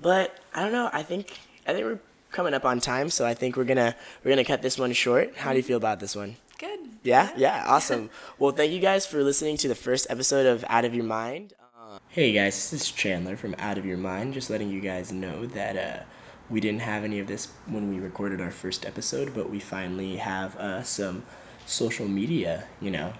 but 0.00 0.38
I 0.54 0.62
don't 0.62 0.72
know. 0.72 0.88
I 0.92 1.02
think 1.02 1.38
I 1.66 1.72
think 1.72 1.84
we're 1.84 1.98
coming 2.30 2.54
up 2.54 2.64
on 2.64 2.80
time, 2.80 3.10
so 3.10 3.26
I 3.26 3.34
think 3.34 3.56
we're 3.56 3.64
gonna 3.64 3.94
we're 4.22 4.30
gonna 4.30 4.44
cut 4.44 4.62
this 4.62 4.78
one 4.78 4.92
short. 4.92 5.36
How 5.36 5.50
do 5.52 5.56
you 5.58 5.62
feel 5.62 5.76
about 5.78 6.00
this 6.00 6.14
one? 6.16 6.36
Good. 6.58 6.78
Yeah, 7.02 7.30
yeah, 7.36 7.64
awesome. 7.66 8.10
well, 8.38 8.52
thank 8.52 8.72
you 8.72 8.80
guys 8.80 9.06
for 9.06 9.22
listening 9.22 9.56
to 9.58 9.68
the 9.68 9.74
first 9.74 10.06
episode 10.08 10.46
of 10.46 10.64
Out 10.68 10.84
of 10.84 10.94
Your 10.94 11.04
Mind. 11.04 11.52
Uh, 11.60 11.98
hey 12.08 12.32
guys, 12.32 12.54
this 12.70 12.72
is 12.72 12.90
Chandler 12.90 13.36
from 13.36 13.54
Out 13.58 13.76
of 13.76 13.84
Your 13.84 13.98
Mind. 13.98 14.32
Just 14.34 14.50
letting 14.50 14.70
you 14.70 14.80
guys 14.80 15.12
know 15.12 15.46
that 15.46 15.76
uh, 15.76 16.02
we 16.50 16.60
didn't 16.60 16.82
have 16.82 17.04
any 17.04 17.18
of 17.18 17.26
this 17.26 17.48
when 17.66 17.88
we 17.88 17.98
recorded 17.98 18.40
our 18.40 18.50
first 18.50 18.84
episode, 18.84 19.34
but 19.34 19.50
we 19.50 19.60
finally 19.60 20.16
have 20.16 20.56
uh, 20.56 20.82
some 20.82 21.24
social 21.66 22.06
media, 22.06 22.64
you 22.80 22.90
know, 22.90 23.14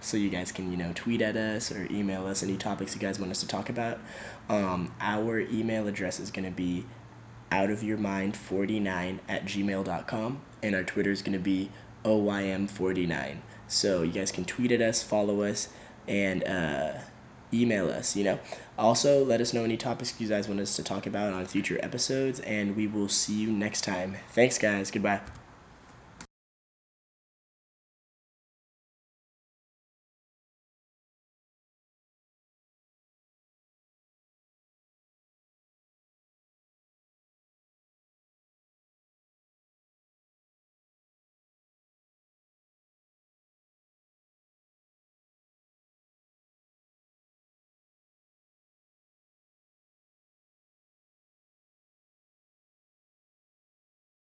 so 0.00 0.16
you 0.16 0.30
guys 0.30 0.52
can 0.52 0.70
you 0.70 0.76
know 0.76 0.92
tweet 0.94 1.20
at 1.20 1.36
us 1.36 1.72
or 1.72 1.86
email 1.90 2.26
us 2.26 2.42
any 2.42 2.56
topics 2.56 2.94
you 2.94 3.00
guys 3.00 3.18
want 3.18 3.32
us 3.32 3.40
to 3.40 3.48
talk 3.48 3.68
about. 3.68 3.98
Um, 4.48 4.92
our 5.00 5.40
email 5.40 5.88
address 5.88 6.20
is 6.20 6.30
gonna 6.30 6.50
be 6.50 6.84
out 7.50 7.70
of 7.70 7.82
your 7.82 7.96
mind 7.96 8.36
49 8.36 9.20
at 9.28 9.44
gmail.com 9.44 10.40
and 10.62 10.74
our 10.74 10.82
twitter 10.82 11.10
is 11.10 11.22
going 11.22 11.32
to 11.32 11.38
be 11.38 11.70
oym49 12.04 13.36
so 13.68 14.02
you 14.02 14.12
guys 14.12 14.32
can 14.32 14.44
tweet 14.44 14.72
at 14.72 14.80
us 14.80 15.02
follow 15.02 15.42
us 15.42 15.68
and 16.08 16.44
uh, 16.44 16.92
email 17.52 17.88
us 17.88 18.16
you 18.16 18.24
know. 18.24 18.38
Also 18.78 19.24
let 19.24 19.40
us 19.40 19.54
know 19.54 19.64
any 19.64 19.76
topics 19.76 20.14
you 20.20 20.28
guys 20.28 20.48
want 20.48 20.60
us 20.60 20.76
to 20.76 20.82
talk 20.82 21.06
about 21.06 21.32
on 21.32 21.46
future 21.46 21.78
episodes 21.82 22.40
and 22.40 22.76
we 22.76 22.86
will 22.86 23.08
see 23.08 23.34
you 23.34 23.50
next 23.50 23.82
time. 23.82 24.16
Thanks 24.32 24.58
guys. 24.58 24.90
Goodbye 24.90 25.20